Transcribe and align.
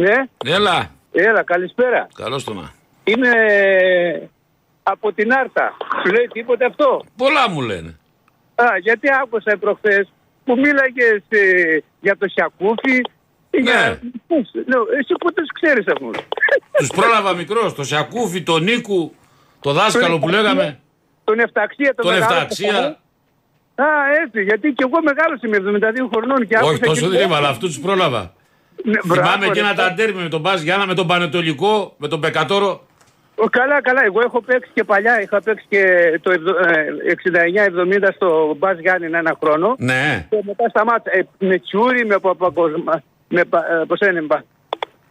Ναι, 0.00 0.14
Έλα, 0.54 0.90
έλα, 1.12 1.42
καλησπέρα. 1.42 2.08
καλώς 2.14 2.44
το 2.44 2.54
να. 2.54 2.72
Είμαι 3.04 3.30
από 4.82 5.12
την 5.12 5.32
Άρτα. 5.32 5.76
Σου 6.06 6.12
λέει 6.12 6.28
τίποτε 6.32 6.64
αυτό; 6.64 7.04
Πολλά 7.16 7.50
μου 7.50 7.60
λένε. 7.60 7.98
Α, 8.54 8.64
γιατί 8.82 9.08
άκουσα 9.22 9.56
προχθές 9.60 10.12
που 10.44 10.54
μίλαγες 10.56 11.22
ε, 11.28 11.78
για 12.00 12.16
το 12.16 12.26
Σιακούφι. 12.28 13.00
Για... 13.50 14.00
Πώς, 14.26 14.50
λέω, 14.66 14.82
εσύ 14.98 15.14
πού 15.20 15.32
τους 15.32 15.48
ξέρεις 15.60 15.86
αυτούς. 15.86 16.16
Τους 16.78 16.88
πρόλαβα 16.88 17.34
μικρός, 17.34 17.74
το 17.74 17.84
Σιακούφι, 17.84 18.42
τον 18.42 18.62
Νίκου, 18.62 19.14
το 19.60 19.72
δάσκαλο 19.72 20.18
που 20.18 20.28
λέγαμε. 20.28 20.80
Τον 21.24 21.38
Εφταξία, 21.40 21.94
τον 21.94 22.04
Τον 22.04 22.12
μεγάλο 22.14 22.34
Εφταξία 22.34 22.98
Α, 23.74 23.84
έτσι, 24.24 24.42
γιατί 24.42 24.72
και 24.72 24.84
εγώ 24.88 25.02
μεγάλος 25.02 25.40
είμαι 25.42 25.56
72 25.56 26.08
χρονών 26.12 26.46
και 26.46 26.56
Όχι 26.56 26.64
άκουσα 26.68 26.78
τόσο 26.84 27.00
και- 27.10 27.16
δεν 27.16 27.26
είμαι, 27.26 27.36
αλλά 27.36 27.48
αυτούς 27.48 27.68
τους 27.74 27.80
πρόλαβα 27.84 28.32
Ναι, 28.84 28.98
μπράβο, 29.04 29.22
Θυμάμαι 29.22 29.44
ρε. 29.44 29.50
εκείνα 29.50 29.74
τα 29.74 29.92
ντέρμι 29.94 30.22
με 30.22 30.28
τον 30.28 30.40
Μπάζ 30.40 30.62
Γιάννα, 30.62 30.86
με 30.86 30.94
τον 30.94 31.06
Πανετολικό, 31.06 31.94
με 31.96 32.08
τον 32.08 32.20
Πεκατόρο 32.20 32.80
Ο, 33.34 33.44
καλά, 33.46 33.82
καλά. 33.82 34.04
Εγώ 34.04 34.20
έχω 34.24 34.40
παίξει 34.42 34.70
και 34.74 34.84
παλιά. 34.84 35.22
Είχα 35.22 35.42
παίξει 35.42 35.66
και 35.68 35.84
το 36.22 36.30
ε, 36.30 36.36
69-70 38.04 38.08
στο 38.14 38.54
Μπας 38.58 38.78
Γιάννη 38.78 39.06
ένα 39.06 39.36
χρόνο. 39.42 39.74
Ναι, 39.78 40.26
Και 40.30 40.36
μετά 40.42 40.68
σταμάτησα. 40.68 41.16
Ε, 41.16 41.26
με 41.38 41.58
Τσούρι, 41.58 42.06
με 42.06 42.18
Παπακοσμα. 42.18 43.02
Με, 43.28 43.44
πα- 43.44 43.66
ε, 43.80 43.84
πώς 43.86 44.00
είναι, 44.00 44.22
πα- 44.22 44.44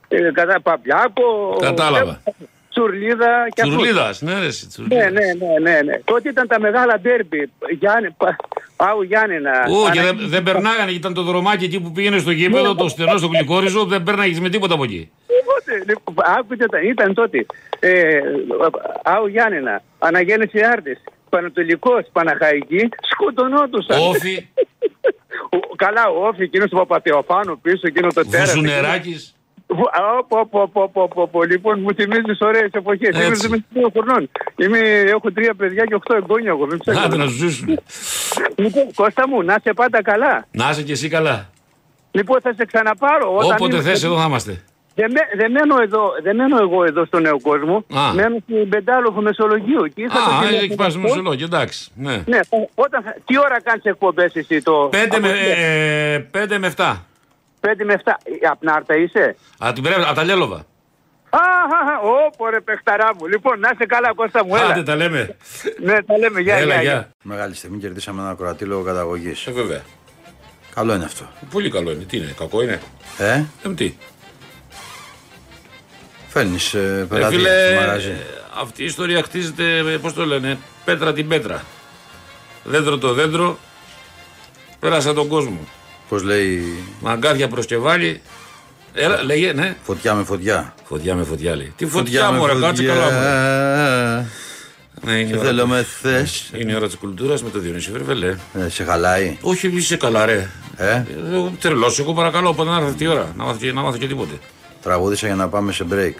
ε, 0.07 0.31
κατά 0.33 0.61
Παπιάκο. 0.61 1.55
Κατάλαβα. 1.61 2.21
ε, 2.23 2.31
Τσουρλίδα 2.69 3.47
και 3.53 3.61
αυτό. 3.61 3.75
Τσουρλίδας, 3.75 4.21
ναι 4.21 4.39
ρε 4.39 4.45
εσύ, 4.45 4.63
Ναι, 4.65 4.69
Τσουρλίδας 4.71 5.11
ναι, 5.11 5.19
ναι, 5.19 5.71
ναι, 5.71 5.81
ναι. 5.81 5.99
Τότε 6.03 6.29
ήταν 6.29 6.47
τα 6.47 6.59
μεγάλα 6.59 6.99
ντέρμπι. 7.01 7.51
Γιάννη, 7.79 8.09
πα, 8.17 8.35
Πάου 8.75 9.01
Γιάννενα. 9.01 9.51
Ω, 9.69 9.89
και 9.91 9.99
Ανα- 9.99 10.13
δεν, 10.13 10.29
δεν 10.29 10.43
περνάγανε, 10.43 10.91
ήταν 10.91 11.13
το 11.13 11.21
δρομάκι 11.21 11.65
εκεί 11.65 11.79
που 11.79 11.91
πήγαινε 11.91 12.17
στο 12.17 12.31
γήπεδο, 12.31 12.75
το 12.75 12.87
στενό 12.87 13.17
στο 13.17 13.27
γλυκόριζο, 13.27 13.85
δεν 13.85 14.03
περνάγες 14.03 14.39
με 14.39 14.49
τίποτα 14.49 14.73
από 14.73 14.83
εκεί. 14.83 15.11
Οπότε, 15.41 15.83
λοιπόν, 15.87 16.25
άκουτε, 16.37 16.63
ήταν, 16.63 16.83
ήταν 16.89 17.13
τότε. 17.13 17.45
Ε, 17.79 18.19
Άου 19.03 19.27
Γιάννενα, 19.27 19.81
Αναγέννηση 19.99 20.59
Άρτης, 20.71 21.03
Πανατολικός, 21.29 22.05
Παναχαϊκή, 22.11 22.89
σκοτωνόντουσαν. 23.11 23.99
Όφι, 24.07 24.47
Ο- 25.49 25.75
Καλά, 25.75 26.07
ο 26.09 26.27
Όφη, 26.27 26.43
εκείνος 26.43 26.69
του 26.69 26.75
Παπαθεοφάνου 26.77 27.59
πίσω, 27.61 27.79
εκείνο 27.83 28.07
το 28.07 28.25
τέρας. 28.29 28.47
Βουζουνεράκης. 28.53 29.35
Βου- 29.71 29.89
α, 29.91 30.23
πω, 30.27 30.47
πω, 30.51 30.69
πω, 30.73 30.89
πω, 30.93 31.07
πω, 31.13 31.27
πω. 31.31 31.43
Λοιπόν, 31.43 31.79
μου 31.79 31.93
θυμίζεις 31.93 32.39
ωραίες 32.39 32.69
εποχές. 32.71 33.09
Είμαι 33.15 33.25
Έτσι. 33.25 33.65
72 33.73 33.89
χρονών. 33.93 34.29
Είμαι, 34.55 34.79
έχω 35.05 35.31
τρία 35.31 35.53
παιδιά 35.53 35.83
και 35.83 35.95
οχτώ 35.95 36.15
εγγόνια 36.15 36.49
εγώ. 36.49 36.65
Μην 36.65 36.77
ψάχνω. 36.77 37.01
Άντε 37.01 37.17
να 37.17 37.25
σου 37.27 37.33
ζήσουν. 37.37 37.79
Λοιπόν, 38.55 38.93
Κώστα 38.95 39.27
μου, 39.27 39.43
να 39.43 39.55
είσαι 39.59 39.73
πάντα 39.73 40.01
καλά. 40.01 40.45
Να 40.51 40.69
είσαι 40.69 40.83
και 40.83 40.91
εσύ 40.91 41.07
καλά. 41.09 41.49
Λοιπόν, 42.11 42.41
θα 42.41 42.53
σε 42.57 42.65
ξαναπάρω. 42.65 43.35
Όταν 43.35 43.51
Όποτε 43.51 43.75
είμαι- 43.75 43.83
θες 43.83 44.03
εδώ 44.03 44.17
θα 44.17 44.25
είμαστε. 44.25 44.63
Δεν, 44.95 45.11
με- 45.11 45.29
δεν 45.41 45.51
μένω 45.51 45.75
εδώ, 45.81 46.11
δεν 46.23 46.35
μένω 46.35 46.57
εγώ 46.61 46.83
εδώ 46.83 47.05
στο 47.05 47.19
νέο 47.19 47.39
κόσμο. 47.41 47.75
Α. 47.95 48.13
Μένω 48.13 48.37
στην 48.43 48.69
Πεντάλοφο 48.69 49.21
Μεσολογίου. 49.21 49.83
Και 49.95 50.01
ήρθα 50.01 50.15
το 50.15 50.21
Α, 50.21 50.39
τηλέφωνο 50.39 50.57
έχει 50.57 50.75
πάει 50.75 50.89
στο 50.89 50.99
αυτό. 50.99 50.99
Μεσολόγιο, 50.99 51.45
εντάξει. 51.45 51.91
Ναι. 51.95 52.15
Ναι, 52.25 52.37
θα- 52.49 52.67
όταν, 52.75 53.03
θα- 53.03 53.15
τι 53.25 53.39
ώρα 53.39 53.61
κάνεις 53.61 53.83
εκπομπές 53.83 54.35
εσύ 54.35 54.61
το... 54.61 54.73
Πέντε 54.91 55.19
με, 55.19 55.27
από- 55.27 55.37
ε, 55.61 56.27
πέντε 56.31 56.57
με 56.57 56.67
7. 56.77 56.95
Πέντε 57.59 57.83
με 57.83 58.01
7. 58.05 58.11
Από 58.49 58.59
την 58.59 58.69
Άρτα 58.69 58.95
είσαι; 58.95 59.35
Από 59.57 59.73
την 59.73 59.83
Πρέβα, 59.83 60.05
από 60.05 60.15
τα 60.15 60.23
Λέλοβα. 60.23 60.65
Α, 61.29 61.39
ω, 62.39 62.49
ρε 62.49 62.59
παιχταρά 62.61 63.09
μου. 63.19 63.25
Λοιπόν, 63.27 63.59
να 63.59 63.69
είσαι 63.73 63.85
καλά 63.85 64.13
Κώστα 64.13 64.45
μου, 64.45 64.55
έλα. 64.55 64.65
Άντε 64.67 64.83
τα 64.83 64.95
λέμε. 64.95 65.35
Ναι, 65.83 66.03
τα 66.03 66.17
λέμε, 66.17 66.39
γεια, 66.41 66.55
Έλα, 66.55 66.73
γεια, 66.73 66.81
γεια. 66.81 67.09
Μεγάλη 67.23 67.55
στιγμή 67.55 67.77
κερδίσαμε 67.77 68.21
ένα 68.21 68.29
ακροατή 68.29 68.65
λόγω 68.65 68.83
καταγωγής. 68.83 69.45
Ε, 69.47 69.51
βέβαια. 69.51 69.81
Καλό 70.75 70.93
είναι 70.93 71.03
αυτό. 71.05 71.25
Πολύ 71.51 71.69
καλό 71.71 71.91
είναι. 71.91 72.03
Τι 72.03 72.17
είναι, 72.17 72.33
κακό 72.37 72.61
είναι; 72.61 72.79
Ε, 73.17 73.43
Ε, 73.63 73.69
τι; 73.75 73.93
φέρνεις 76.27 76.73
ε, 76.73 76.99
Ε, 77.01 77.03
πελάτη 77.03 77.35
φίλε, 77.35 77.49
στο 77.71 77.79
μαγαζί. 77.79 78.13
αυτή 78.61 78.81
η 78.81 78.85
ιστορία 78.85 79.23
χτίζεται, 79.23 79.97
πώς 80.01 80.13
το 80.13 80.25
λένε, 80.25 80.57
πέτρα 80.85 81.13
την 81.13 81.27
πέτρα. 81.27 81.63
Δέντρο 82.63 82.97
το 82.97 83.13
δέντρο, 83.13 83.57
πέρασα 84.79 85.13
τον 85.13 85.27
κόσμο. 85.27 85.59
Πώς 86.09 86.23
λέει; 86.23 86.61
Μαγκάδια 87.01 87.47
προσκευάλι. 87.47 88.21
Έλα, 88.93 89.23
λέγε, 89.23 89.53
ναι. 89.53 89.75
φωτιά 89.83 90.13
με 90.13 90.23
φωτιά. 90.23 90.73
Φωτιά 90.83 91.15
με 91.15 91.23
φωτιά 91.23 91.55
λέει. 91.55 91.73
Τι 91.75 91.85
φωτιά, 91.85 92.31
μου, 92.31 92.45
ρε, 92.45 92.53
κάτσε 92.59 92.83
καλά 92.83 93.05
μου. 93.11 94.29
Ναι, 95.05 95.11
είναι, 95.11 95.29
η 95.29 95.33
Σε 95.33 95.37
ώρα, 95.37 95.45
θέλω 95.47 95.67
με 95.67 95.85
θες. 96.01 96.49
είναι 96.57 96.71
η 96.71 96.75
ώρα 96.75 96.85
της 96.85 96.95
κουλτούρας 96.95 97.43
με 97.43 97.49
το 97.49 97.59
Διονύση 97.59 97.91
Βερβελέ. 97.91 98.35
Ε, 98.53 98.69
σε 98.69 98.83
χαλάει. 98.83 99.37
Όχι, 99.41 99.67
είσαι 99.67 99.97
καλά, 99.97 100.25
ρε. 100.25 100.49
Ε, 100.77 101.03
Τρελό, 101.59 101.93
εγώ 101.99 102.13
παρακαλώ, 102.13 102.53
πότε 102.53 102.69
να 102.69 102.75
έρθει 102.75 102.89
αυτή 102.89 103.03
η 103.03 103.07
ώρα. 103.07 103.33
Να 103.37 103.43
μάθω, 103.43 103.57
και- 103.59 103.71
να 103.73 103.81
μάθω 103.81 103.97
και 103.97 104.07
τίποτε. 104.07 104.33
τραγούδισα 104.81 105.25
για 105.27 105.35
να 105.35 105.47
πάμε 105.47 105.71
σε 105.71 105.85
break 105.91 106.13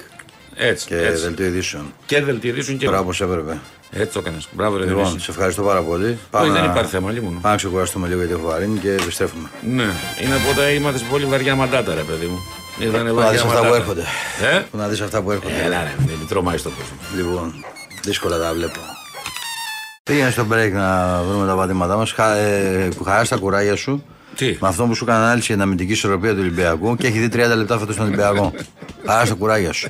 Έτσι. 0.56 0.86
και 0.88 0.98
έτσι. 0.98 1.24
δελτίο 1.24 1.46
ειδήσεων. 1.46 1.94
Και 2.06 2.22
δελτιωδήσουν 2.24 2.78
και 2.78 2.86
Τώρα 2.86 2.98
εγώ. 2.98 3.10
όπω 3.10 3.24
έπρεπε. 3.24 3.60
Έτσι 3.92 4.14
το 4.14 4.20
έκανες. 4.20 4.48
Μπράβο, 4.52 4.78
ρε 4.78 4.86
Λοιπόν, 4.86 5.04
Διονύση. 5.04 5.24
σε 5.26 5.32
ευχαριστώ 5.32 5.62
πάρα 5.62 5.82
πολύ. 5.82 6.06
Όχι, 6.06 6.18
Πάμε 6.30 6.52
δεν 6.52 6.64
να- 6.64 6.72
υπάρχει 6.72 6.90
θέμα, 6.90 7.12
λίμωνο. 7.12 7.38
Πάμε 7.42 7.50
να 7.54 7.56
ξεκουραστούμε 7.56 8.08
λίγο 8.08 8.20
γιατί 8.20 8.34
έχω 8.34 8.48
βαρύνει 8.48 8.80
και 8.80 8.92
επιστρέφουμε. 8.92 9.50
Ναι, 9.70 9.84
είναι 10.24 10.36
πότε 10.48 10.70
είμαστε 10.70 11.06
πολύ 11.10 11.26
βαριά 11.26 11.56
μαντάτα, 11.56 11.94
ρε 11.94 12.02
παιδί 12.02 12.26
μου. 12.26 12.38
Ήτανε 12.80 12.98
Που 13.10 13.16
να 13.16 13.22
βαριά 13.22 13.32
δεις 13.32 13.42
αυτά 13.42 13.54
που 13.58 13.64
μαντάτα. 13.64 13.76
έρχονται. 13.78 14.02
Ε; 14.56 14.60
Που 14.72 14.78
να 14.78 14.88
δεις 14.88 15.02
αυτά 15.02 15.22
που 15.22 15.32
έρχονται. 15.32 15.62
Έλα, 15.64 15.84
ρε, 15.84 15.94
δεν 15.98 16.28
τρομάει 16.28 16.58
στον 16.58 16.72
κόσμο. 16.76 16.98
Λοιπόν, 17.16 17.66
δύσκολα 18.04 18.38
τα 18.40 18.54
βλέπω. 18.54 18.80
Πήγαινε 20.04 20.30
στο 20.30 20.46
break 20.52 20.72
να 20.74 21.22
βρούμε 21.30 21.46
τα 21.48 21.56
πατήματά 21.56 21.96
μας. 21.98 22.12
Χα, 22.12 22.36
ε, 22.36 22.90
που 22.98 23.04
χαράς 23.04 23.30
τα 23.30 23.36
κουράγια 23.38 23.76
σου. 23.76 24.04
Τι; 24.36 24.58
Με 24.62 24.68
αυτό 24.68 24.86
που 24.86 24.96
σου 24.96 25.04
έκανε 25.04 25.20
ανάλυση 25.24 25.46
για 25.46 25.56
την 25.56 25.64
αμυντική 25.64 25.92
ισορροπία 25.92 26.32
του 26.32 26.38
Ολυμπιακού 26.40 26.96
και 26.96 27.08
έχει 27.08 27.20
δει 27.20 27.30
30 27.30 27.56
λεπτά 27.56 27.78
φέτος 27.80 27.94
στον 27.94 28.06
Ολυμπιακό. 28.08 28.54
Χαράς 29.08 29.28
στα 29.28 29.36
κουράγια 29.36 29.74
σου. 29.74 29.90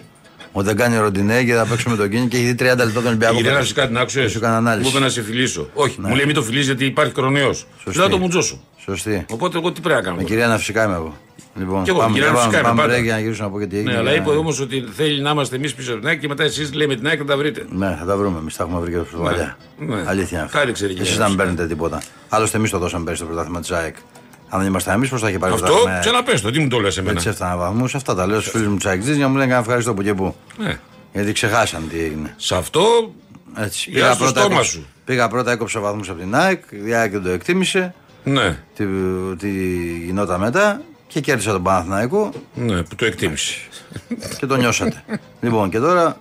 Ότι 0.52 0.66
δεν 0.68 0.76
κάνει 0.76 0.98
ροντινέ 0.98 1.44
και 1.44 1.54
θα 1.54 1.66
παίξουμε 1.66 1.96
τον 1.96 2.10
κίνη 2.10 2.28
και 2.28 2.38
έχει 2.38 2.46
δει 2.46 2.56
30 2.60 2.64
λεπτά 2.66 2.92
τον 2.94 3.06
Ολυμπιακό. 3.06 3.38
Η 3.38 3.42
Ρένα 3.42 3.54
φέτος. 3.56 3.74
κάτι 3.74 3.94
να 3.94 4.00
άκουσε. 4.02 4.28
σου 4.28 4.38
έκανε 4.38 4.56
ανάλυση. 4.56 4.84
Μου 4.90 4.96
είπε 4.96 5.04
να 5.06 5.10
σε 5.12 5.22
φιλήσω. 5.24 5.70
Όχι, 5.74 5.96
μου 6.02 6.16
λέει 6.16 6.26
μην 6.26 6.36
το 6.36 6.42
φιλήσει 6.44 6.66
γιατί 6.66 6.86
υπάρχει 6.86 7.12
κορονοϊός. 7.14 7.66
Δεν 7.86 8.10
το 8.10 8.18
μουτζό 8.18 8.42
σου. 8.42 8.64
Σωστή. 8.78 9.26
Οπότε 9.30 9.58
εγώ 9.58 9.72
τι 9.72 9.82
πρέπει 9.82 9.96
να 9.96 10.04
κάνω. 10.06 10.16
Με 10.16 10.24
κυρία 10.24 10.48
να 10.48 10.58
φυσικά 10.58 10.84
είμαι 10.86 10.94
εγώ. 10.96 11.18
Λοιπόν, 11.60 11.84
Κι 11.84 11.90
εγώ, 11.90 12.00
πάμε, 12.00 12.14
κυρία 12.14 12.28
πάμε, 12.28 12.38
Ναυσικά 12.40 12.60
είμαι 12.60 12.68
πάμε 12.68 12.82
πάντα. 12.82 12.98
break 13.00 13.04
για 13.04 13.14
να 13.14 13.20
γυρίσω 13.20 13.44
να 13.44 13.50
πω 13.50 13.60
και 13.60 13.66
τι 13.68 13.78
έγινε. 13.78 13.92
Ναι, 13.92 13.98
αλλά 13.98 14.12
για 14.12 14.22
είπε 14.22 14.30
να- 14.32 14.38
όμως 14.38 14.60
ότι 14.60 14.84
θέλει 14.96 15.22
να 15.22 15.30
είμαστε 15.30 15.56
εμείς 15.56 15.74
πίσω 15.74 15.92
από 15.92 16.00
την 16.00 16.10
ΑΕΚ 16.10 16.20
και 16.20 16.28
μετά 16.28 16.44
εσείς 16.44 16.74
λέει 16.74 16.88
με 16.88 16.96
την 16.96 17.08
ΑΕΚ 17.08 17.20
να 17.20 17.26
τα 17.26 17.38
βρείτε. 17.38 17.66
Ναι, 17.70 17.96
θα 18.00 18.06
τα 18.06 18.18
βρούμε. 18.18 18.38
Εμείς 18.40 18.56
τα 18.56 18.64
έχουμε 18.64 18.80
βρει 18.80 18.92
και 18.92 18.98
στο 19.10 19.18
παλιά. 19.18 19.58
ναι. 19.80 20.04
Αλήθεια 20.06 20.38
είναι 20.38 20.46
αυτό. 20.46 20.58
Κάτι 20.58 20.72
ξέρει 20.72 20.94
και 20.94 21.02
Εσείς 21.02 21.16
η 21.16 21.18
να 21.18 21.28
μην 21.28 21.36
Ναυσικά. 21.38 21.44
παίρνετε 21.56 21.74
τίποτα. 21.74 22.02
Άλλωστε, 22.30 22.58
εμείς 22.58 22.70
το 22.70 22.78
δώσαμε 22.78 23.04
πέρυσι 23.04 23.22
το 23.22 23.28
πρωτάθλημα 23.28 23.60
της 23.60 23.72
ΑΕΚ. 23.72 23.96
Αν 24.50 24.60
δεν 24.60 24.68
ήμασταν 24.68 24.94
εμείς, 24.94 25.10
πώς 25.10 25.22
θα 25.22 25.30
είχε 25.30 25.38
πάρει 25.38 25.52
το 25.54 25.58
Αυτό 25.58 25.68
πρωτάθλημα. 25.76 26.00
ξαναπες 26.00 26.42
το, 26.42 26.52
τι 26.52 26.60
μου 26.60 26.68
το 26.68 26.80
λες 26.80 26.98
εμένα. 26.98 27.16
Έτσι 27.16 27.30
έφτανα 27.30 27.58
βαθμού. 27.58 27.84
Αυτά 27.96 28.16
τα 28.16 28.28
λέω 28.28 28.40
στους 28.40 28.52
φίλους 28.52 28.68
μου 28.68 28.78
του 28.78 28.90
ΑΕΚ 28.90 29.02
για 29.04 29.16
να 29.16 29.28
μου 29.28 29.34
λένε 29.34 29.44
κανένα 29.46 29.60
ευχαριστώ 29.60 29.94
που 29.94 30.02
και 30.02 30.14
που. 30.14 30.36
Ναι. 30.58 30.80
Γιατί 31.14 31.32
ξεχάσαν 31.32 31.84
τι 31.90 32.00
έγινε. 32.00 32.34
Σε 32.38 32.56
αυτό 32.56 33.14
Έτσι. 33.58 33.90
Γεια 33.90 34.14
στο 34.14 34.28
στόμα 34.28 34.46
έκοψα- 34.46 34.64
σου. 34.72 34.86
πήγα 35.06 35.28
πρώτα, 35.28 35.52
έκοψα 35.52 35.80
βαθμούς 35.80 36.10
από 36.10 36.20
την 36.20 36.36
ΑΕΚ. 36.36 36.64
Η 36.86 36.94
ΑΕΚ 36.94 37.12
δεν 37.12 37.24
το 37.24 37.30
εκτίμησε. 37.30 37.94
ναι, 38.24 38.58
Τι, 38.76 38.86
τι 39.38 39.50
γινόταν 40.06 40.40
μετά. 40.40 40.82
Και 41.08 41.20
κέρδισα 41.20 41.52
τον 41.52 41.64
Παναθηναϊκό 41.64 42.30
ναι, 42.54 42.82
που 42.84 42.96
το 42.96 43.06
εκτίμησε. 43.06 43.56
και 44.40 44.46
το 44.46 44.56
νιώσατε. 44.56 45.04
λοιπόν, 45.42 45.70
και 45.70 45.80
τώρα 45.80 46.18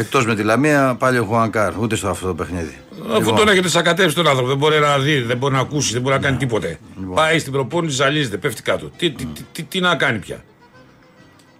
εκτός 0.00 0.26
με 0.26 0.34
τη 0.34 0.42
Λαμία 0.42 0.96
πάλι 0.98 1.18
ο 1.18 1.24
Χουανκάρ. 1.24 1.78
Ούτε 1.78 1.96
στο 1.96 2.08
αυτό 2.08 2.26
το 2.26 2.34
παιχνίδι. 2.34 2.76
Αφού 3.08 3.18
Λοιπόν. 3.18 3.36
τον 3.36 3.48
έχετε 3.48 3.68
σακατεύσει 3.68 4.14
τον 4.16 4.26
άνθρωπο, 4.26 4.48
δεν 4.48 4.56
μπορεί 4.56 4.78
να 4.78 4.98
δει, 4.98 5.20
δεν 5.20 5.36
μπορεί 5.36 5.54
να 5.54 5.60
ακούσει, 5.60 5.92
δεν 5.92 6.02
μπορεί 6.02 6.14
να 6.14 6.20
κάνει 6.20 6.36
τίποτε. 6.36 6.78
Λοιπόν. 6.98 7.14
Πάει 7.14 7.38
στην 7.38 7.52
προπόνηση, 7.52 7.94
ζαλίζεται, 7.96 8.36
πέφτει 8.36 8.62
κάτω. 8.62 8.90
Τι, 8.96 9.10
τι, 9.10 9.24
τι, 9.24 9.42
τι, 9.52 9.62
τι 9.62 9.80
να 9.80 9.94
κάνει 9.96 10.18
πια; 10.18 10.44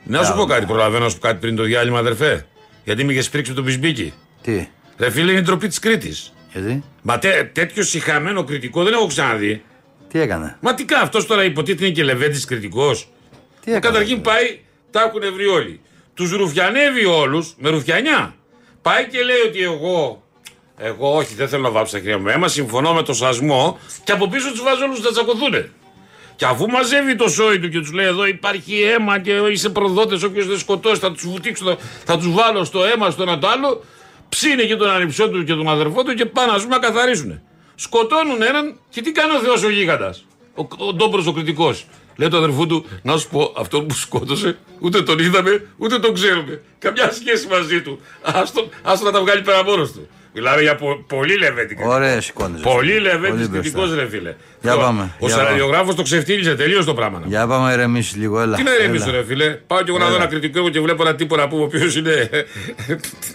Να 0.05 0.23
σου 0.25 0.35
πω 0.37 0.45
κάτι, 0.45 0.67
προλαβαίνω 0.67 1.05
να 1.05 1.11
σου 1.11 1.19
πω 1.19 1.27
κάτι 1.27 1.39
πριν 1.41 1.57
το 1.57 1.63
διάλειμμα, 1.63 1.99
αδερφέ. 1.99 2.47
Γιατί 2.85 3.05
με 3.05 3.13
είχες 3.13 3.25
σπρίξει 3.25 3.51
με 3.51 3.57
τον 3.57 3.65
Μπισμπίκη. 3.65 4.13
Τι, 4.43 4.69
Ρε 4.99 5.11
φίλε, 5.11 5.31
είναι 5.31 5.41
η 5.41 5.43
ντροπή 5.43 5.69
της 5.69 5.79
Κρήτης. 5.79 6.33
γιατί, 6.53 6.83
Μα 7.03 7.19
τέ, 7.19 7.51
τέτοιο 7.53 7.83
συχαμένο 7.83 8.45
κριτικό 8.45 8.83
δεν 8.85 8.93
έχω 8.93 9.07
ξαναδεί. 9.07 9.63
τι 10.13 10.21
έκανε; 10.21 10.57
Μα 10.61 10.75
τι 10.75 10.85
κάνει 10.85 11.03
αυτός 11.03 11.27
τώρα, 11.27 11.45
υποτίθεται 11.45 11.85
είναι 11.85 11.95
και 11.95 12.03
λεβέντης 12.05 12.45
κριτικός. 12.45 13.09
Τι 13.65 13.73
έκανε. 13.73 13.87
Καταρχήν 13.87 14.21
πάει, 14.21 14.61
τα 14.91 15.01
έχουν 15.01 15.35
βρει 15.35 15.47
όλοι. 15.47 15.81
Τους 16.21 16.33
ρουφιανεύει 16.33 17.05
όλους 17.05 17.55
με 17.59 17.71
ρουφιανιά. 17.71 18.35
Πάει 18.83 19.09
και 19.09 19.23
λέει 19.23 19.41
ότι 19.47 19.63
εγώ. 19.63 20.23
Εγώ 20.77 21.17
όχι, 21.17 21.35
δεν 21.35 21.49
θέλω 21.49 21.63
να 21.63 21.71
βάψω 21.71 21.93
τα 21.93 21.99
χέρια 21.99 22.19
μου. 22.19 22.29
Έμα 22.29 22.49
συμφωνώ 22.49 22.95
με 22.95 23.03
το 23.03 23.13
σασμό 23.13 23.79
και 24.05 24.13
από 24.13 24.29
πίσω 24.29 24.51
τους 24.51 24.63
βάζω 24.63 24.85
όλους 24.85 25.01
να 25.01 25.11
τσακωθούν. 25.11 25.55
Και 26.37 26.45
αφού 26.45 26.67
μαζεύει 26.67 27.17
το 27.17 27.29
σόι 27.29 27.59
του 27.59 27.69
και 27.69 27.79
τους 27.79 27.93
λέει: 27.93 28.07
Εδώ 28.07 28.27
υπάρχει 28.27 28.83
αίμα 28.83 29.19
και 29.19 29.33
είσαι 29.33 29.69
προδότες, 29.69 30.23
όποιος 30.23 30.47
δεν 30.47 30.59
σκοτώσει, 30.59 31.01
θα 31.01 31.13
τους 31.13 31.27
βουτήξω, 31.27 31.65
θα, 31.65 31.77
θα 32.05 32.19
τους 32.19 32.33
βάλω 32.33 32.65
στο 32.65 32.85
αίμα, 32.85 33.11
στο 33.11 33.23
ένα 33.23 33.39
το 33.39 33.49
άλλο. 33.49 33.85
Ψήνε 34.29 34.63
και 34.63 34.77
τον 34.77 34.91
ανιψό 34.91 35.29
του 35.29 35.45
και 35.45 35.55
τον 35.55 35.69
αδερφό 35.69 36.03
του 36.03 36.15
και 36.15 36.27
πάνε 36.27 36.53
να 36.53 36.59
πούμε 36.59 36.69
να 36.69 36.79
καθαρίσουν. 36.79 37.41
Σκοτώνουν 37.75 38.43
έναν 38.43 38.79
και 38.91 39.01
τι 39.01 39.13
κάνει 39.13 39.37
ο 39.37 39.39
Θεός 39.39 39.63
ο 39.63 39.71
γίγαντας. 39.71 40.25
Ο, 40.55 40.67
ο 40.87 40.93
ντόμπρος 40.93 41.27
ο 41.27 41.33
κριτικός. 41.33 41.87
Λέει 42.21 42.29
το 42.29 42.37
αδερφού 42.37 42.67
του, 42.67 42.87
να 43.03 43.17
σου 43.17 43.29
πω, 43.29 43.53
αυτό 43.57 43.83
που 43.83 43.95
σκότωσε, 43.95 44.57
ούτε 44.81 45.03
τον 45.03 45.19
είδαμε, 45.19 45.67
ούτε 45.77 45.99
τον 45.99 46.15
ξέρουμε. 46.15 46.61
Καμιά 46.79 47.13
σχέση 47.13 47.47
μαζί 47.51 47.83
του. 47.83 48.01
Άστο, 48.23 48.69
άστο 48.83 49.05
να 49.05 49.13
τα 49.13 49.21
βγάλει 49.21 49.43
πέρα 49.43 49.65
μόνος 49.65 49.93
του. 49.93 50.09
Μιλάμε 50.35 50.61
για 50.63 50.75
πο, 50.75 51.05
πολύ 51.09 51.39
λεβέντη 51.39 51.67
κριτικό. 51.75 51.93
Ωραία 51.95 52.21
σηκώνεις. 52.21 52.61
Πολύ 52.61 52.99
λεβέντης 53.01 53.49
κριτικό, 53.49 53.85
ρε 53.95 54.09
φίλε. 54.09 54.35
Για 54.63 54.75
Ο- 54.75 54.79
πάμε, 54.81 55.15
Ο 55.19 55.27
για 55.27 55.37
σαραδιογράφο 55.37 55.95
το 55.95 56.03
ξεφτύλιζε 56.03 56.55
τελείω 56.55 56.85
το 56.85 56.95
πράγμα. 56.95 57.23
Για 57.27 57.47
πάμε 57.47 57.73
ηρεμήσει 57.73 58.19
λίγο, 58.19 58.41
έλα. 58.41 58.57
Τι 58.57 58.63
να 58.63 58.75
ηρεμήσω, 58.75 59.09
Έλα. 59.09 59.19
ρε 59.19 59.25
φίλε. 59.25 59.51
Πάω 59.51 59.83
κι 59.83 59.91
εγώ 59.91 59.99
να 59.99 60.09
δω 60.09 60.15
ένα 60.15 60.27
κριτικό 60.27 60.69
και 60.69 60.81
βλέπω 60.81 61.03
ένα 61.03 61.15
τύπο 61.15 61.37
να 61.37 61.49
πούμε 61.49 61.63
ο 61.63 61.65
οποίος 61.65 61.97
είναι. 61.97 62.31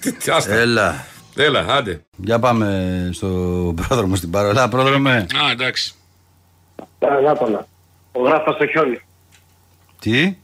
Τι- 0.01 0.31
Άστα. 0.35 0.53
Έλα. 0.53 1.05
Έλα, 1.35 1.65
άντε. 1.69 2.01
Για 2.17 2.39
πάμε 2.39 3.09
στον 3.13 3.75
πρόδρομο 3.75 4.15
στην 4.15 4.29
παρόλα. 4.31 4.69
Πρόδρομε. 4.69 5.11
Α, 5.11 5.51
εντάξει. 5.51 5.93
Να 7.23 7.35
το 7.37 7.49
να. 7.49 7.67
Ο 8.17 8.21
γράφτας 8.27 8.55
στο 8.55 8.65
χιόνι. 8.67 8.99
Τι; 9.99 10.35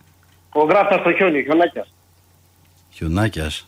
Ο 0.53 0.63
γράφτας 0.63 0.99
στο 0.99 1.11
χιόνι, 1.13 1.43
χιονάκιας. 1.43 1.93
Χιονάκιας. 2.95 3.65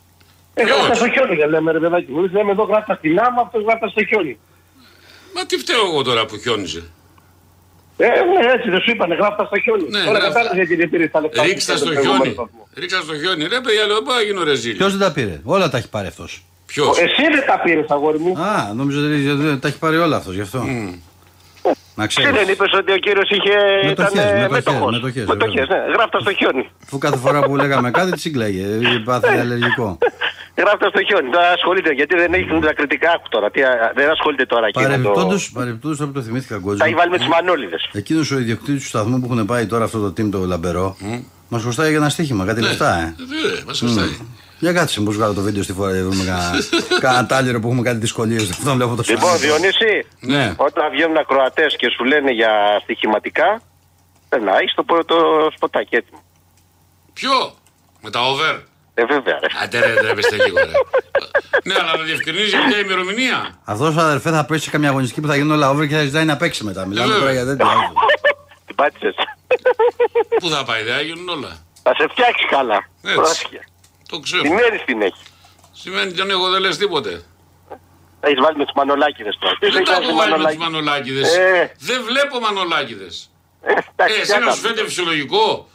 Ε, 0.53 0.63
Ποιος; 0.63 0.77
γράφτας 0.77 0.97
στο 0.97 1.09
χιόνι, 1.09 1.35
δεν 1.35 1.49
λέμε 1.49 1.71
ρε 1.71 1.79
παιδάκι 1.79 2.11
μου. 2.11 2.17
Εμείς 2.19 2.31
λέμε 2.31 2.51
εδώ 2.51 2.63
γράφτας 2.63 2.97
στην 2.97 3.19
άμα, 3.19 3.41
αυτός 3.41 3.63
γράφτας 3.63 3.91
στο 3.91 4.03
χιόνι. 4.05 4.37
Μα 5.35 5.45
τι 5.45 5.57
φταίω 5.57 5.85
εγώ 5.85 6.01
τώρα 6.03 6.25
που 6.25 6.37
χιόνιζε; 6.37 6.83
Ε, 7.97 8.07
ναι, 8.07 8.51
έτσι 8.55 8.69
δεν 8.69 8.79
σου 8.81 8.91
είπανε, 8.91 9.15
γράφτας 9.15 9.47
στο 9.47 9.59
χιόνι. 9.59 9.83
Ναι, 9.89 9.99
Τώρα 9.99 10.09
γράφτα. 10.11 10.27
κατάλαβες 10.27 10.57
γιατί 10.57 10.75
δεν 10.75 10.89
πήρε 10.89 11.07
τα 11.07 11.19
λεφτά. 11.21 11.43
Ρίξτας 11.43 11.79
που 11.79 11.85
στο 11.85 11.91
είχε 11.91 12.01
τον 12.01 12.03
προηγούμενο 12.03 12.33
χιόνι. 12.33 12.49
σταθμό. 12.49 12.67
Ρίξα 12.79 13.01
στο 13.01 13.15
χιόνι. 13.21 13.43
Ρε 13.53 13.59
παιδιά, 13.61 13.85
λέω 13.85 14.01
πάω 14.01 14.21
γίνω 14.21 14.43
ρεζίλ. 14.43 14.75
Ποιος 14.77 14.91
δεν 14.97 15.07
τα 15.07 15.13
πήρε; 15.13 15.39
Όλα 15.43 15.69
τα 15.69 15.77
έχει 15.77 15.89
πάρει 15.89 16.07
αυτός. 16.07 16.43
Ποιος; 16.65 16.97
Εσύ 16.99 17.23
δεν 17.35 17.45
τα 17.47 17.59
πήρες, 17.63 17.85
αγόρι 17.89 18.19
μου. 18.19 18.37
Α, 18.39 18.73
νόμιζα 18.73 18.99
ότι 18.99 19.59
τα 19.59 19.67
έχει 19.67 19.79
πάρει 19.79 19.97
όλα 19.97 20.15
αυτός 20.17 20.33
γι' 20.35 20.41
αυτό. 20.41 20.59
Να 21.95 22.03
Εσύ 22.03 22.19
ξέρει. 22.21 22.37
δεν 22.37 22.47
είπες 22.49 22.71
ότι 22.73 22.91
ο 22.91 22.97
κύριος 22.97 23.29
είχε. 23.29 23.55
Μετοχές, 23.87 24.13
ήταν, 24.13 24.27
ε, 24.35 24.41
μετοχές, 24.41 24.51
μέτοχος. 24.65 24.91
μετοχές, 24.91 25.25
Μετοχές, 25.25 25.65
βέβαια. 25.67 25.85
ναι. 25.85 25.93
Γράφτα 25.93 26.19
στο 26.19 26.33
χιόνι. 26.33 26.69
Αφού 26.85 26.97
κάθε 26.97 27.17
φορά 27.17 27.39
που 27.43 27.55
λέγαμε 27.55 27.91
κάτι 27.91 28.11
τη 28.11 28.19
σύγκλαγε. 28.19 28.65
Πάθει 29.05 29.37
αλλεργικό. 29.37 29.97
Γράφτα 30.57 30.87
στο 30.89 31.01
χιόνι. 31.07 31.29
Τώρα 31.29 31.49
ασχολείται 31.49 31.91
γιατί 31.93 32.15
δεν 32.15 32.33
έχει 32.33 32.45
τα 32.61 32.73
κριτικά 32.73 33.11
άκου 33.11 33.27
τώρα. 33.29 33.51
Τι, 33.51 33.61
α, 33.63 33.91
δεν 33.95 34.09
ασχολείται 34.09 34.45
τώρα 34.45 34.65
εκεί. 34.67 34.77
με 34.79 34.83
το- 34.83 34.89
Παρεμπιπτόντως, 34.89 35.51
παρεμπιπτόντως, 35.51 35.97
τώρα 35.97 36.11
που 36.11 36.17
το 36.19 36.23
θυμήθηκα 36.25 36.53
Τα 36.55 36.59
έχει 36.59 36.65
Γκότζο, 36.77 36.95
βάλει 36.97 37.11
με 37.11 37.17
τις 37.17 37.27
μανόλιδες. 37.27 37.89
εκείνος 37.93 38.31
ο 38.31 38.39
ιδιοκτήτης 38.39 38.81
του 38.81 38.87
σταθμού 38.87 39.19
που 39.19 39.27
έχουν 39.33 39.45
πάει 39.45 39.65
τώρα 39.65 39.83
αυτό 39.83 39.99
το 39.99 40.07
team 40.21 40.29
το 40.31 40.39
λαμπερό, 40.45 40.95
μας 41.47 41.61
χρωστάει 41.61 41.89
για 41.89 41.97
ένα 41.97 42.09
στοίχημα, 42.09 42.45
κάτι 42.45 42.61
λεφτά, 42.61 42.95
ε. 42.97 43.03
Ε, 43.03 43.63
μας 43.67 43.79
χρωστάει. 43.79 44.17
Για 44.63 44.73
κάτσε, 44.73 45.01
πώ 45.01 45.11
βγάλω 45.11 45.33
το 45.33 45.41
βίντεο 45.41 45.63
στη 45.63 45.73
φορά, 45.73 45.91
βρούμε 45.91 46.23
κανένα- 46.23 46.59
κανένα 46.99 47.25
τάλιρο 47.25 47.59
που 47.59 47.67
έχουμε 47.67 47.81
κάτι 47.81 47.97
δυσκολίες. 47.97 48.49
Αυτό 48.49 48.73
βλέπω 48.73 48.95
το 48.95 49.03
Λοιπόν, 49.07 49.29
σταθμό. 49.29 49.37
Διονύση, 49.37 49.93
Ναι. 50.19 50.53
όταν 50.57 50.89
βγαίνουν 50.91 51.17
ακροατές 51.17 51.75
και 51.75 51.87
σου 51.95 52.03
λένε 52.03 52.31
για 52.31 52.51
στοιχηματικά, 52.83 53.61
περνάει 54.29 54.65
το 54.75 54.83
πρώτο 54.83 55.15
σποτάκι 55.55 55.95
έτοιμο. 55.95 56.21
Ποιο; 57.13 57.53
Με 58.01 58.09
τα 58.09 58.19
over; 58.21 58.53
Ε, 58.93 59.05
βέβαια, 59.05 59.39
ρε. 59.41 59.47
Άντε 59.63 59.79
ρε, 59.79 59.93
τρέπεστε 59.93 60.35
λίγο 60.35 60.57
ρε. 60.57 60.71
Ναι, 61.63 61.73
αλλά 61.81 61.97
να 61.97 62.03
διευκρινίζει 62.03 62.47
για 62.49 62.59
ποια 62.67 62.79
ημερομηνία. 62.79 63.57
Αυτός 63.63 63.97
αδερφέ 63.97 64.29
θα 64.31 64.45
πέσει 64.45 64.63
σε 64.63 64.69
καμιά 64.69 64.89
αγωνιστική 64.89 65.21
που 65.21 65.27
θα 65.27 65.35
γίνουν 65.35 65.51
όλα 65.51 65.69
over 65.69 65.87
και 65.87 65.95
θα 65.95 66.03
ζητάει 66.03 66.25
να 66.25 66.37
παίξει 66.37 66.63
μετά. 66.63 66.85
Μιλάμε 66.85 67.13
Ε, 67.15 67.17
τώρα 67.19 67.31
για 67.31 67.45
τέτοια. 67.45 67.65
Την 68.65 68.75
πάτησες. 68.75 69.15
Πού 70.39 70.49
θα 70.49 70.63
πάει, 70.63 70.83
δεν 70.83 70.93
θα 70.95 71.01
γίνουν 71.01 71.29
όλα. 71.29 71.51
Θα 71.83 71.93
σε 71.95 72.07
φτιάξει 72.11 72.45
καλά. 72.49 72.87
Έτσι. 73.03 73.47
Πρόσεχε. 74.13 74.15
Το 74.15 74.19
ξέρω. 74.19 74.41
Την 74.41 74.53
μέρη 74.53 74.77
την 74.85 75.01
έχεις. 75.01 75.21
Σημαίνει 75.81 76.09
ότι 76.21 76.31
εγώ 76.37 76.49
δεν 76.49 76.61
λες 76.61 76.77
τίποτε. 76.77 77.23
Έχεις 78.25 78.39
βάλει 78.43 78.57
με 78.57 78.63
τους 78.67 78.73
μανολάκιδε 78.75 79.31
τώρα. 79.39 79.53
Τι 79.59 79.67
Δεν 79.67 79.75
έχεις 79.75 79.89
τα 79.89 79.93
βάλει 79.95 80.05
έχω 80.07 80.15
με 80.15 80.21
βάλει 80.21 80.43
με 80.43 80.47
τους 80.49 80.57
μανολάκιδες; 80.57 81.29
μανολάκιδες. 81.31 81.59
Ε. 81.61 81.71
Δεν 81.89 81.99
βλέπω 82.09 82.39
μανολάκιδες. 82.39 83.15
Ε, 83.61 83.71
εντάξει, 83.95 84.17
Ε, 84.17 84.21
εσένα 84.21 84.39
τι 84.39 84.45
να 84.45 84.51
σου 84.53 84.61
φαίνεται 84.61 84.83
φυσιολογικό. 84.89 85.67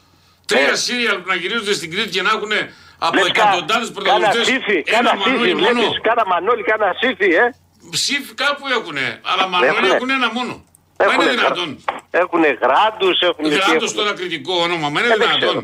Τρία 0.46 0.70
Ε. 0.70 0.74
σύριαλ 0.86 1.16
που 1.20 1.28
να 1.32 1.34
γυρίζονται 1.34 1.72
στην 1.72 1.90
Κρήτη 1.92 2.08
και 2.16 2.22
να 2.22 2.30
έχουν 2.36 2.52
από 2.98 3.12
Βλέπεις 3.12 3.32
κα- 3.32 3.42
εκατοντάδες 3.42 3.88
Κάνα 3.88 3.94
πρωταγωνιστές 3.96 4.46
σύφι, 4.52 4.76
ένα 4.86 4.96
κάνα 4.96 5.10
σύφι, 5.22 5.30
μανόλι 5.30 5.54
μόνο. 5.54 5.72
βλέπεις, 5.80 6.00
κάνα 6.08 6.24
μανόλι, 6.32 6.62
κάνα 6.70 6.88
σύφι, 7.02 7.28
ε. 7.42 7.44
Ψήφι 7.90 8.34
κάπου 8.42 8.64
έχουνε, 8.76 9.06
αλλά 9.30 9.44
μανόλι 9.48 9.70
Έχουνε. 9.70 9.94
έχουν 9.94 10.10
ένα 10.18 10.28
μόνο. 10.32 10.54
Μα 10.98 11.04
είναι 11.04 11.12
Έχουνε 11.12 11.30
δυνατόν. 11.30 11.70
Έχουν 12.10 12.42
γράντους, 12.64 13.16
έχουν... 13.28 13.44
Γράντος 13.52 13.92
τώρα 13.94 14.12
κριτικό 14.18 14.54
όνομα, 14.66 14.88
μα 14.88 15.00
είναι 15.00 15.12
Ε, 15.14 15.16
δεν 15.16 15.28
δυνατόν. 15.28 15.56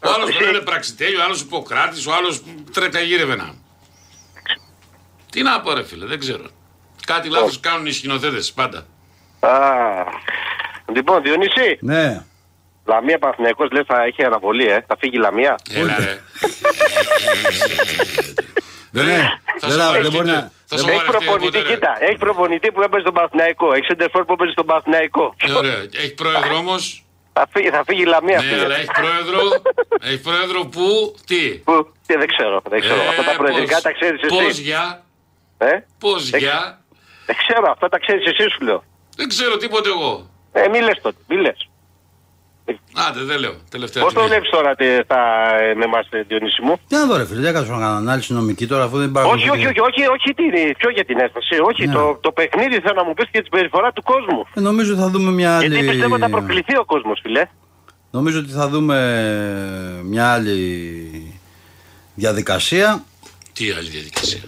Ξέρω. 0.00 0.06
Ε, 0.06 0.08
Ο 0.08 0.14
άλλος 0.14 0.28
Εσύ- 0.28 0.38
τον 0.38 0.46
λένε 0.52 0.64
πραξιτέλειο, 0.64 1.20
ο 1.20 1.22
άλλος 1.22 1.40
Ιπποκράτης, 1.40 2.06
ο 2.06 2.12
άλλος 2.14 2.42
τρεκαγύρευε 2.72 3.34
να. 3.36 3.54
Τι 5.30 5.42
να 5.42 5.60
πω 5.60 5.72
ρε 5.74 5.84
φίλε, 5.84 6.06
δεν 6.06 6.18
ξέρω. 6.18 6.44
Κάτι 7.06 7.28
λάθος 7.28 7.60
κάνουν 7.60 7.86
οι 7.86 7.92
σκηνοθέτες 7.92 8.52
πάντα. 8.52 8.86
Α, 9.40 9.50
λοιπόν, 10.94 11.22
Διονύση, 11.22 11.78
Ναι. 11.80 12.22
Λαμία 12.86 13.18
Παναθηναϊκός 13.18 13.70
λέει 13.70 13.82
θα 13.86 14.02
έχει 14.02 14.24
αναβολή, 14.24 14.66
ε. 14.68 14.84
Θα 14.86 14.96
φύγει 14.98 15.16
η 15.16 15.20
Λαμία; 15.20 15.58
Έλα 15.74 15.96
ρε. 15.98 16.20
Δεν 18.90 19.04
Ναι, 19.06 19.12
είναι. 19.12 19.40
θα 19.60 19.68
Δεν 19.68 19.70
σου 19.70 19.78
θα- 19.78 19.86
βαρευτείτε. 19.86 20.02
δεν 20.02 20.12
μπορεί 20.12 20.26
να- 20.26 20.52
Θα 20.70 20.76
σου 20.78 20.88
Έχει 20.88 20.96
βαρευτεί 20.96 21.24
προπονητή, 21.24 21.58
ποτέ, 21.58 21.68
ρε. 21.68 21.74
κοίτα, 21.74 21.96
έχει 22.00 22.16
προπονητή 22.18 22.72
που 22.72 22.82
έπαιζε 22.82 23.00
στον 23.00 23.14
Παναθηναϊκό. 23.14 23.72
Έχει 23.72 23.84
σεντερφόρ 23.84 24.24
που 24.24 24.32
έπαιζε 24.32 24.50
στον 24.50 24.66
Παναθηναϊκό. 24.66 25.34
Ε, 25.46 25.52
Ωραία. 25.52 25.76
Έχει 26.02 26.14
πρόεδρο 26.14 26.56
όμω. 26.56 26.74
Θα 27.38 27.46
φύγει, 27.52 27.68
θα 27.70 27.82
φύγει 27.86 28.00
η 28.02 28.04
Λαμία. 28.04 28.36
Ναι, 28.40 28.48
φίλε. 28.48 28.64
αλλά 28.64 28.76
έχει 28.76 28.90
πρόεδρο. 29.00 29.40
Έχει 30.08 30.20
πρόεδρο 30.20 30.60
που. 30.66 31.14
Τι; 31.26 31.42
Που, 31.50 31.92
τι, 32.06 32.14
δεν 32.16 32.28
ξέρω, 32.28 32.62
δεν 32.68 32.80
ξέρω. 32.80 33.00
αυτά 33.08 33.22
τα 33.22 33.36
προεδρικά 33.36 33.80
τα 33.80 33.92
ξέρεις 33.92 34.20
Πώς 34.28 34.44
εσύ. 34.46 34.62
για; 34.62 35.04
Ε; 35.58 35.70
Πώς 35.98 36.30
Δεν- 36.30 36.40
για; 36.40 36.80
Δεν 37.26 37.36
ξέρω, 37.36 37.70
αυτά 37.70 37.88
τα 37.88 37.98
ξέρεις 37.98 38.26
εσύ 38.26 38.48
σου 38.50 38.64
λέω. 38.64 38.84
Δεν 39.16 39.28
ξέρω 39.28 39.56
τίποτε 39.56 39.88
εγώ. 39.88 40.30
Ε, 40.52 40.68
μη 40.68 40.80
λες 40.80 40.98
τότε, 41.02 41.16
μη 41.28 41.36
λες. 41.36 41.67
Άντε, 43.08 43.20
δεν 43.30 43.38
λέω. 43.42 43.54
Τελευταία 43.70 44.02
Πώς 44.02 44.12
το 44.12 44.18
στιγμή. 44.20 44.28
βλέπεις 44.34 44.50
τώρα 44.56 44.74
τε, 44.74 45.04
θα, 45.10 45.20
ε, 45.62 45.74
με 45.74 45.84
εμάς, 45.84 46.06
ε, 46.10 46.22
Διονύση 46.28 46.62
μου; 46.62 46.74
Τι 46.88 46.94
να 46.96 47.06
δω, 47.06 47.16
ρε 47.16 47.26
φίλε, 47.26 47.40
δεν 47.40 47.50
έκανα 47.50 47.66
να 47.66 47.78
κάνω 47.84 47.96
ανάλυση 48.04 48.32
νομική 48.32 48.66
τώρα 48.66 48.84
αφού 48.84 48.96
δεν 48.98 49.08
υπάρχουν. 49.08 49.32
Όχι, 49.34 49.48
όχι, 49.50 49.66
όχι, 49.66 49.80
όχι, 49.88 50.02
όχι, 50.16 50.28
τι, 50.38 50.44
ποιο 50.80 50.90
για 50.90 51.04
την 51.04 51.18
έσταση. 51.18 51.54
Όχι, 51.68 51.86
Ναι. 51.86 51.92
το, 51.92 52.18
το 52.20 52.30
παιχνίδι 52.32 52.80
θέλω 52.80 52.94
να 52.94 53.04
μου 53.04 53.14
πεις 53.14 53.24
και 53.24 53.38
την 53.40 53.44
συμπεριφορά 53.50 53.92
του 53.92 54.02
κόσμου. 54.02 54.40
Ε, 54.54 54.60
νομίζω 54.60 54.92
ότι 54.92 55.00
θα 55.00 55.08
δούμε 55.08 55.30
μια 55.30 55.56
άλλη. 55.56 55.68
Γιατί 55.68 55.86
πιστεύω 55.88 56.12
ότι 56.14 56.22
θα 56.22 56.30
προκληθεί 56.30 56.76
ο 56.76 56.84
κόσμος, 56.84 57.18
φιλέ. 57.22 57.44
Νομίζω 58.10 58.38
ότι 58.38 58.50
θα 58.50 58.68
δούμε 58.68 58.98
μια 60.04 60.32
άλλη 60.32 61.40
διαδικασία. 62.14 63.04
Τι 63.52 63.70
άλλη 63.70 63.88
διαδικασία; 63.88 64.40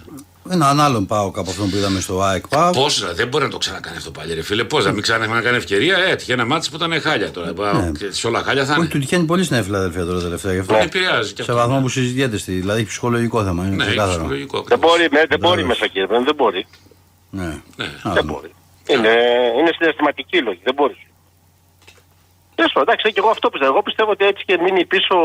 Έναν 0.53 0.79
άλλον 0.79 1.05
πάω 1.05 1.25
από 1.27 1.49
αυτόν 1.49 1.69
που 1.69 1.75
είδαμε 1.75 1.99
στο 1.99 2.21
ΑΕΚ 2.21 2.47
ΠΑΟ. 2.47 2.71
Πώς, 2.71 3.13
δεν 3.15 3.27
μπορεί 3.27 3.43
να 3.43 3.49
το 3.49 3.57
ξανακάνει 3.57 3.97
αυτό 3.97 4.11
πάλι, 4.11 4.33
ρε 4.33 4.41
φίλε. 4.41 4.63
Πώς, 4.63 4.85
να 4.85 4.91
μην 4.91 5.01
ξανά 5.01 5.27
να 5.27 5.41
κάνει 5.41 5.57
ευκαιρία. 5.57 5.97
Ε, 5.97 6.11
έτυχε 6.11 6.33
ένα 6.33 6.45
μάτι 6.45 6.69
που 6.69 6.75
ήταν 6.75 7.01
χάλια 7.01 7.31
τώρα. 7.31 7.53
Ναι. 7.73 7.91
Και 7.91 8.11
σε 8.11 8.27
όλα 8.27 8.43
χάλια 8.43 8.65
θα 8.65 8.71
Όχι, 8.71 8.79
είναι. 8.81 8.89
του 8.89 8.99
τυχαίνει 8.99 9.25
πολύ 9.25 9.43
στην 9.43 9.63
Φιλαδελφία 9.63 10.05
τώρα 10.05 10.19
τελευταία 10.21 10.53
γι' 10.53 10.59
αυτό. 10.59 10.73
Δεν 10.73 10.83
επηρεάζει 10.83 11.33
και 11.33 11.43
Σε 11.43 11.51
αυτό. 11.51 11.63
βαθμό 11.63 11.81
που 11.81 11.89
συζητιέται 11.89 12.37
στη. 12.37 12.51
Δηλαδή 12.51 12.79
έχει 12.79 12.87
ψυχολογικό 12.89 13.43
θέμα. 13.43 13.65
Είναι 13.65 13.75
Ναι, 13.75 13.81
έχει 13.83 13.89
ξεκάθαρο. 13.91 14.17
ψυχολογικό. 14.17 14.57
Δεν 14.61 14.65
ακριβώς. 14.77 14.91
μπορεί, 14.97 15.07
με- 15.11 15.25
δεν 15.29 15.39
μπορεί 15.39 15.53
Μπράβο. 15.53 15.67
μέσα 15.67 15.87
κύριε, 15.87 16.07
δεν 16.23 16.35
μπορεί. 16.35 16.65
Ναι. 17.29 17.61
Ναι. 17.75 17.85
Α, 18.03 18.11
Δεν 18.13 18.25
μπορεί. 18.25 18.51
Είναι, 18.87 19.09
είναι 19.59 19.71
συναισθηματική 19.77 20.37
η 20.37 20.41
λόγη, 20.41 20.59
δεν 20.63 20.73
μπορεί. 20.73 20.97
Τέλος 22.55 22.71
πάντων, 22.71 22.87
εντάξει, 22.89 23.13
και 23.13 23.19
εγώ 23.23 23.29
αυτό 23.29 23.49
πιστεύω. 23.49 23.71
Εγώ 23.71 23.81
πιστεύω 23.81 24.11
ότι 24.11 24.25
έτσι 24.25 24.43
και 24.45 24.57
μείνει 24.63 24.85
πίσω, 24.85 25.15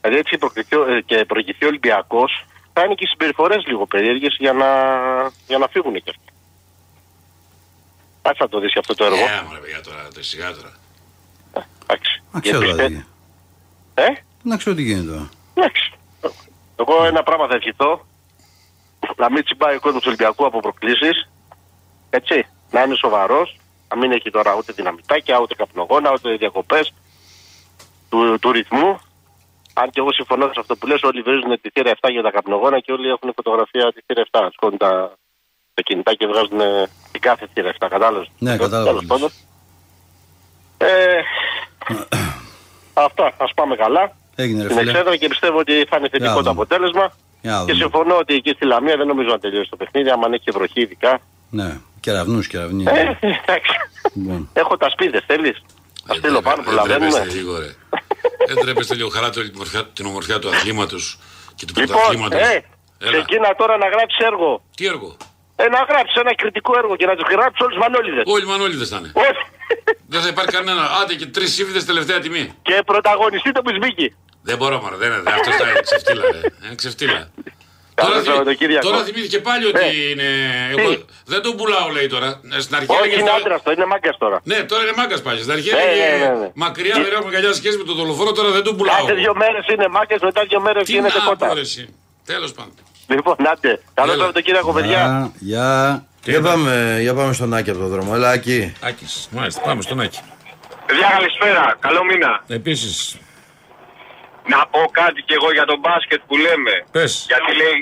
δηλαδή 0.00 0.18
έτσι 0.22 0.38
προκριθεί 0.38 0.76
ο- 0.76 0.86
ε, 0.92 1.00
και 1.06 1.24
προηγηθεί 1.26 1.64
ο 1.64 1.68
Ολυμπιακός, 1.68 2.30
θα 2.78 2.84
είναι 2.84 2.94
και 2.94 3.04
οι 3.04 3.06
συμπεριφορές 3.06 3.66
λίγο 3.66 3.86
περίεργες 3.86 4.36
για 4.38 4.52
να, 4.52 4.66
για 5.46 5.58
να 5.58 5.68
φύγουν 5.68 5.94
και 5.94 6.10
αυτοί. 6.10 6.32
Κάτσε 8.22 8.42
να 8.42 8.48
το 8.48 8.58
δεις 8.60 8.76
αυτό 8.76 8.94
το 8.94 9.04
έργο. 9.04 9.16
Ε, 9.24 9.42
μωρέ, 9.46 9.58
παιδιά, 9.58 9.80
τώρα, 9.80 10.08
το 10.14 10.22
σιγά 10.22 10.52
τώρα. 10.54 10.72
Εντάξει. 11.82 12.22
Να 12.32 12.40
ξέρω 12.40 12.58
Γιατί 12.58 12.72
δηλαδή. 12.74 12.94
πιστε- 12.94 13.08
Ε, 13.94 14.22
Να 14.42 14.56
ξέρω 14.56 14.74
τι 14.76 14.82
γίνεται 14.82 15.08
τώρα. 15.10 15.28
εντάξει. 15.54 15.92
Εγώ 16.76 17.04
ένα 17.04 17.22
πράγμα 17.22 17.46
θα 17.46 17.54
ευχηθώ. 17.54 18.06
Να 19.16 19.30
μην 19.30 19.44
τσιμπάει 19.44 19.76
ο 19.76 19.80
κόσμος 19.80 20.00
του 20.02 20.08
Ολυμπιακού 20.08 20.46
από 20.46 20.60
προκλήσεις. 20.60 21.28
Έτσι. 22.10 22.46
Να 22.70 22.82
είναι 22.82 22.94
σοβαρός. 22.94 23.56
Να 23.88 23.96
μην 23.96 24.12
έχει 24.12 24.30
τώρα 24.30 24.54
ούτε 24.54 24.72
δυναμητάκια, 24.72 25.40
ούτε 25.40 25.54
καπνογόνα, 25.54 26.12
ούτε 26.12 26.36
διακοπές 26.36 26.92
του, 28.10 28.38
του 28.38 28.52
ρυθμού. 28.52 29.00
Αν 29.80 29.90
και 29.90 30.00
εγώ 30.02 30.12
συμφωνώ 30.12 30.44
σε 30.46 30.60
αυτό 30.60 30.76
που 30.76 30.86
λες, 30.86 31.02
όλοι 31.02 31.20
βρίζουν 31.22 31.60
τη 31.60 31.70
θύρα 31.70 31.90
7 32.00 32.08
για 32.10 32.22
τα 32.22 32.30
καπνογόνα 32.30 32.78
και 32.80 32.92
όλοι 32.92 33.08
έχουν 33.08 33.32
φωτογραφία 33.36 33.92
τη 33.94 34.00
θύρα 34.06 34.22
7. 34.30 34.48
Σκόνουν 34.52 34.78
τα, 34.78 34.90
τα 35.74 35.82
κινητά 35.82 36.14
και 36.14 36.26
βγάζουν 36.26 36.60
ε, 36.60 36.88
την 37.12 37.20
κάθε 37.20 37.48
θύρα 37.52 37.70
7. 37.72 37.86
Κατάλαβες. 37.90 38.28
Ναι, 38.38 38.56
κατάλαβα. 38.56 38.88
Τέλος 38.88 39.04
πάντων. 39.06 39.30
Ε, 40.78 41.20
αυτά. 42.94 43.24
Α 43.26 43.46
πάμε 43.54 43.76
καλά. 43.76 44.16
Έγινε 44.36 44.62
ρε 44.62 44.68
Στην 44.68 44.78
φίλε. 44.78 44.90
εξέδρα 44.90 45.16
και 45.16 45.28
πιστεύω 45.28 45.58
ότι 45.58 45.72
θα 45.90 45.96
είναι 45.96 46.08
Για 46.10 46.18
θετικό 46.18 46.34
το 46.34 46.38
δούμε. 46.40 46.50
αποτέλεσμα. 46.50 47.12
Για 47.42 47.50
να 47.52 47.58
Και 47.58 47.72
δούμε. 47.72 47.74
συμφωνώ 47.84 48.16
ότι 48.16 48.34
εκεί 48.34 48.50
στη 48.50 48.64
Λαμία 48.66 48.96
δεν 48.96 49.06
νομίζω 49.06 49.28
να 49.28 49.38
τελειώσει 49.38 49.70
το 49.70 49.76
παιχνίδι, 49.76 50.10
άμα 50.10 50.26
αν 50.26 50.32
έχει 50.32 50.50
βροχή 50.50 50.80
ειδικά. 50.80 51.20
Ναι, 51.50 51.76
κεραυνούς, 52.00 52.46
κεραυνοί. 52.46 52.84
Ε, 52.86 53.00
εντάξει. 53.20 53.72
Λοιπόν. 54.14 54.48
Έχω 54.52 54.76
τα 54.76 54.90
σπίδες, 54.90 55.24
θέλεις. 55.26 55.62
Θα 56.08 56.14
στείλω 56.14 56.40
πάνω, 56.48 56.62
προλαβαίνουμε. 56.62 57.10
τρέπεστε 57.10 57.34
λίγο, 57.38 57.58
ρε. 57.58 57.70
Δεν 58.48 58.56
τρέπεστε 58.62 58.94
λίγο 58.94 59.08
χαρά 59.08 59.30
την 59.30 59.52
ομορφιά, 59.54 59.82
την 59.96 60.06
ομορφιά 60.06 60.38
του 60.38 60.48
αθλήματος 60.48 61.18
και 61.54 61.64
του 61.66 61.72
Λοιπόν, 61.76 61.96
πρωταθλήματος. 61.96 62.40
ε, 62.40 62.64
Έλα. 62.98 63.12
ξεκίνα 63.12 63.54
τώρα 63.60 63.76
να 63.76 63.88
γράψεις 63.88 64.18
έργο. 64.30 64.50
Τι 64.76 64.86
έργο; 64.86 65.16
Ε, 65.56 65.64
να 65.74 65.80
γράψεις 65.88 66.16
ένα 66.22 66.34
κριτικό 66.34 66.72
έργο 66.78 66.96
και 66.96 67.06
να 67.06 67.14
τους 67.16 67.26
γράψεις 67.34 67.60
όλους 67.66 67.78
μανόλιδες. 67.78 68.22
Όλοι 68.26 68.44
οι 68.44 68.48
μανόλιδες 68.48 68.88
θα 68.88 68.96
είναι. 69.00 69.12
Όχι. 69.14 69.44
Δεν 70.12 70.20
θα 70.22 70.28
υπάρχει 70.28 70.50
κανένα. 70.50 70.82
Άντε 71.02 71.14
και 71.14 71.26
τρεις 71.26 71.54
σύμφιδε 71.54 71.82
τελευταία 71.82 72.18
τιμή. 72.20 72.54
και 72.62 72.82
πρωταγωνιστή 72.86 73.52
το 73.52 73.60
Μπισμπίκι. 73.64 74.16
Δεν 74.42 74.56
μπορώ, 74.56 74.80
μωρέ, 74.80 74.96
δεν 74.96 75.08
είναι. 75.12 75.30
Αυτός 75.30 75.54
θα 75.56 75.68
είναι 75.70 75.80
ξεφτύλα. 75.80 76.22
ρε. 76.32 76.40
Είναι 76.64 76.74
ξεφτύλα. 76.74 77.30
Καλό 77.98 78.08
Τώρα, 78.08 78.20
θυμ- 78.22 78.30
Σαββατοκύριακο. 78.34 78.84
τώρα 78.88 79.00
θυμήθηκε 79.06 79.38
πάλι 79.48 79.64
ότι 79.70 79.80
Ε, 79.80 80.08
είναι. 80.10 80.28
τι; 80.74 80.80
Εγώ, 80.82 80.90
δεν 81.32 81.40
τον 81.46 81.52
πουλάω, 81.58 81.88
λέει 81.96 82.06
τώρα. 82.14 82.28
Ε, 82.56 82.60
Στην 82.64 82.74
αρχή 82.78 82.90
Όχι, 82.90 82.98
έλεγε 83.02 83.14
είναι 83.20 83.30
αυτό- 83.30 83.42
άντρας 83.44 83.60
το, 83.64 83.70
είναι 83.74 83.86
μάγκας 83.92 84.16
τώρα. 84.22 84.36
Ναι, 84.50 84.58
τώρα 84.70 84.82
είναι 84.84 84.94
μάγκας 85.00 85.20
πάλι. 85.26 85.38
Στην 85.44 85.52
αρχή 85.56 85.70
Ναι, 85.72 85.80
έλεγε 85.82 86.06
ναι, 86.24 86.26
ναι, 86.32 86.38
ναι. 86.42 86.48
μακριά 86.64 86.94
δεν 87.04 87.12
έχουμε 87.16 87.30
καλιά 87.36 87.52
σχέση 87.60 87.76
με 87.82 87.84
τον 87.90 87.96
δολοφόνο, 88.00 88.30
τώρα 88.38 88.50
δεν 88.56 88.62
τον 88.68 88.74
πουλάω. 88.76 88.96
Κάθε 89.00 89.14
δύο 89.22 89.34
μέρες 89.42 89.64
είναι 89.72 89.86
μάγκες, 89.96 90.20
μετά 90.28 90.40
δύο 90.50 90.60
μέρες 90.66 90.82
Τι 90.88 90.94
είναι 90.98 91.08
σε 91.08 91.18
να 91.18 91.24
κότα. 91.28 91.46
πω, 91.46 91.54
ρε, 91.54 91.60
εσύ. 91.68 91.82
Τέλος 92.32 92.52
πάντων. 92.58 92.74
Λοιπόν, 93.14 93.36
άντε. 93.52 93.72
Καλό 93.94 94.12
Έλα. 94.12 94.20
Σαββατοκύριακο, 94.20 94.70
παιδιά. 94.72 95.00
Γεια, 95.00 95.32
Γεια. 95.50 96.06
Για 96.32 96.40
πάμε, 96.40 96.98
για 97.00 97.14
πάμε 97.14 97.32
στον 97.32 97.54
Άκη 97.54 97.70
από 97.70 97.78
τον 97.78 97.88
δρόμο. 97.88 98.10
Έλα, 98.14 98.30
Άκη. 98.30 98.72
Άκης, 98.88 99.28
μάλιστα, 99.30 99.60
πάμε 99.60 99.82
στον 99.82 100.00
Άκη. 100.00 100.18
Παιδιά, 100.86 101.06
καλησπέρα. 101.16 101.76
Καλό 101.80 102.04
μήνα. 102.04 102.42
Επίσης, 102.48 103.16
Να 104.52 104.60
πω 104.72 104.80
κάτι 105.00 105.20
κι 105.26 105.34
εγώ 105.38 105.48
για 105.58 105.66
τον 105.70 105.78
μπάσκετ 105.82 106.20
που 106.28 106.36
λέμε. 106.46 106.74
πες. 106.96 107.12
Γιατί 107.30 107.50
λέει. 107.62 107.80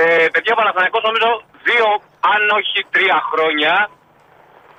Ε, 0.00 0.26
παιδιά, 0.32 0.52
ο 0.54 0.58
Παναθηναϊκός 0.60 1.02
νομίζω 1.08 1.28
δύο, 1.68 1.86
αν 2.32 2.40
όχι 2.58 2.78
τρία 2.94 3.18
χρόνια. 3.30 3.72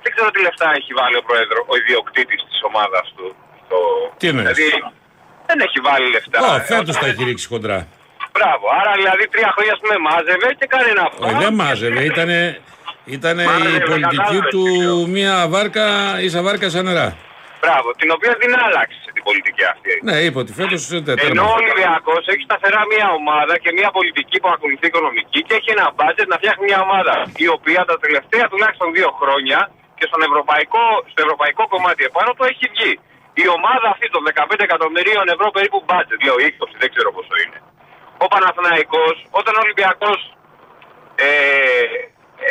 Δεν 0.02 0.10
ξέρω 0.14 0.28
τι 0.34 0.40
λεφτά 0.46 0.66
έχει 0.80 0.92
βάλει 1.00 1.16
ο 1.22 1.24
πρόεδρο, 1.28 1.58
ο 1.72 1.74
ιδιοκτήτης 1.82 2.40
της 2.48 2.58
ομάδας 2.68 3.06
του. 3.16 3.26
Το... 3.70 3.76
Τι 4.20 4.26
εννοείς; 4.32 4.46
Δηλαδή, 4.58 4.68
δεν 5.48 5.58
έχει 5.66 5.78
βάλει 5.88 6.06
λεφτά. 6.16 6.36
Ω, 6.50 6.54
Ε, 6.56 6.60
φέτος 6.70 6.94
όταν- 6.96 7.02
τα 7.02 7.06
έχει 7.12 7.22
ρίξει 7.30 7.48
κοντρά. 7.54 7.78
Μπράβο. 8.36 8.64
Άρα 8.80 8.92
δηλαδή 9.00 9.24
τρία 9.34 9.50
χρόνια 9.54 9.72
ας 9.76 9.80
πούμε 9.82 9.96
μάζευε 10.08 10.48
και 10.58 10.66
κάνει 10.74 10.88
ένα 10.94 11.04
Όχι, 11.26 11.38
δεν 11.44 11.54
μάζευε. 11.62 12.00
Ήτανε, 12.12 12.38
ήτανε 13.16 13.42
Μάζευε, 13.44 13.76
η 13.76 13.80
πολιτική 13.90 14.16
κατάλαβες 14.16 14.50
του 14.54 14.62
τι 14.64 14.76
λέω. 14.84 15.06
μία 15.16 15.34
βάρκα, 15.54 15.86
ίσα 16.26 16.40
βάρκα 16.46 16.66
σαν 16.74 16.84
νερά. 16.84 17.08
Μπράβο. 17.62 17.88
Την 18.00 18.10
οποία 18.16 18.32
την 18.42 18.52
άλλαξε 18.66 19.09
την 19.20 19.28
πολιτική 19.30 19.64
αυτή. 19.74 19.92
Ναι, 20.08 20.16
είπε 20.24 20.38
ότι 20.44 20.52
φέτος 20.60 20.82
Ενώ 21.30 21.44
ο 21.52 21.54
Ολυμπιακός 21.60 22.22
έχει 22.32 22.44
σταθερά 22.48 22.82
μια 22.92 23.06
ομάδα 23.20 23.54
και 23.62 23.70
μια 23.78 23.90
πολιτική 23.98 24.36
που 24.42 24.50
ακολουθεί 24.56 24.86
οικονομική 24.92 25.40
και 25.46 25.54
έχει 25.58 25.70
ένα 25.76 25.86
μπάτζετ 25.94 26.26
να 26.32 26.36
φτιάχνει 26.40 26.64
μια 26.70 26.80
ομάδα 26.86 27.14
η 27.44 27.46
οποία 27.56 27.80
τα 27.90 27.96
τελευταία 28.04 28.44
τουλάχιστον 28.52 28.88
δύο 28.96 29.10
χρόνια 29.20 29.58
και 29.98 30.06
στον 30.10 30.20
ευρωπαϊκό, 30.28 30.84
στο 31.10 31.20
ευρωπαϊκό 31.26 31.62
κομμάτι 31.74 32.02
επάνω 32.10 32.30
το 32.38 32.44
έχει 32.52 32.66
βγει. 32.74 32.92
Η 33.42 33.44
ομάδα 33.56 33.86
αυτή 33.94 34.06
των 34.14 34.22
15 34.30 34.68
εκατομμυρίων 34.68 35.24
ευρώ 35.34 35.46
περίπου 35.56 35.78
μπάτζετ, 35.86 36.18
λέω 36.26 36.36
20, 36.72 36.82
δεν 36.82 36.88
ξέρω 36.94 37.08
πόσο 37.16 37.34
είναι. 37.44 37.58
Ο 38.24 38.26
Παναθηναϊκός, 38.32 39.16
όταν 39.40 39.52
ο 39.58 39.60
Ολυμπιακός 39.66 40.18
ε, 41.28 41.30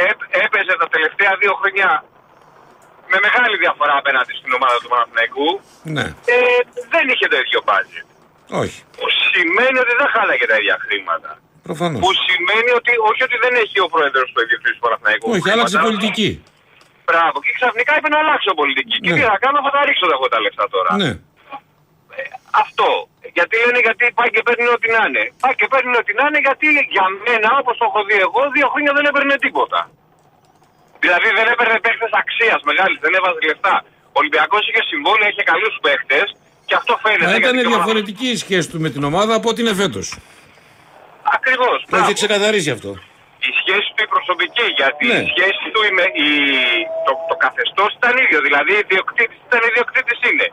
έ- 0.07 0.27
έπαιζε 0.45 0.73
τα 0.81 0.87
τελευταία 0.95 1.33
δύο 1.41 1.53
χρόνια 1.59 1.89
με 3.11 3.17
μεγάλη 3.25 3.55
διαφορά 3.63 3.93
απέναντι 4.01 4.33
στην 4.39 4.51
ομάδα 4.57 4.77
του 4.81 4.89
Παναθηναϊκού, 4.93 5.47
Ναι, 5.97 6.05
ε, 6.35 6.37
δεν 6.93 7.05
είχε 7.11 7.25
το 7.31 7.37
ίδιο 7.43 7.59
μπάτζετ. 7.65 8.07
όχι. 8.61 8.79
Που 8.99 9.07
σημαίνει 9.31 9.77
ότι 9.83 9.93
δεν 9.99 10.07
χάλαγε 10.15 10.45
τα 10.51 10.55
ίδια 10.61 10.77
χρήματα. 10.85 11.31
Προφανώς. 11.67 11.99
Που 12.03 12.11
σημαίνει 12.27 12.71
ότι 12.79 12.91
όχι 13.09 13.21
ότι 13.27 13.37
δεν 13.45 13.53
έχει 13.63 13.77
ο 13.85 13.87
πρόεδρος 13.93 14.27
του 14.33 14.39
Ιδιωτικού 14.45 14.71
του 14.75 14.81
Παναθηναϊκού. 14.85 15.25
Όχι, 15.31 15.41
χρήματα. 15.41 15.53
άλλαξε 15.57 15.77
πολιτική. 15.87 16.29
Μπράβο. 17.07 17.37
Και 17.45 17.51
ξαφνικά 17.59 17.91
είπε 17.97 18.09
να 18.15 18.19
αλλάξω 18.23 18.51
πολιτική. 18.61 18.95
Και 19.03 19.09
Ναι. 19.11 19.17
τι 19.17 19.23
θα 19.31 19.37
κάνω, 19.43 19.57
θα 19.65 19.71
τα 19.75 19.81
ρίξω 19.87 20.05
εγώ 20.15 20.25
τα 20.33 20.39
λεφτά 20.45 20.65
τώρα. 20.75 20.91
Ναι. 21.01 21.11
Αυτό. 22.65 22.89
Γιατί 23.37 23.53
λένε 23.63 23.79
γιατί 23.87 24.03
πάει 24.17 24.29
και 24.35 24.41
παίρνει 24.47 24.67
ό,τι 24.75 24.87
να 24.95 25.01
είναι. 25.07 25.23
Πάει 25.43 25.55
και 25.59 25.67
παίρνει 25.73 25.93
ό,τι 26.01 26.11
να 26.19 26.23
είναι 26.27 26.39
γιατί 26.47 26.65
για 26.95 27.05
μένα, 27.25 27.49
όπως 27.61 27.75
το 27.79 27.85
έχω 27.89 27.99
δει 28.07 28.17
εγώ, 28.27 28.41
δύο 28.55 28.67
χρόνια 28.73 28.91
δεν 28.97 29.05
έπαιρνε 29.09 29.35
τίποτα. 29.45 29.79
Δηλαδή 31.03 31.27
δεν 31.37 31.47
έπαιρνε 31.53 31.77
παίχτε 31.85 32.07
αξίας 32.21 32.59
μεγάλη, 32.69 32.95
δεν 33.05 33.13
έβαζε 33.19 33.39
λεφτά. 33.49 33.75
Ο 34.15 34.17
Ολυμπιακός 34.21 34.61
είχε 34.69 34.81
συμβόλαια, 34.91 35.27
είχε 35.31 35.43
καλούς 35.51 35.75
παίχτε 35.83 36.19
και 36.67 36.75
αυτό 36.79 36.93
φαίνεται. 37.03 37.25
Μα 37.31 37.35
ήταν 37.41 37.53
γιατί 37.55 37.59
και 37.59 37.67
ο 37.73 37.75
διαφορετική 37.75 38.27
η 38.35 38.37
σχέση 38.43 38.67
του 38.71 38.79
με 38.85 38.89
την 38.95 39.03
ομάδα 39.11 39.33
από 39.39 39.47
ό,τι 39.51 39.59
είναι 39.63 39.75
φέτος. 39.81 40.07
Ακριβώς. 41.37 41.77
Το 41.91 41.95
έχει 42.01 42.13
ξεκαθαρίσει 42.19 42.71
αυτό. 42.77 42.91
Η 43.49 43.51
σχέση 43.61 43.87
του 43.95 44.01
η 44.07 44.09
προσωπική, 44.15 44.65
γιατί 44.81 45.03
Ναι. 45.11 45.19
η 45.25 45.27
σχέση 45.33 45.63
του 45.73 45.79
η, 45.89 45.91
με- 45.97 46.13
η, 46.25 46.27
το, 47.05 47.11
το 47.29 47.35
καθεστώς 47.45 47.89
ήταν 47.99 48.13
ίδιο. 48.23 48.39
Δηλαδή, 48.47 48.71
ιδιοκτήτης 48.85 49.39
ήταν 49.47 49.61
ιδιοκτήτης 49.71 50.19
είναι. 50.29 50.47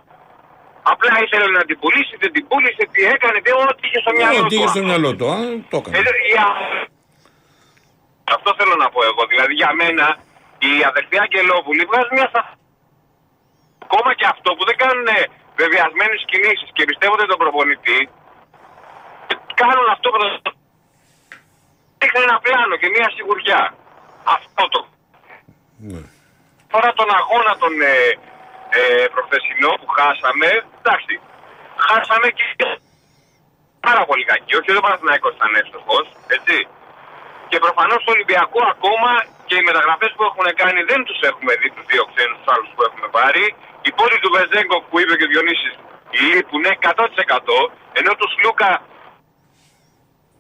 Απλά 0.93 1.13
ήθελε 1.25 1.47
να 1.59 1.63
την 1.69 1.77
πουλήσει, 1.83 2.15
δεν 2.23 2.31
την 2.37 2.45
πούλησε, 2.49 2.83
τι 2.93 3.01
έκανε, 3.15 3.39
τι, 3.45 3.51
ό,τι 3.71 3.83
είχε 3.87 3.99
στο 4.05 4.13
μυαλό 4.19 4.39
Ό,τι 4.41 4.49
του. 4.51 4.55
είχε 4.57 4.69
στο 4.75 4.83
μυαλό 4.89 5.11
του, 5.19 5.27
α, 5.37 5.39
το 5.73 5.77
Ε, 5.77 5.81
έκανε. 5.81 5.95
δε- 6.07 6.21
η 6.33 6.33
α- 6.47 6.59
Αυτό 8.37 8.51
θέλω 8.59 8.75
να 8.85 8.89
πω 8.95 9.01
εγώ. 9.11 9.23
Δηλαδή, 9.33 9.55
για 9.63 9.71
μένα, 9.81 10.07
η 10.59 10.73
αδερφή 10.91 11.17
Αγγελόπουλη 11.25 11.83
βγάζει 11.91 12.13
μια 12.19 12.29
σα... 12.35 12.43
Ακόμα 13.87 14.11
και 14.19 14.27
αυτό 14.35 14.49
που 14.57 14.65
δεν 14.69 14.77
κάνουν 14.83 15.09
βεβαιασμένες 15.63 16.21
κινήσεις 16.31 16.71
και 16.77 16.85
πιστεύονται 16.91 17.27
τον 17.33 17.39
προπονητή, 17.43 17.99
κάνουν 19.63 19.87
αυτό 19.95 20.07
που 20.11 20.19
το- 20.23 20.55
Δείχνει 21.99 22.23
ένα 22.29 22.39
πλάνο 22.45 22.75
και 22.81 22.89
μια 22.97 23.09
σιγουριά. 23.15 23.63
Αυτό 24.37 24.63
το. 24.75 24.81
Ναι. 25.89 26.01
Τώρα 26.73 26.89
τον 26.99 27.09
αγώνα 27.21 27.53
τον 27.63 27.75
ε, 27.81 27.95
ε, 28.79 29.07
προχθεσινό 29.15 29.71
που 29.81 29.89
χάσαμε, 29.97 30.49
εντάξει, 30.81 31.15
χάσαμε 31.87 32.29
και 32.39 32.45
πάρα 33.87 34.03
πολύ 34.09 34.25
κακή. 34.31 34.53
Όχι 34.59 34.71
ότι 34.71 34.81
ο 34.83 34.87
Παναθηναϊκός 34.87 35.35
ήταν 35.39 35.55
εύστοχος, 35.61 36.07
έτσι. 36.37 36.57
Και 37.57 37.69
προφανώς 37.71 38.01
του 38.05 38.13
Ολυμπιακού 38.17 38.61
ακόμα 38.75 39.11
και 39.49 39.57
οι 39.59 39.65
μεταγραφές 39.69 40.11
που 40.17 40.25
έχουν 40.31 40.47
κάνει 40.61 40.81
δεν 40.91 41.01
τους 41.09 41.19
έχουμε 41.31 41.53
δει 41.61 41.69
τους 41.75 41.87
δύο 41.93 42.05
ξένους 42.11 42.37
τους 42.41 42.51
άλλους 42.53 42.71
που 42.75 42.83
έχουμε 42.89 43.09
πάρει. 43.19 43.45
Οι 43.87 43.91
πόροι 43.99 44.17
του 44.23 44.31
Βεζέγκο 44.37 44.77
που 44.89 44.97
είπε 45.01 45.15
και 45.19 45.27
ο 45.29 45.31
Διονύσης 45.33 45.75
λείπουν 46.31 46.65
100% 46.67 47.57
ενώ 47.99 48.11
τους 48.19 48.31
Σλούκα 48.35 48.73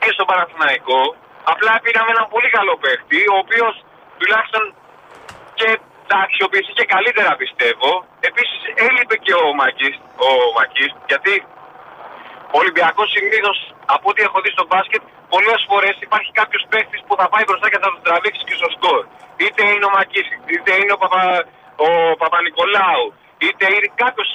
και 0.02 0.10
στον 0.16 0.26
Παναθηναϊκό 0.30 1.00
απλά 1.52 1.72
πήραμε 1.84 2.10
έναν 2.14 2.26
πολύ 2.34 2.48
καλό 2.56 2.74
παίχτη 2.82 3.18
ο 3.34 3.36
οποίος 3.44 3.74
τουλάχιστον 4.18 4.64
και 5.58 5.68
θα 6.08 6.18
αξιοποιηθεί 6.26 6.72
και 6.78 6.86
καλύτερα 6.94 7.30
πιστεύω. 7.42 7.90
Επίσης 8.30 8.60
έλειπε 8.86 9.16
και 9.26 9.34
ο 9.44 9.46
Μακής, 9.60 9.94
ο 10.28 10.30
Μακής 10.58 10.90
γιατί 11.10 11.32
ο 12.56 12.58
Ολυμπιακός 12.62 13.08
συνήθως 13.16 13.58
από 13.96 14.06
ό,τι 14.10 14.20
έχω 14.28 14.38
δει 14.44 14.50
στο 14.56 14.64
μπάσκετ, 14.68 15.02
πολλές 15.34 15.60
φορές 15.70 15.94
υπάρχει 16.06 16.30
κάποιος 16.40 16.62
παίχτη 16.70 16.96
που 17.06 17.14
θα 17.20 17.26
πάει 17.32 17.44
μπροστά 17.48 17.66
και 17.72 17.80
θα 17.84 17.88
του 17.92 18.00
τραβήξει 18.06 18.42
και 18.48 18.56
στο 18.60 18.68
σκορ. 18.76 19.00
Είτε 19.42 19.62
είναι 19.72 19.86
ο 19.90 19.92
Μακή, 19.96 20.22
είτε 20.54 20.70
είναι 20.80 20.92
ο, 20.96 20.98
Παπα, 21.02 21.22
ο 21.86 21.88
Παπα-Νικολάου, 22.20 23.04
είτε 23.46 23.64
είναι 23.74 23.88
κάποιος 24.02 24.28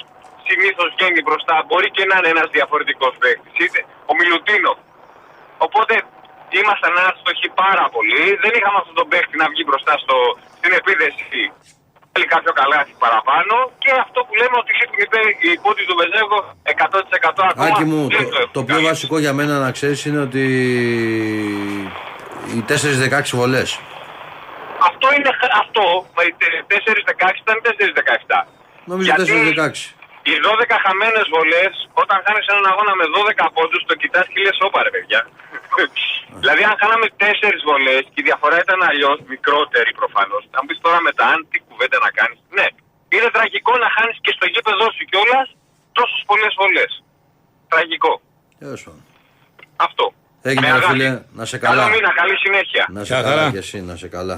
συνήθως 0.48 0.88
βγαίνει 0.94 1.20
μπροστά. 1.26 1.54
Μπορεί 1.66 1.88
και 1.96 2.04
να 2.10 2.16
είναι 2.18 2.30
ένας 2.36 2.48
διαφορετικός 2.56 3.12
παίχτη, 3.22 3.48
είτε 3.64 3.80
ο 4.10 4.12
Μιλουτίνο. 4.18 4.72
Οπότε 5.66 5.94
ήμασταν 6.60 6.94
άστοχοι 7.06 7.48
πάρα 7.64 7.84
πολύ. 7.94 8.22
Δεν 8.42 8.52
είχαμε 8.56 8.78
αυτόν 8.82 8.96
τον 9.00 9.08
παίχτη 9.12 9.34
να 9.42 9.46
βγει 9.52 9.62
μπροστά 9.68 9.94
στο, 10.02 10.16
στην 10.58 10.72
επίδεση. 10.80 11.40
Θέλει 12.12 12.26
κάποιο 12.34 12.52
καλάθι 12.60 12.92
παραπάνω 13.04 13.54
και 13.82 13.90
αυτό 14.04 14.18
που 14.26 14.34
λέμε 14.40 14.56
ότι 14.62 14.70
λείπουν 14.80 14.98
οι 15.04 15.08
πέ- 15.12 15.36
οι 15.44 15.50
πόντοι 15.64 15.82
του 15.88 15.96
Βεζέγκο 16.00 16.38
100% 16.62 17.42
ακόμα. 17.50 17.66
Άκη 17.66 17.84
μου, 17.90 18.00
δεν 18.16 18.24
το, 18.30 18.36
έχουν 18.40 18.52
το 18.58 18.62
πιο 18.68 18.74
κάνει. 18.74 18.86
βασικό 18.90 19.16
για 19.24 19.32
μένα 19.38 19.54
να 19.64 19.70
ξέρεις 19.76 20.00
είναι 20.06 20.20
ότι 20.28 20.42
οι 22.56 22.60
4-16 22.68 23.36
βολές. 23.40 23.68
Αυτό 24.88 25.06
είναι 25.16 25.30
χ- 25.38 25.54
αυτό. 25.62 25.84
μα 26.16 26.22
οι 26.28 26.32
τε- 26.40 26.62
4-16 26.72 27.40
ήταν 27.44 27.56
4-17. 27.66 28.38
Νομίζω 28.90 29.06
Γιατί 29.08 29.32
4-16. 29.32 29.80
Οι 30.30 30.34
12 30.48 30.76
χαμένες 30.84 31.26
βολές, 31.34 31.72
όταν 32.02 32.16
χάνεις 32.26 32.46
έναν 32.52 32.64
αγώνα 32.72 32.92
με 33.00 33.06
12 33.16 33.46
πόντους, 33.56 33.82
το 33.90 33.94
κοιτάς 34.00 34.26
και 34.32 34.38
λες: 34.44 34.56
Όπα 34.66 34.78
ρε 34.86 34.90
παιδιά. 34.94 35.20
Δηλαδή, 36.42 36.62
αν 36.70 36.74
χάναμε 36.80 37.06
4 37.20 37.56
βολές 37.68 38.02
και 38.12 38.20
η 38.22 38.26
διαφορά 38.28 38.56
ήταν 38.64 38.78
αλλιώς, 38.90 39.18
μικρότερη 39.32 39.90
προφανώς. 40.00 40.42
Αν 40.58 40.62
πεις 40.66 40.78
τώρα 40.86 40.98
μετά, 41.08 41.24
αν 41.34 41.38
τι 41.50 41.58
κουβέντα 41.68 41.98
να 42.06 42.10
κάνεις. 42.18 42.38
Ναι, 42.58 42.66
είναι 43.14 43.28
τραγικό 43.36 43.72
να 43.84 43.88
χάνεις 43.96 44.16
και 44.24 44.32
στο 44.36 44.46
γήπεδο 44.52 44.84
σου 44.96 45.04
κιόλας 45.10 45.46
τόσες 45.96 46.20
πολλές 46.30 46.52
βολές. 46.60 46.92
Τραγικό. 47.72 48.12
Τέλος 48.62 48.80
πάντων. 48.84 49.02
Αυτό. 49.86 50.04
Έγινε, 50.48 50.66
Με 50.66 50.72
ρε 50.72 50.78
αγάπη. 50.78 50.92
φίλε, 50.92 51.10
να 51.38 51.44
σε 51.50 51.56
καλά. 51.64 51.82
Καλό 51.82 51.94
μήνα, 51.94 52.10
καλή 52.20 52.36
συνέχεια. 52.44 52.84
Να 52.96 53.00
σε 53.04 53.12
Γεια 53.14 53.22
καλά 53.22 53.36
χαρά. 53.36 53.50
και 53.54 53.58
εσύ, 53.64 53.78
να 53.90 53.94
σε 54.02 54.08
καλά. 54.16 54.36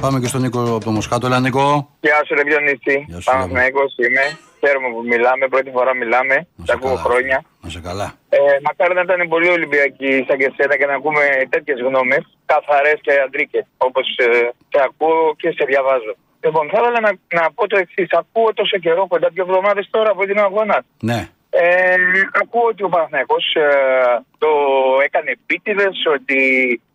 Πάμε 0.00 0.20
και 0.20 0.26
στον 0.26 0.40
Νίκο 0.40 0.60
από 0.76 0.84
το 0.84 0.90
Μοσχάτο. 0.90 1.26
Έλα, 1.26 1.40
Νίκο. 1.40 1.96
Γεια 2.00 2.22
σου, 2.26 2.34
Ρε 2.34 2.42
Διονύση. 2.42 3.04
Γεια 3.08 3.20
σου, 3.20 3.30
Παναθηναϊκός 3.30 3.94
είμαι. 3.96 4.38
Χαίρομαι 4.64 4.88
που 4.94 5.02
μιλάμε. 5.12 5.44
Πρώτη 5.48 5.70
φορά 5.76 5.92
μιλάμε. 6.02 6.34
Να 6.56 6.64
Τα 6.64 6.72
σε 6.72 6.72
ακούω 6.76 6.94
καλά. 6.94 7.04
χρόνια. 7.06 7.38
Να 7.64 7.68
σε 7.74 7.80
καλά. 7.88 8.08
Ε, 8.28 8.38
μακάρι 8.66 8.94
να 8.94 9.00
ήταν 9.06 9.28
πολύ 9.28 9.48
Ολυμπιακοί 9.48 10.10
σαν 10.26 10.36
και 10.38 10.48
εσένα 10.52 10.74
και 10.78 10.86
να 10.90 10.94
ακούμε 10.94 11.22
τέτοιες 11.54 11.78
γνώμες, 11.86 12.22
καθαρές 12.52 12.98
και 13.04 13.12
αντρίκες, 13.26 13.64
όπως 13.86 14.06
ε, 14.16 14.26
σε 14.72 14.78
ακούω 14.88 15.34
και 15.40 15.50
σε 15.56 15.64
διαβάζω. 15.70 16.12
Λοιπόν, 16.44 16.64
θα 16.72 16.78
ήθελα 16.80 17.00
να, 17.06 17.10
να 17.40 17.52
πω 17.56 17.66
το 17.68 17.76
εξής. 17.84 18.08
Ακούω 18.20 18.48
τόσο 18.54 18.76
καιρό, 18.84 19.06
κοντά 19.06 19.28
δύο 19.32 19.44
εβδομάδες 19.48 19.86
τώρα 19.90 20.10
από 20.10 20.22
την 20.24 20.38
αγώνα. 20.38 20.84
Ναι. 21.10 21.20
Ε, 21.50 21.94
ακούω 22.42 22.66
ότι 22.72 22.82
ο 22.84 22.88
Παναθηναϊκός 22.88 23.44
ε, 23.54 23.68
το 24.38 24.48
έκανε 25.06 25.30
επίτηδες, 25.38 25.96
ότι, 26.16 26.40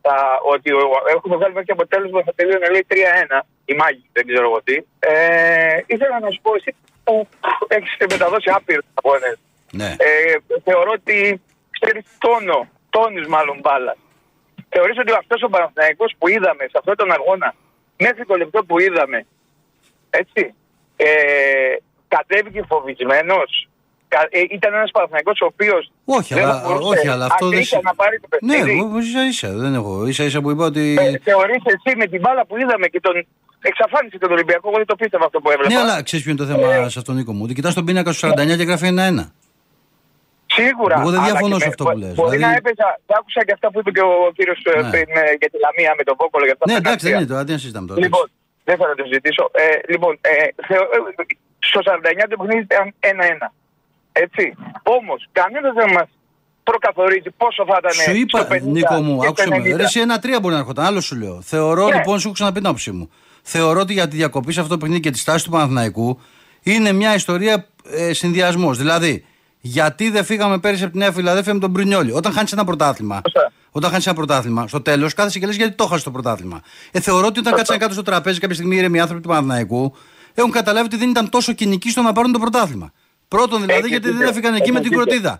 θα, 0.01 0.15
ότι 0.53 0.69
ο- 0.73 1.03
έχουμε 1.15 1.35
βγάλει 1.35 1.53
μέχρι 1.53 1.71
αποτέλεσμα 1.77 2.21
θα 2.25 2.33
τελείωνε 2.35 2.67
λέει 2.69 2.85
3-1. 2.89 3.39
Η 3.65 3.73
Μάγη, 3.73 4.05
δεν 4.11 4.25
ξέρω 4.27 4.45
εγώ 4.49 4.59
τι. 4.63 4.75
Ε, 4.99 5.77
ήθελα 5.93 6.19
να 6.19 6.29
σου 6.33 6.39
πω, 6.41 6.51
εσύ 6.55 6.75
που 7.09 7.27
έχεις 7.67 7.91
μεταδώσει 8.09 8.49
άπειρου 8.57 8.85
αγώνε, 8.99 9.31
Ναι. 9.71 9.89
ε, 10.07 10.59
θεωρώ 10.67 10.91
ότι 10.99 11.41
ξέρεις 11.79 12.03
τόνο, 12.23 12.59
τόνου 12.89 13.29
μάλλον 13.29 13.57
μπάλας. 13.63 13.97
Θεωρείς 14.69 14.97
ότι 14.97 15.11
αυτός 15.21 15.41
ο 15.43 15.49
Παναθηναϊκός 15.49 16.11
που 16.17 16.27
είδαμε 16.27 16.63
σε 16.71 16.77
αυτόν 16.81 16.95
τον 16.95 17.11
αγώνα, 17.11 17.49
μέχρι 17.97 18.25
το 18.25 18.35
λεπτό 18.35 18.59
που 18.67 18.79
είδαμε, 18.79 19.25
έτσι, 20.09 20.53
ε, 20.95 21.07
κατέβηκε 22.07 22.61
φοβισμένος. 22.67 23.51
ήταν 24.51 24.73
ένας 24.73 24.91
Παναθηναϊκός 24.91 25.39
ο 25.41 25.45
οποίος. 25.45 25.91
Όχι, 26.05 26.33
αλλά, 26.39 26.65
όχι, 26.65 27.07
αλλά 27.07 27.25
αυτό 27.25 27.47
δεν. 27.49 27.63
να 27.83 27.93
πάρει 27.95 28.19
το 28.19 28.27
Ναι, 28.41 28.53
παιχνίδι. 28.57 28.79
εγώ 28.79 28.97
ίσα 28.99 29.25
ίσα, 29.25 29.49
δεν 29.63 29.73
έχω. 29.73 30.05
ίσα 30.07 30.23
ίσα 30.23 30.41
που 30.41 30.49
είπα 30.51 30.65
ότι. 30.65 30.95
Ε, 30.99 31.17
θεωρείς 31.23 31.61
εσύ 31.65 31.95
με 31.97 32.05
την 32.05 32.19
μπάλα 32.19 32.45
που 32.45 32.57
είδαμε 32.57 32.87
και 32.87 32.99
τον 32.99 33.27
εξαφάνισε 33.61 34.17
τον 34.17 34.31
Ολυμπιακό, 34.31 34.67
εγώ 34.69 34.77
δεν 34.77 34.85
το 34.85 34.95
πίστευα 34.95 35.25
αυτό 35.25 35.39
που 35.41 35.49
έβλεπα. 35.51 35.73
Ναι, 35.73 35.79
αλλά 35.79 36.03
ξέρεις 36.03 36.25
ποιο 36.25 36.33
είναι 36.33 36.43
το 36.45 36.49
θέμα 36.51 36.89
σε 36.89 36.99
αυτόν 36.99 37.15
Νίκο 37.15 37.33
μου. 37.33 37.41
Ότι 37.43 37.53
κοιτάς 37.53 37.73
τον 37.73 37.85
πίνακα 37.85 38.11
στους 38.13 38.29
49 38.31 38.57
και 38.57 38.63
γράφει 38.63 38.85
ένα-ένα. 38.85 39.25
Σίγουρα. 40.57 40.95
Εγώ 41.01 41.09
δεν 41.13 41.19
αλλά 41.19 41.29
διαφωνώ 41.29 41.55
και 41.57 41.61
σε 41.65 41.67
με- 41.67 41.73
αυτό 41.73 41.83
που 41.87 41.91
μπο- 41.93 41.99
λες. 42.03 42.13
Μπορεί 42.19 42.35
Δηλαδή- 42.35 42.53
να 42.53 42.59
έπαιζα. 42.61 42.87
Δεν 43.07 43.15
άκουσα 43.19 43.41
και 43.47 43.53
αυτά 43.57 43.67
που 43.71 43.77
είπε 43.81 43.91
και 43.95 44.03
ο 44.11 44.13
κύριος 44.37 44.59
Ναι. 44.65 44.89
πριν 44.93 45.07
ε, 45.21 45.23
για 45.41 45.49
τη 45.51 45.57
Λαμία 45.65 45.91
με 45.99 46.03
τον 46.07 46.15
Βόκολο. 46.21 46.43
Για 46.47 46.55
αυτά 46.57 46.65
Ναι, 46.69 46.75
τα 46.75 46.81
εντάξει, 46.83 47.01
δεν 47.05 47.11
καρτία. 47.13 47.17
είναι 47.19 47.29
τώρα, 47.33 47.41
τι 47.45 47.51
να 47.55 47.59
συζητάμε 47.63 47.87
τώρα. 47.91 47.99
Λοιπόν, 48.05 48.25
δεν 48.67 48.75
θα 48.79 48.85
το 48.99 49.03
συζητήσω. 49.09 49.43
Ε, 49.63 49.65
λοιπόν, 49.93 50.13
ε, 50.31 50.33
θεω, 50.69 50.83
ε, 50.95 50.99
στο 51.69 51.79
49 51.87 52.23
το 52.31 52.35
παιχνίδι 52.39 52.63
ήταν 52.69 52.85
1-1. 53.11 53.47
Έτσι. 54.25 54.43
Όμως, 54.97 55.19
κανένας 55.39 55.73
δεν 55.79 55.89
μας 55.97 56.07
προκαθορίζει 56.69 57.29
πόσο 57.41 57.61
θα 57.69 57.75
ήταν. 57.81 57.93
Σου 58.07 58.15
είπα, 58.21 58.37
στο 58.39 58.47
50 58.53 58.71
Νίκο 58.77 58.95
μου, 59.05 59.13
και 59.21 59.27
άκουσε 59.29 59.45
στο 59.47 59.51
με. 59.55 59.57
90. 59.61 59.77
Ρε, 59.79 59.83
εσύ 59.89 59.99
ένα-τρία 60.07 60.37
μπορεί 60.41 60.53
να 60.57 60.59
έρχονταν. 60.63 60.83
Άλλο 60.89 61.01
σου 61.07 61.15
λέω. 61.21 61.35
Θεωρώ 61.53 61.85
Ναι. 61.87 61.95
λοιπόν, 61.95 62.15
σου 62.19 62.25
έχω 62.27 62.35
ξαναπεί 62.39 62.57
την 62.61 62.67
άποψή 62.71 62.91
μου. 62.97 63.05
Θεωρώ 63.51 63.79
ότι 63.79 63.93
για 63.93 64.07
τη 64.07 64.15
διακοπή 64.15 64.51
σε 64.53 64.59
αυτό 64.59 64.71
το 64.73 64.77
παιχνίδι 64.79 65.01
και 65.01 65.11
τη 65.11 65.17
στάση 65.17 65.43
του 65.43 65.49
Παναθηναϊκού 65.51 66.19
είναι 66.63 66.91
μια 66.91 67.15
ιστορία 67.15 67.67
ε, 67.91 68.13
συνδυασμός. 68.13 68.77
Δηλαδή, 68.77 69.25
γιατί 69.61 70.09
δεν 70.09 70.23
φύγαμε 70.25 70.59
πέρυσι 70.59 70.83
από 70.83 70.91
τη 70.91 70.97
Νέα 70.97 71.11
Φιλαδέλφια 71.11 71.53
με 71.53 71.59
τον 71.59 71.69
Μπρινιόλη. 71.69 72.11
Όταν 72.11 72.31
χάνεις 72.33 72.51
ένα 72.51 72.63
πρωτάθλημα, 72.63 73.21
Σωστά. 73.23 73.51
όταν 73.71 73.89
χάνεις 73.89 74.05
ένα 74.05 74.15
πρωτάθλημα, 74.15 74.67
στο 74.67 74.81
τέλος 74.81 75.13
κάθεσαι 75.13 75.39
και 75.39 75.45
λες 75.45 75.55
γιατί 75.55 75.75
το 75.75 75.85
χάσει 75.85 76.03
το 76.03 76.11
πρωτάθλημα. 76.11 76.61
Ε, 76.91 76.99
θεωρώ 76.99 77.27
ότι 77.27 77.39
όταν 77.39 77.53
κάτσαν 77.53 77.77
κάτω 77.77 77.93
στο 77.93 78.01
τραπέζι 78.01 78.39
κάποια 78.39 78.55
στιγμή 78.55 78.75
οι 78.75 78.77
ήρεμοι 78.77 78.99
άνθρωποι 78.99 79.21
του 79.21 79.27
Παναθηναϊκού 79.27 79.95
έχουν 80.33 80.51
καταλάβει 80.51 80.85
ότι 80.85 80.97
δεν 80.97 81.09
ήταν 81.09 81.29
τόσο 81.29 81.53
κοινικοί 81.53 81.89
στο 81.89 82.01
να 82.01 82.11
πάρουν 82.11 82.31
το 82.31 82.39
πρωτάθλημα. 82.39 82.91
Πρώτον 83.27 83.61
δηλαδή, 83.61 83.79
Έχει 83.79 83.87
γιατί 83.89 84.05
δεν 84.07 84.15
δίκιο. 84.17 84.29
έφυγαν 84.29 84.53
εκεί 84.55 84.71
με 84.71 84.79
την 84.79 84.91
Έχει 84.93 85.01
δίκιο. 85.01 85.03
κροτίδα. 85.05 85.39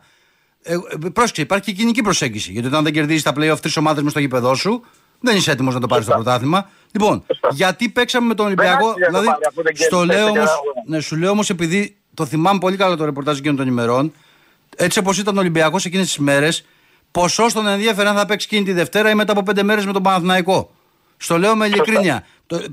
Ε, 0.63 0.74
ε, 0.74 1.10
πρόσεξε, 1.13 1.42
υπάρχει 1.42 1.66
και 1.66 1.72
κοινική 1.78 2.01
προσέγγιση. 2.01 2.51
Γιατί 2.51 2.68
όταν 2.68 2.84
δεν 2.84 2.94
κερδίζεις 2.94 3.24
τα 3.24 3.34
playoff 3.38 3.58
τρεις 3.62 3.78
ομάδες 3.78 4.04
μες 4.04 4.12
στο 4.12 4.20
γήπεδό 4.20 4.56
σου, 4.56 4.84
δεν 5.20 5.36
είσαι 5.36 5.52
έτοιμος 5.52 5.74
να 5.74 5.80
το 5.80 5.88
πάρεις 5.88 6.06
το 6.06 6.12
πρωτάθλημα. 6.14 6.70
Λοιπόν, 6.92 7.24
γιατί 7.52 7.90
παίξαμε 7.90 8.28
με 8.28 8.34
τον 8.36 8.46
Ολυμπιακό. 8.46 8.88
άξιζε 8.90 9.06
να 9.06 9.12
το 9.12 9.20
Δηλαδή, 9.20 9.26
πάρει 9.26 9.42
αφού 9.50 9.62
δεν 9.64 9.76
στο 9.76 9.98
κέρδισε 9.98 10.18
λέω 10.18 10.26
τέσσερα 10.26 10.42
όμω, 10.52 10.52
αγώνα. 10.52 10.84
ναι, 10.86 11.00
σου 11.00 11.16
λέω 11.16 11.32
όμως 11.32 11.50
επειδή 11.50 11.98
το 12.14 12.26
θυμάμαι 12.26 12.60
πολύ 12.60 12.76
καλά 12.78 12.96
το 12.96 13.06
ρεπορτάζ 13.06 13.38
εκείνων 13.38 13.58
των 13.58 13.68
ημερών, 13.68 14.14
έτσι 14.76 15.00
όπως 15.00 15.18
ήταν 15.18 15.38
ο 15.38 15.40
Ολυμπιακός 15.40 15.86
εκείνες 15.86 16.06
τις 16.06 16.18
μέρες, 16.18 16.66
ποσό 17.12 17.46
τον 17.54 17.68
ενδιαφέρει 17.68 18.08
αν 18.08 18.16
θα 18.16 18.26
παίξει 18.26 18.48
εκείνη 18.52 18.66
τη 18.66 18.74
Δευτέρα 18.74 19.10
ή 19.10 19.16
μετά 19.16 19.32
από 19.32 19.44
πέντε 19.44 19.64
μέρες 19.64 19.86
με 19.86 19.94
τον 19.94 20.04
Παναθηναϊκό. 20.04 20.72
Στο 21.18 21.38
λέω 21.38 21.56
με 21.56 21.66
ειλικρίνεια. 21.66 22.26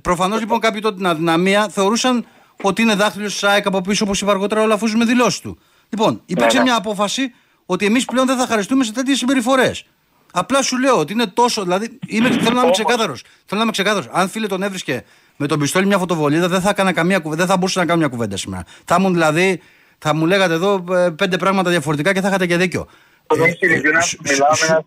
Προφανώς 0.03 0.41
λοιπόν 0.41 0.61
κάποιοι 0.61 0.81
τότε 0.81 0.97
την 0.97 1.07
αδυναμία 1.07 1.69
θεωρούσαν 1.69 2.27
ότι 2.63 2.83
είναι 2.83 2.95
δάχτυλος 2.95 3.33
της 3.33 3.43
ΑΕΚ 3.45 3.67
από 3.67 3.81
πίσω, 3.81 4.05
όπως 4.05 4.21
είπα 4.21 4.31
αργότερα, 4.31 4.63
ο 4.63 4.67
Λαφούζο 4.67 4.97
με 4.97 5.05
δηλώσεις 5.05 5.41
του. 5.41 5.59
Λοιπόν, 5.89 6.23
υπήρξε 6.27 6.57
Ναι, 6.57 6.63
ναι. 6.63 6.69
μια 6.71 6.79
απόφαση 6.79 7.33
ότι 7.67 7.87
εμείς 7.87 8.05
πλέον 8.05 8.27
δεν 8.27 8.37
θα 8.37 8.47
χαριστούμε 8.47 8.85
σε 8.85 8.93
τέτοιες 8.93 9.19
συμπεριφορές. 9.19 9.87
Απλά 10.39 10.63
σου 10.63 10.79
λέω 10.79 10.99
ότι 10.99 11.13
είναι 11.13 11.27
τόσο. 11.27 11.63
Δηλαδή, 11.63 11.99
είμαι, 12.07 12.29
θέλω 12.29 12.41
να 12.43 12.49
είμαι 12.51 12.61
Όμως- 12.61 12.71
ξεκάθαρος. 12.71 13.21
Θέλω 13.23 13.57
να 13.61 13.63
είμαι 13.63 13.71
ξεκάθαρος. 13.71 14.09
Αν 14.13 14.29
φίλε 14.29 14.47
τον 14.47 14.63
έβρισκε 14.63 15.05
με 15.37 15.47
τον 15.47 15.59
πιστόλι 15.59 15.87
μια 15.87 15.99
φωτοβολίδα, 15.99 16.49
δεν 16.49 16.61
θα 16.61 16.71
έκανα 16.71 16.93
καμία 16.93 17.19
κουβέντα. 17.19 17.41
Δεν 17.43 17.51
θα 17.51 17.57
μπορούσα 17.57 17.81
να 17.81 17.87
κάνω 17.87 17.99
μια 17.99 18.09
κουβέντα 18.09 18.37
σήμερα. 18.37 18.65
Θα 18.85 18.97
ήμουν 18.99 19.13
δηλαδή. 19.13 19.61
Θα 19.99 20.15
μου 20.15 20.27
λέγατε 20.27 20.55
εδώ 20.55 20.85
ε, 20.95 21.11
πέντε 21.11 21.37
πράγματα 21.37 21.71
διαφορετικά 21.71 22.13
και 22.13 22.21
θα 22.21 22.29
είχατε 22.29 22.47
και 22.47 22.57
δίκιο. 22.57 22.87
Τον 23.27 23.41
Ε, 23.41 23.45
έχει 23.49 23.67
ειλικρινά 23.67 24.01
σου- 24.01 24.19
μιλάω 24.23 24.51
με 24.51 24.57
σου- 24.57 24.65
ένας 24.67 24.85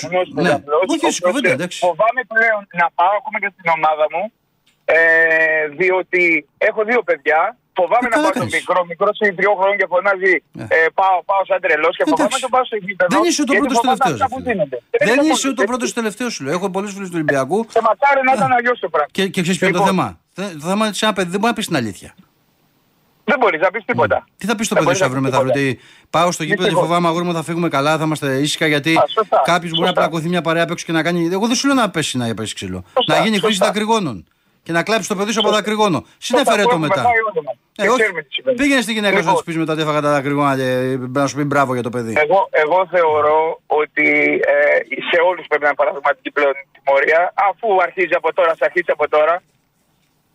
σου- 0.00 0.06
αγνώστο 0.06 0.40
ναι. 0.42 0.48
απλό. 0.52 0.74
Όχι, 0.86 1.10
στην 1.12 1.26
κουβέντα, 1.28 1.50
εντάξει. 1.50 1.78
Φοβάμαι 1.78 2.22
πλέον 2.34 2.66
να 2.80 2.90
πάω 2.94 3.14
ακόμα 3.20 3.38
και 3.42 3.50
στην 3.58 3.70
ομάδα 3.76 4.04
μου, 4.14 4.32
ε, 4.84 4.96
διότι 5.80 6.48
έχω 6.58 6.84
δύο 6.84 7.02
παιδιά. 7.02 7.56
Φοβάμαι 7.78 8.06
Ε, 8.06 8.10
να 8.10 8.14
καλά 8.14 8.22
πάω 8.26 8.32
τον 8.38 8.40
κάνεις. 8.42 8.54
μικρό, 8.58 8.78
μικρός 8.92 9.14
είναι 9.22 9.32
τριών 9.38 9.54
χρόνων 9.58 9.76
και 9.80 9.86
φωνάζει 9.92 10.32
Ναι. 10.58 10.66
ε, 10.76 10.78
πάω, 10.98 11.16
πάω 11.30 11.42
σαν 11.50 11.58
τρελός 11.64 11.94
και 11.98 12.04
φοβάμαι 12.08 12.22
Εντάξει. 12.22 12.36
να 12.38 12.42
τον 12.44 12.50
πάω 12.54 12.64
στο 12.70 12.76
γήπεδο. 12.84 13.08
Δεν 13.14 13.22
είσαι 13.28 13.40
ούτε 13.42 13.50
ο 13.52 13.54
γιατί 13.56 13.66
πρώτος 13.68 13.78
φοβάμαι 13.80 13.98
τελευταίος. 14.04 14.20
αυτά 14.26 14.28
που 14.32 14.40
γίνονται. 14.48 14.78
Δεν 15.06 15.16
είναι 15.22 15.32
είσαι 15.34 15.46
ούτε 15.50 15.60
ο 15.62 15.64
μόνο- 15.64 15.70
πρώτος 15.72 15.88
τελευταίος 15.98 16.30
σου 16.34 16.40
λέω. 16.44 16.52
Έχω 16.58 16.66
πολλού 16.76 16.88
φίλου 16.94 17.06
του 17.10 17.16
Ολυμπιακού 17.20 17.58
Και 17.74 17.82
μακάρι 17.88 18.20
να 18.28 18.32
ήταν 18.38 18.50
αλλιώς 18.58 18.78
το 18.84 18.88
πράγμα. 18.94 19.10
και, 19.16 19.22
και 19.34 19.40
ξέρεις 19.44 19.58
ποιο 19.60 19.66
είναι 19.68 19.76
το 19.80 19.82
Λοιπόν, 19.84 19.96
θέμα; 19.96 20.08
Θε- 20.38 20.54
Το 20.60 20.66
θέμα 20.70 20.80
είναι 20.82 20.90
ότι 20.92 20.98
σε 21.00 21.04
ένα 21.06 21.14
παιδί 21.16 21.30
δεν 21.34 21.38
μπορεί 21.40 21.52
να 21.54 21.58
πεις 21.58 21.66
την 21.70 21.76
αλήθεια. 21.82 22.10
Δεν 23.30 23.36
μπορείς 23.40 23.60
να 23.60 23.70
πεις 23.70 23.82
τίποτα. 23.84 24.18
Τι 24.38 24.46
θα 24.46 24.54
πεις 24.56 24.66
στο 24.66 24.74
Δεν 24.74 24.84
παιδί 24.84 24.84
μπορείς 24.84 24.98
σου 24.98 25.04
να 25.04 25.08
αύριο 25.10 25.22
πεις 25.22 25.30
μεθαύριο, 25.30 25.52
τίποτα. 25.52 25.78
ότι 25.78 26.10
πάω 26.10 26.30
στο 26.36 26.42
γήπεδο 26.42 26.62
και 26.62 26.68
Δυστυχώς. 26.68 26.88
φοβάμαι 26.88 27.08
αγόρι 27.08 27.24
μου 27.24 27.32
θα 27.38 27.42
φύγουμε 27.42 27.68
καλά, 27.68 27.92
θα 27.98 28.04
είμαστε 28.04 28.28
ήσυχα 28.46 28.66
γιατί 28.66 28.96
Α, 28.96 29.04
σωστά, 29.08 29.42
κάποιος 29.44 29.70
μπορεί 29.70 29.80
να 29.82 29.86
σωστά. 29.86 30.00
πλακωθεί 30.00 30.28
μια 30.28 30.42
παρέα 30.42 30.62
απ' 30.62 30.70
έξω 30.70 30.84
και 30.86 30.92
να 30.92 31.02
κάνει. 31.02 31.28
Εγώ 31.32 31.46
δεν 31.46 31.56
σου 31.56 31.66
λέω 31.66 31.76
να 31.76 31.90
πέσει 31.90 32.16
να 32.16 32.34
πέσει 32.34 32.54
ξύλο. 32.54 32.84
Σωστά, 32.96 33.14
να 33.16 33.22
γίνει 33.24 33.38
χρήση 33.38 33.46
σωστά. 33.56 33.66
δακρυγόνων. 33.66 34.26
Και 34.64 34.72
να 34.72 34.82
κλάψει 34.82 35.08
το 35.08 35.16
παιδί 35.18 35.32
σου 35.32 35.38
από 35.42 35.48
Σωστά. 35.48 35.62
δακρυγόνο. 35.62 35.98
Συνέφερε 36.18 36.62
που 36.62 36.68
το 36.68 36.74
έχουμε 36.74 36.86
μετά. 36.86 37.02
πάει 37.02 37.18
όλοι 37.28 37.44
μας. 37.46 37.54
Ε, 37.76 37.82
Και 37.82 37.88
όχι. 37.88 37.98
ξέρουμε 38.00 38.22
τι 38.22 38.32
συμβαίνει. 38.36 38.56
Πήγαινε 38.60 38.80
στη 38.86 38.92
γυναίκα 38.96 39.16
σου 39.18 39.24
να 39.24 39.30
Λοιπόν. 39.30 39.44
τη 39.44 39.52
πει 39.52 39.58
μετά 39.62 39.72
ότι 39.72 39.82
έφαγα 39.84 40.00
τα 40.06 40.10
δακρυγόνα 40.16 40.54
και 40.60 40.68
να 41.18 41.26
σου 41.28 41.36
πει 41.38 41.44
μπράβο 41.50 41.70
για 41.76 41.82
το 41.88 41.90
παιδί. 41.94 42.12
Εγώ, 42.24 42.40
εγώ 42.64 42.78
θεωρώ 42.94 43.40
ότι 43.80 44.06
ε, 44.54 44.56
σε 45.10 45.18
όλους 45.28 45.44
πρέπει 45.48 45.62
να 45.62 45.68
είναι 45.70 45.80
παραδειγματική 45.82 46.30
πλέον 46.36 46.54
η 46.62 46.66
τιμωρία, 46.76 47.20
αφού 47.48 47.66
αρχίζει 47.86 48.14
από 48.20 48.28
τώρα, 48.38 48.52
θα 48.58 48.64
αρχίσει 48.68 48.90
από 48.96 49.08
τώρα. 49.08 49.34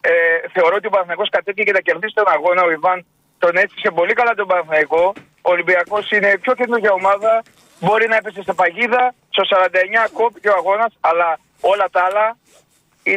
Ε, 0.01 0.11
θεωρώ 0.55 0.75
ότι 0.79 0.87
ο 0.87 0.89
Παναθηναϊκός 0.89 1.29
κατέβηκε 1.35 1.63
και 1.67 1.73
θα 1.77 1.81
κερδίσει 1.87 2.13
τον 2.19 2.27
αγώνα. 2.35 2.61
Ο 2.67 2.71
Ιβάν 2.77 3.05
τον 3.43 3.53
έστησε 3.63 3.89
πολύ 3.99 4.13
καλά 4.19 4.33
τον 4.33 4.47
Παναθηναϊκό. 4.51 5.03
Ο 5.47 5.49
Ολυμπιακός 5.55 6.05
είναι 6.15 6.29
πιο 6.43 6.53
καινούργια 6.59 6.91
ομάδα. 6.91 7.31
Μπορεί 7.79 8.05
να 8.07 8.15
έπεσε 8.15 8.41
σε 8.47 8.53
παγίδα. 8.53 9.03
Στο 9.29 9.43
49 9.51 10.07
κόπηκε 10.13 10.47
ο 10.49 10.55
αγώνας, 10.61 10.91
αλλά 11.09 11.39
όλα 11.71 11.85
τα 11.91 12.01
άλλα 12.07 12.25
είναι- 12.27 12.35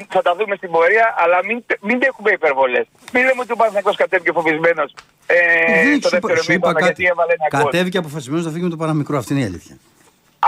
θα 0.09 0.22
τα 0.22 0.33
δούμε 0.38 0.55
στην 0.57 0.70
πορεία. 0.70 1.07
Αλλά 1.22 1.38
μην, 1.44 1.64
μην 1.81 1.98
έχουμε 2.03 2.31
υπερβολές. 2.38 2.87
Μην 3.12 3.22
λέμε 3.26 3.40
ότι 3.44 3.53
ο 3.53 3.57
Παναθηναϊκός 3.57 3.96
κατέβηκε 3.96 4.33
φοβισμένος 4.33 4.94
ε, 5.26 5.37
Δεν 5.85 6.00
το 6.00 6.09
σου 6.09 6.16
είπα- 6.16 6.29
δεύτερο 6.29 6.42
σου 6.42 6.53
είπα 6.53 6.68
μήνα 6.68 6.81
γιατί 6.81 7.03
κάτι. 7.03 7.12
έβαλε 7.12 7.33
ένα 7.38 7.46
γκολ. 7.50 7.62
Κατέβηκε 7.64 7.98
αποφασισμένος 7.98 8.44
να 8.44 8.50
φύγει 8.53 8.64
με 8.64 8.70
το 8.70 8.76
παραμικρό. 8.76 9.16
Αυτή 9.22 9.33
είναι 9.33 9.42
η 9.42 9.46
αλήθεια. 9.53 9.76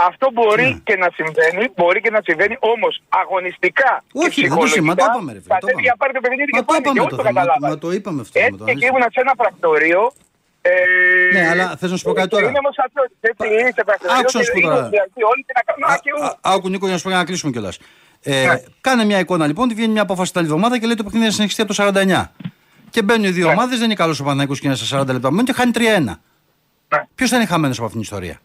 Αυτό 0.09 0.27
μπορεί 0.37 0.65
Ναι. 0.73 0.81
και 0.89 0.97
να 0.97 1.09
συμβαίνει, 1.19 1.63
μπορεί 1.77 2.01
και 2.01 2.11
να 2.11 2.21
συμβαίνει, 2.29 2.57
όμως 2.61 3.03
αγωνιστικά. 3.09 3.91
και 4.13 4.19
Όχι, 4.27 4.41
δεν 4.41 4.51
το 4.59 4.65
είπαμε, 4.65 4.81
μα 4.89 4.95
το 4.95 5.03
ψυχολογικά, 5.03 5.05
είπαμε, 5.13 5.31
ρε 5.33 5.41
φίλε. 5.43 5.49
το 5.49 5.55
κατέβηκε 5.55 5.89
είπαμε. 5.89 5.95
να 5.95 5.97
πάρει 6.03 6.13
το 6.17 6.21
παιχνίδι 6.25 6.51
Μα 6.53 6.59
και 6.59 6.65
το 6.65 6.71
πάλι. 6.71 6.83
Και 6.83 6.89
είπαμε 6.89 7.01
όλοι 7.05 7.11
το 7.15 7.17
το 7.21 7.23
θέμα. 7.27 7.41
καταλάβανε. 7.41 7.73
Μα 7.73 7.79
το 7.85 7.89
είπαμε 7.97 8.21
αυτό. 8.25 8.35
Έτσι 8.39 8.53
με 8.55 8.59
το 8.61 8.65
και 8.67 8.71
αλήθεια. 8.75 8.89
ήμουν 8.91 9.05
σε 9.15 9.21
ένα 9.25 9.35
πρακτορείο. 9.43 10.03
Ε, 10.71 10.73
Ναι, 11.37 11.43
αλλά 11.53 11.65
θες 11.79 11.91
να 11.93 11.97
σου 11.99 12.05
πω 12.09 12.13
κάτι 12.21 12.31
τώρα; 12.35 12.47
Είναι 12.49 12.61
όμως 12.65 12.77
αυτό. 12.87 13.01
Έτσι, 13.31 13.45
είσαι 13.69 13.83
πρακτορείο. 13.89 14.17
Άκουσα 14.19 14.39
να 14.39 14.43
και 14.43 14.47
σου 14.49 14.53
πω 14.55 14.59
είναι 14.61 14.69
τώρα. 14.75 14.81
Ολυμπιακοί 14.87 15.21
Όλοι 15.33 15.43
και 15.49 15.55
να 15.59 15.63
κάνουν 15.69 15.83
Α- 15.89 15.93
άκη 15.97 16.09
ου. 16.17 16.19
α- 16.29 16.37
Άκου 16.53 16.67
Νίκο 16.73 16.85
για 16.89 16.95
να 16.95 16.99
σου 17.01 17.05
πω 17.07 17.11
για 17.15 17.21
να 17.23 17.27
κλείσουμε 17.29 17.51
κιόλας. 17.55 17.77
Ε, 18.23 18.47
Ναι. 18.47 18.63
Κάνε 18.81 19.05
μια 19.05 19.19
εικόνα 19.19 19.47
λοιπόν, 19.47 19.65
ότι 19.65 19.75
βγαίνει 19.75 19.93
μια 19.93 20.03
απόφαση 20.03 20.31
την 20.33 20.41
άλλη 20.41 20.49
εβδομάδα 20.51 20.79
και 20.79 20.87
λέει 20.87 20.95
το 20.95 21.05
παιχνίδι 21.05 21.25
θα 21.27 21.33
συνεχιστεί 21.33 21.63
από 21.63 21.75
το 21.75 21.83
49. 21.83 22.25
Και 22.91 23.03
μπαίνουν 23.03 23.25
οι 23.25 23.31
δύο 23.31 23.47
Ναι. 23.47 23.53
ομάδες, 23.53 23.77
δεν 23.79 23.85
είναι 23.85 23.95
καλός 23.95 24.21
ο 24.21 24.25
Παναγιώτο 24.25 24.61
και 24.61 24.67
είναι 24.67 24.77
στα 24.77 25.01
40 25.01 25.07
λεπτά 25.13 25.31
μένουν 25.31 25.45
και 25.45 25.53
χάνει 25.53 25.71
3-1. 25.75 26.21
Ναι. 26.89 27.05
Ποιος 27.15 27.31
θα 27.31 27.37
είναι 27.37 27.47
χαμένος 27.47 27.77
από 27.77 27.87
αυτήν 27.87 28.01
την 28.03 28.11
ιστορία; 28.11 28.41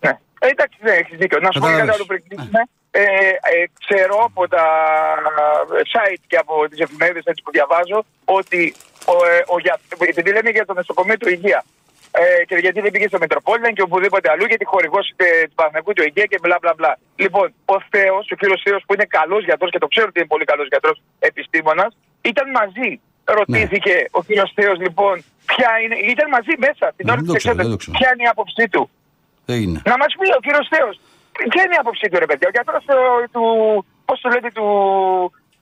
Ναι. 0.00 0.10
Ε, 0.38 0.46
εντάξει, 0.48 0.78
ναι, 0.82 0.90
έχεις 0.90 1.18
δίκιο. 1.18 1.38
Να 1.40 1.50
σου 1.52 1.58
πω 1.60 1.66
κάτι 1.66 1.78
Κατάλαβες. 1.78 1.94
άλλο 1.94 2.04
πριν 2.04 2.22
κλείσουμε. 2.28 2.60
Ε, 2.90 3.02
ε, 3.02 3.66
ξέρω 3.86 4.16
από 4.24 4.48
τα 4.48 4.64
site 5.92 6.22
και 6.26 6.36
από 6.36 6.68
τις 6.70 6.78
εφημερίδες 6.80 7.34
που 7.44 7.50
διαβάζω 7.50 8.04
ότι 8.24 8.74
ο, 9.06 9.12
ε, 9.26 9.44
ο, 9.46 9.58
για, 9.58 9.78
επειδή 9.98 10.32
λέμε 10.32 10.50
για 10.50 10.64
το 10.66 10.72
νοσοκομείο 10.74 11.16
του 11.16 11.28
Υγεία 11.28 11.64
ε, 12.22 12.44
και 12.48 12.56
γιατί 12.64 12.78
δεν 12.84 12.90
πήγε 12.94 13.08
στο 13.12 13.18
Μετροπόλιταν 13.24 13.72
και 13.76 13.82
οπουδήποτε 13.88 14.26
αλλού 14.32 14.44
γιατί 14.52 14.64
χορηγός 14.72 15.06
ε, 15.16 15.26
του 15.48 15.54
Παναγικού 15.60 15.92
του 15.96 16.02
Υγεία 16.08 16.26
και 16.30 16.38
μπλα 16.42 16.56
μπλα 16.60 16.72
μπλα. 16.76 16.92
Λοιπόν, 17.24 17.46
ο 17.74 17.76
Θεός, 17.94 18.24
ο 18.32 18.34
κύριος 18.40 18.60
Θεός 18.66 18.80
που 18.86 18.92
είναι 18.94 19.06
καλός 19.18 19.42
γιατρός 19.48 19.70
και 19.74 19.78
το 19.84 19.88
ξέρω 19.92 20.06
ότι 20.10 20.18
είναι 20.20 20.28
πολύ 20.34 20.44
καλός 20.50 20.66
γιατρός 20.72 20.96
επιστήμονας, 21.30 21.90
ήταν 22.30 22.46
μαζί. 22.60 22.90
Ρωτήθηκε 23.38 23.94
ο 24.18 24.20
κύριος 24.26 24.50
Θεός 24.58 24.76
λοιπόν 24.86 25.14
ποια 25.52 25.70
είναι. 25.82 25.96
Ήταν 26.14 26.26
μαζί 26.36 26.52
μέσα 26.66 26.86
την 26.96 27.04
Ναι, 27.06 27.12
ώρα 27.12 27.20
δεν 27.20 27.24
της 27.24 27.32
το 27.32 27.38
ξέρω, 27.42 27.54
δεν 27.60 27.66
το 27.66 27.72
εξέτασης. 27.72 27.84
ξέρω. 27.84 27.96
Ποια 27.98 28.08
είναι 28.12 28.24
η 28.28 28.30
άποψή 28.34 28.64
του; 28.74 28.82
Έγινε. 29.56 29.78
Να 29.90 29.96
μας 30.02 30.10
πει 30.18 30.26
ο 30.38 30.40
κύριος 30.46 30.66
Θεός. 30.74 30.94
Ποια 31.52 31.62
είναι 31.64 31.74
η 31.78 31.80
άποψή 31.84 32.06
του, 32.10 32.18
ρε 32.22 32.26
παιδιά; 32.30 32.46
Ο 32.50 32.54
γιατρός 32.56 32.84
του. 33.34 33.42
Πώς 34.08 34.20
το 34.22 34.28
λέτε, 34.34 34.50
του 34.58 34.66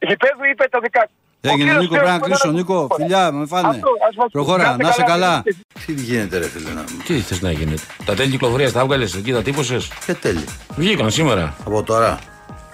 γηπέδου 0.09 0.45
είπε 0.51 0.65
τα 0.75 0.81
δικά 0.87 1.03
του. 1.09 1.15
Ο 1.45 1.49
Έγινε 1.49 1.65
κύριος 1.65 1.79
Νίκο, 1.83 1.95
Θεός 1.95 2.03
πρέπει 2.05 2.11
να 2.11 2.19
που 2.19 2.25
κλείσω. 2.25 2.41
ήταν- 2.45 2.55
Νίκο, 2.55 2.89
φιλιά, 2.97 3.33
με 3.33 3.47
φάνε. 3.47 3.69
Αυτό, 3.69 3.79
ας 3.79 3.85
συνδυασμό. 4.09 4.27
Προχώρα, 4.33 4.77
να 4.81 4.91
σε 4.93 5.03
καλά. 5.03 5.43
Τι 5.87 5.93
γίνεται, 5.93 6.39
ρε 6.39 6.49
φίλε, 6.49 6.71
να 6.73 6.81
μου. 6.81 6.87
Τι 7.07 7.21
θες 7.21 7.41
να 7.41 7.51
γίνει; 7.51 7.75
Τα 8.05 8.15
τέλη 8.15 8.31
κυκλοφορίας 8.31 8.73
τα 8.73 8.81
έβγαλες 8.81 9.15
εκεί, 9.15 9.33
τα 9.33 9.43
τύπωσες; 9.43 9.89
Και 10.07 10.15
τέλει. 10.15 10.45
Βγήκαν 10.77 11.11
σήμερα. 11.11 11.55
Από 11.65 11.83
τώρα. 11.83 12.19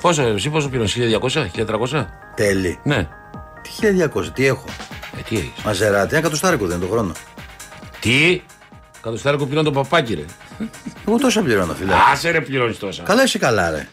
Πόσο, 0.01 0.23
εσύ 0.23 0.51
πόσο 0.51 0.69
πήρες, 0.69 0.93
1200, 0.93 1.51
1300. 1.55 2.07
Τέλει. 2.37 2.79
Ναι. 2.85 3.09
Τι 3.63 3.71
1200, 3.71 4.31
τι 4.35 4.47
έχω; 4.47 4.65
Ε, 5.19 5.23
τι 5.29 5.37
έχεις. 5.37 5.51
Μαζεράτη, 5.65 6.13
ένα 6.15 6.23
κατοστάρικο 6.23 6.67
δεν 6.67 6.77
είναι 6.77 6.87
το 6.87 6.93
χρόνο. 6.93 7.13
Τι; 8.01 8.43
Κατοστάρικο 9.03 9.47
πήραν 9.47 9.65
το 9.65 9.71
παπάκι, 9.73 10.15
ρε. 10.15 10.25
Εγώ 11.09 11.19
τόσα 11.19 11.43
πληρώνω, 11.43 11.75
φίλε. 11.75 11.93
Άσε 12.13 12.31
ρε 12.31 12.41
πληρώνεις 12.41 12.79
τόσα. 12.79 13.03
Καλά 13.03 13.23
είσαι 13.23 13.39
καλά, 13.39 13.71
ρε. 13.71 13.89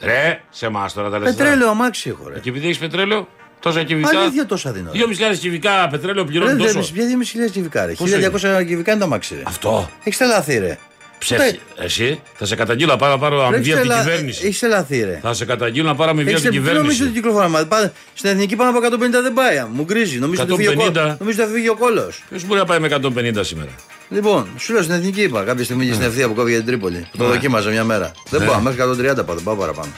Ρε, 0.00 0.40
σε 0.50 0.66
εμάς 0.66 0.92
τώρα 0.92 1.10
τα 1.10 1.18
λεφτά. 1.18 1.34
Πετρέλαιο 1.44 1.70
αμάξι 1.70 2.08
έχω, 2.08 2.28
ρε. 2.28 2.38
Και 2.40 2.48
επειδή 2.48 2.64
έχεις 2.66 2.78
πετρέλαιο, 2.78 3.28
τόσα 3.60 3.82
κυβικά. 3.82 4.18
Αλήθεια 4.20 4.46
τόσα 4.46 4.72
δίνω. 4.72 4.90
ρε. 4.92 4.98
2.500 5.32 5.36
κυβικά 5.38 5.88
πετρέλαιο 5.90 6.22
Ρε, 6.24 6.28
πληρώνει 6.30 6.56
τόσο. 6.56 6.72
δεν- 6.72 6.82
Για 6.94 7.04
2.500 7.06 7.50
κυβικά, 7.50 7.86
ρε. 7.86 7.92
Πόσο 7.92 8.16
1200 8.16 8.64
κυβικά 8.66 8.90
είναι 8.90 9.00
το 9.00 9.06
αμάξι, 9.06 9.34
ρε. 9.34 9.42
Αυτό. 9.46 9.90
Έχεις 10.04 10.18
τρελαθεί, 10.18 10.58
ρε. 10.58 10.78
Ψεύτη. 11.18 11.60
Εσύ 11.76 12.20
θα 12.34 12.44
σε 12.46 12.54
καταγγείλω 12.56 12.90
να 12.92 12.96
πάρω 12.96 13.12
να 13.12 13.18
πάρω 13.18 13.44
αμοιβή 13.44 13.72
από 13.72 13.82
την 13.82 13.90
κυβέρνηση. 13.90 14.46
Έχεις 14.46 14.58
τρελαθεί, 14.58 15.02
ρε. 15.04 15.18
Θα 15.22 15.34
σε 15.34 15.44
καταγγείλω 15.44 15.86
να 15.86 15.94
πάρω 15.94 16.10
αμοιβή 16.10 16.28
από 16.34 16.38
Έχεις 16.38 16.50
την 16.50 16.60
τι 16.62 16.66
νομίζω 16.66 16.80
ότι 16.80 16.88
κυβέρνηση. 16.94 17.14
κυκλοφορά. 17.20 17.48
Μα 17.48 17.64
πάμε- 17.66 17.92
Στην 18.14 18.30
εθνική 18.30 18.56
πάνω 18.56 18.70
από 18.70 18.78
150 18.78 19.22
δεν 19.22 19.32
πάει. 19.32 19.64
Μου 19.72 19.82
γκρίζει. 19.84 20.18
Νομίζω 20.18 20.42
ότι 20.42 20.54
φύγει 20.54 20.68
ο 20.68 20.72
150. 20.72 21.00
κόλος. 21.00 21.16
Νομίζω 21.18 21.42
ότι 21.42 21.48
θα 21.50 21.54
φύγει 21.56 21.68
ο 21.68 21.76
κόλος. 21.76 22.24
Ποιος 22.28 22.44
μπορεί 22.44 22.60
να 22.60 22.66
πάει 22.66 22.78
με 22.78 22.86
150 22.86 23.42
σήμερα; 23.44 23.70
Λοιπόν, 24.08 24.48
σου 24.58 24.72
λέω 24.72 24.82
στην 24.82 24.94
εθνική 24.94 25.22
είπα 25.22 25.42
κάποια 25.42 25.64
στιγμή 25.64 25.86
και 25.86 25.92
στην 25.92 26.06
ευθεία 26.06 26.28
που 26.28 26.34
κόβει 26.34 26.48
για 26.50 26.58
την 26.58 26.66
Τρίπολη. 26.68 27.06
Που 27.10 27.16
το 27.16 27.24
Ναι. 27.24 27.30
δοκίμαζα 27.32 27.70
μια 27.70 27.84
μέρα. 27.84 28.12
Δεν 28.30 28.40
Ναι. 28.40 28.46
πάω, 28.46 28.60
μέχρι 28.60 28.78
130 28.80 29.24
πάω, 29.24 29.34
δεν 29.34 29.44
πάω 29.44 29.54
παραπάνω. 29.54 29.92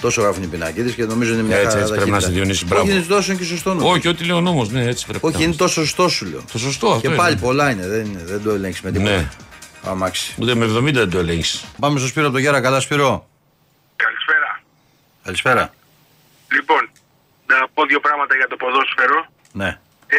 Τόσο 0.00 0.22
γράφουν 0.22 0.42
οι 0.42 0.46
πινακίδες 0.46 0.94
και 0.94 1.04
νομίζω 1.04 1.32
είναι 1.32 1.42
μια 1.42 1.56
Έτσι, 1.56 1.68
χαρά 1.68 1.80
έτσι 1.80 1.92
πρέπει 1.92 2.10
να 2.10 2.18
ταχύτητα. 2.18 2.32
είσαι, 2.32 2.40
Διονύσης, 2.40 2.64
μπράβο. 2.68 2.84
Όχι, 2.84 2.92
είναι 2.92 3.04
τόσο 3.04 3.34
και 3.34 3.44
σωστό 3.44 3.74
νομίζω. 3.74 3.88
Όχι, 3.94 4.08
ό,τι 4.08 4.24
λέει 4.24 4.36
ο 4.36 4.40
νόμος, 4.40 4.68
ναι, 4.70 4.82
έτσι 4.84 5.06
πρέπει. 5.06 5.26
Όχι, 5.26 5.36
να 5.36 5.42
είναι 5.44 5.54
τόσο 5.54 5.80
σωστό 5.84 6.08
σου 6.08 6.24
λέω. 6.26 6.42
Το 6.52 6.58
σωστό 6.58 6.86
αυτό. 6.88 7.00
Και 7.00 7.06
είναι. 7.06 7.16
πάλι 7.16 7.36
πολλά 7.36 7.70
είναι, 7.70 7.86
δεν, 7.86 8.04
είναι, 8.06 8.22
δεν 8.24 8.42
το 8.42 8.50
ελέγξεις 8.50 8.82
με 8.82 8.90
τίποτα. 8.92 9.10
Ναι. 9.10 9.28
Αμάξι. 9.90 10.34
Ούτε 10.40 10.54
με 10.54 10.64
70 10.66 10.92
δεν 10.92 11.10
το 11.10 11.18
ελέγχει. 11.18 11.64
Πάμε 11.80 11.98
στο 11.98 12.08
Σπύρο 12.08 12.26
από 12.26 12.34
το 12.34 12.40
Γιάρα, 12.40 12.60
καλά 12.60 12.80
Σπύρο. 12.80 13.28
Καλησπέρα. 13.96 14.50
Καλησπέρα. 15.24 15.64
Λοιπόν, 16.56 16.82
να 17.52 17.56
πω 17.74 17.80
δύο 17.90 18.00
πράγματα 18.06 18.32
για 18.40 18.48
το 18.52 18.56
ποδόσφαιρο. 18.62 19.18
Ναι. 19.60 19.70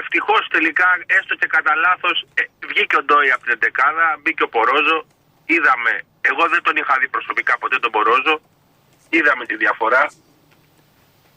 Ευτυχώς 0.00 0.42
τελικά, 0.56 0.88
έστω 1.18 1.32
και 1.40 1.46
κατά 1.56 1.72
λάθος, 1.84 2.16
βγήκε 2.70 2.94
ο 3.00 3.02
Ντόι 3.06 3.30
από 3.36 3.42
την 3.48 3.56
δεκάδα, 3.64 4.06
μπήκε 4.22 4.42
ο 4.48 4.50
Πορόζο. 4.56 4.98
Είδαμε, 5.54 5.92
εγώ 6.30 6.42
δεν 6.52 6.60
τον 6.66 6.74
είχα 6.80 6.94
δει 7.00 7.08
προσωπικά 7.16 7.52
ποτέ 7.62 7.76
τον 7.84 7.90
Πορόζο. 7.96 8.34
Είδαμε 9.08 9.44
τη 9.46 9.56
διαφορά. 9.56 10.04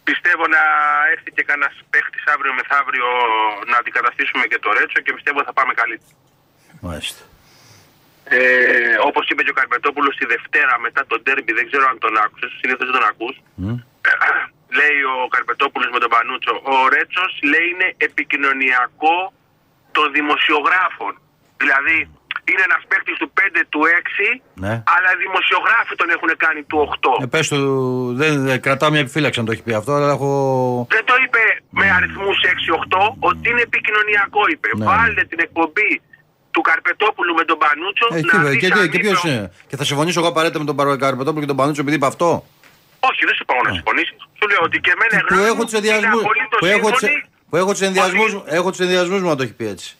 Πιστεύω 0.04 0.44
να 0.56 0.62
έρθει 1.14 1.32
και 1.32 1.44
κανένας 1.44 1.76
παίχτης 1.90 2.24
αύριο 2.34 2.54
μεθαύριο 2.54 3.08
να 3.72 3.78
αντικαταστήσουμε 3.78 4.46
και 4.52 4.60
το 4.60 4.70
Ρέτσο 4.78 5.00
και 5.06 5.14
πιστεύω 5.14 5.44
θα 5.44 5.54
πάμε 5.54 5.74
καλύτερα. 5.74 6.16
Μάλιστα. 6.82 7.24
Ε, 8.24 8.96
Όπως 9.10 9.24
είπε 9.30 9.44
και 9.44 9.54
ο 9.56 9.58
Καρπετόπουλος 9.60 10.16
τη 10.16 10.26
Δευτέρα 10.26 10.80
μετά 10.80 11.02
τον 11.08 11.22
Ντέρμπι, 11.22 11.54
δεν 11.54 11.66
ξέρω 11.70 11.86
αν 11.92 11.98
τον 12.00 12.18
άκουσες, 12.24 12.52
συνήθως 12.60 12.86
δεν 12.90 12.96
τον 13.00 13.08
ακούς. 13.12 13.36
λέει 14.80 14.98
ο 15.14 15.28
Καρπετόπουλος 15.34 15.90
με 15.94 16.00
τον 16.00 16.10
Πανούτσο. 16.10 16.54
Ο 16.74 16.78
Ρέτσος 16.94 17.32
λέει 17.52 17.68
είναι 17.74 17.94
επικοινωνιακό 18.08 19.34
των 19.92 20.12
δημοσιογράφων. 20.12 21.14
Δηλαδή 21.58 21.98
είναι 22.52 22.64
ένας 22.70 22.82
παίκτης 22.90 23.18
του 23.22 23.28
5 23.40 23.62
του 23.74 23.82
6, 24.00 24.30
Ναι. 24.64 24.74
αλλά 24.94 25.10
οι 25.14 25.18
δημοσιογράφοι 25.26 25.94
τον 26.02 26.10
έχουν 26.16 26.30
κάνει 26.44 26.62
του 26.70 26.78
8. 26.94 27.24
Ε, 27.24 27.26
πες 27.34 27.46
του, 27.52 27.62
δεν, 28.22 28.34
δεν 28.48 28.58
κρατάω 28.66 28.90
μια 28.94 29.00
επιφύλαξη 29.06 29.40
αν 29.40 29.46
το 29.48 29.52
έχει 29.56 29.64
πει 29.68 29.74
αυτό, 29.82 29.92
αλλά 29.98 30.10
έχω. 30.16 30.30
Δεν 30.96 31.04
το 31.10 31.16
είπε 31.24 31.42
με 31.80 31.86
αριθμούς 31.98 32.38
6-8, 32.56 33.16
ότι 33.30 33.44
είναι 33.50 33.62
επικοινωνιακό 33.70 34.42
είπε. 34.54 34.68
Ναι. 34.78 34.86
Βάλτε 34.90 35.24
την 35.32 35.40
εκπομπή 35.46 35.92
του 36.54 36.62
Καρπετόπουλου 36.62 37.34
με 37.40 37.44
τον 37.50 37.58
Πανούτσο 37.64 38.08
Ε, 38.12 38.16
να 38.16 38.44
τι, 38.44 38.50
δεις 38.50 38.60
και, 38.62 38.74
αν 38.74 38.82
τι- 38.82 38.90
και 38.94 39.00
ποιος 39.00 39.24
είναι 39.24 39.34
ο- 39.34 39.38
είναι. 39.38 39.52
Και 39.70 39.76
θα 39.80 39.84
συμφωνήσω 39.90 40.20
εγώ 40.20 40.30
απαραίτητα 40.30 40.60
με 40.60 40.66
τον 40.66 40.76
Παρο- 40.76 40.98
Καρπετόπουλο 41.06 41.42
και 41.44 41.52
τον 41.54 41.56
Πανούτσο 41.60 41.82
επειδή 41.82 41.96
είπε 41.96 42.06
αυτό. 42.14 42.30
Όχι, 43.10 43.22
δεν 43.28 43.36
σου 43.38 43.46
πάω 43.46 43.62
να 43.68 43.72
συμφωνήσει. 43.78 44.14
Σου 44.40 44.46
λέω 44.52 44.62
ότι 44.68 44.78
και 44.80 44.92
εμένα 44.96 45.16
Ναι. 45.16 45.22
Που 45.22 45.34
γνώμη 45.34 45.48
έχω 45.48 45.56
μου 45.56 45.66
του 45.66 45.76
ενδιασμού. 45.76 46.02
είναι 46.20 46.26
απολύτως 46.30 46.60
Που 46.60 46.66
έχω, 46.66 46.90
τους- 46.90 47.00
σύμφωνη 47.00 47.24
που 47.50 47.56
έχω 47.58 47.72
τους 47.72 47.82
ενδιασμού 47.82 48.24
ότι- 48.28 48.42
έχω 48.58 48.70
τους 48.70 48.80
ενδιασμούς 48.80 49.22
μου 49.22 49.30
να 49.30 49.36
το 49.36 49.44
έχει 49.44 49.54
πει 49.54 49.68
έτσι. 49.68 49.96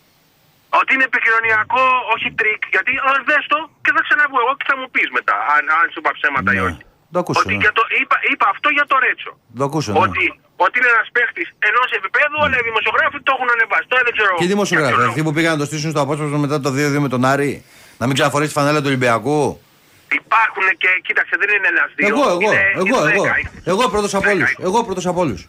Ότι 0.80 0.90
είναι 0.96 1.06
επικοινωνιακό, 1.12 1.84
όχι 2.14 2.28
τρίκ. 2.40 2.62
Γιατί 2.76 2.92
ε, 3.08 3.12
δες 3.30 3.44
το 3.54 3.58
και 3.84 3.92
θα 3.96 4.02
ξαναβγώ 4.08 4.38
εγώ 4.46 4.54
και 4.60 4.66
θα 4.70 4.76
μου 4.80 4.88
πεις 4.94 5.08
μετά 5.18 5.36
αν, 5.56 5.64
αν 5.80 5.86
σου 5.92 6.00
είπα 6.02 6.12
ψέματα 6.18 6.50
ή 6.56 6.58
Ναι. 6.60 6.66
όχι. 6.70 6.82
Το 7.14 7.18
ακούσω, 7.24 7.40
ότι 7.44 7.54
ναι. 7.56 7.64
για 7.66 7.72
το, 7.78 7.84
είπα, 8.02 8.16
είπα 8.32 8.46
αυτό 8.54 8.68
για 8.78 8.86
το 8.92 8.96
Ρέτσο. 9.06 9.32
Το 9.60 9.64
ακούσω. 9.70 9.90
ναι. 9.94 10.00
Ότι, 10.06 10.24
ότι 10.66 10.76
είναι 10.80 10.92
ένας 10.96 11.08
παίχτης 11.16 11.48
ενός 11.70 11.90
επίπεδου, 12.00 12.38
αλλά 12.46 12.56
οι 12.62 12.64
δημοσιογράφοι 12.70 13.18
το 13.28 13.32
έχουν 13.36 13.48
ανεβάσει. 13.56 13.86
Τώρα 13.92 14.02
δεν 14.08 14.14
ξέρω. 14.18 14.32
Και 14.40 14.44
οι 14.46 14.48
για 14.48 14.54
δημοσιογράφοι, 14.56 14.96
ποιο 14.98 15.06
αυτοί 15.10 15.20
λόγος. 15.22 15.28
που 15.28 15.34
πήγαν 15.38 15.52
να 15.56 15.60
το 15.62 15.66
στήσουν 15.70 15.90
στο 15.94 16.02
απόσπασμα 16.06 16.40
μετά 16.46 16.58
το 16.66 16.70
2-2 16.78 17.00
με 17.06 17.10
τον 17.14 17.22
Άρη, 17.34 17.52
να 18.00 18.04
μην 18.08 18.14
ξαναφορέσει 18.18 18.50
τη 18.52 18.56
φανέλα 18.60 18.80
του 18.84 18.90
Ολυμπιακού. 18.94 19.40
Υπάρχουν 20.22 20.66
και 20.82 20.90
κοίταξε, 21.08 21.34
δεν 21.42 21.50
είναι 21.56 21.68
ένας 21.76 21.90
δύο. 21.98 22.08
Εγώ, 22.12 22.24
εγώ, 22.36 22.40
είναι, 22.52 22.62
εγώ, 22.82 22.98
είναι 23.02 23.12
εγώ. 23.18 23.24
δέκα. 23.24 23.34
Εγώ 23.72 23.82
πρώτος 23.94 24.14
από 24.18 24.30
όλους. 24.34 24.50
Δέκα. 24.54 24.64
Εγώ 24.68 24.78
πρώτος 24.88 25.06
από 25.12 25.20
όλους. 25.26 25.42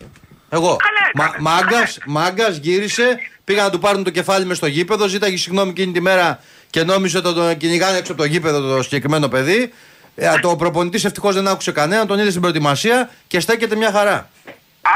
Εγώ. 0.54 0.76
Καλά 0.76 1.10
Μα, 1.14 1.24
έκανες, 1.24 1.42
μάγκας, 1.42 1.98
καλά. 1.98 2.20
μάγκας 2.20 2.56
γύρισε, 2.56 3.18
πήγα 3.44 3.62
να 3.62 3.70
του 3.70 3.78
πάρουν 3.78 4.04
το 4.04 4.10
κεφάλι 4.10 4.44
μες 4.44 4.56
στο 4.56 4.66
γήπεδο, 4.66 5.06
ζήταγε 5.06 5.36
συγγνώμη 5.36 5.70
εκείνη 5.70 5.92
τη 5.92 6.00
μέρα 6.00 6.40
και 6.70 6.84
νόμιζε 6.84 7.18
ότι 7.18 7.34
τον 7.34 7.56
κυνηγάνε 7.56 7.98
έξω 7.98 8.12
από 8.12 8.20
το 8.20 8.26
γήπεδο 8.28 8.60
το 8.60 8.82
συγκεκριμένο 8.82 9.28
παιδί. 9.28 9.72
Ε, 10.14 10.38
το 10.40 10.56
προπονητής 10.56 11.04
ευτυχώς 11.04 11.34
δεν 11.34 11.48
άκουσε 11.48 11.72
κανένα, 11.72 12.06
τον 12.06 12.18
είδε 12.18 12.28
στην 12.28 12.40
προετοιμασία 12.40 13.10
και 13.26 13.40
στέκεται 13.40 13.76
μια 13.76 13.92
χαρά. 13.92 14.30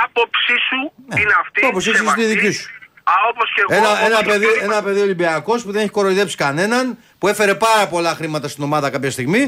άποψή 0.04 0.54
σου 0.68 0.92
είναι 1.20 1.34
αυτή. 1.40 1.60
Ναι. 1.60 1.66
όπως 1.66 1.86
έχεις 1.86 1.98
σεβαστή. 1.98 2.20
τη 2.20 2.26
δική 2.26 2.50
σου. 2.50 2.70
Α, 3.12 3.14
όπως 3.30 3.46
και 3.54 3.60
εγώ. 3.64 3.74
Ένα, 3.80 3.88
όπως 3.90 4.06
ένα, 4.08 4.16
και 4.18 4.24
παιδί, 4.30 4.44
οποιοδήποτε. 4.46 4.64
ένα 4.72 4.82
παιδί 4.82 5.00
Ολυμπιακός 5.00 5.62
που 5.64 5.70
δεν 5.72 5.80
έχει 5.82 5.90
κοροϊδέψει 5.98 6.36
κανέναν, 6.36 6.84
που 7.18 7.28
έφερε 7.28 7.54
πάρα 7.54 7.84
πολλά 7.88 8.12
χρήματα 8.14 8.48
στην 8.48 8.62
ομάδα 8.64 8.90
κάποια 8.90 9.10
στιγμή. 9.10 9.42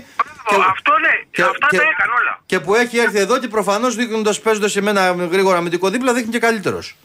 Μπράβο, 0.51 0.65
αυτό 0.75 0.93
ναι, 1.05 1.15
αυτά 1.53 1.67
τα 1.71 1.77
έκανε 1.95 2.13
όλα. 2.21 2.33
και 2.51 2.59
που 2.61 2.75
έχει 2.83 2.97
έρθει 2.99 3.19
εδώ 3.27 3.39
και 3.43 3.49
προφανώς 3.49 3.95
δείχνοντας 4.01 4.41
παίζοντας 4.41 4.71
σε 4.73 4.81
μένα 4.87 5.01
γρήγορα 5.35 5.57
αμυντικό 5.59 5.87
δίπλα 5.95 6.13
δείχνει 6.17 6.31
και 6.37 6.39
καλύτερος. 6.49 6.97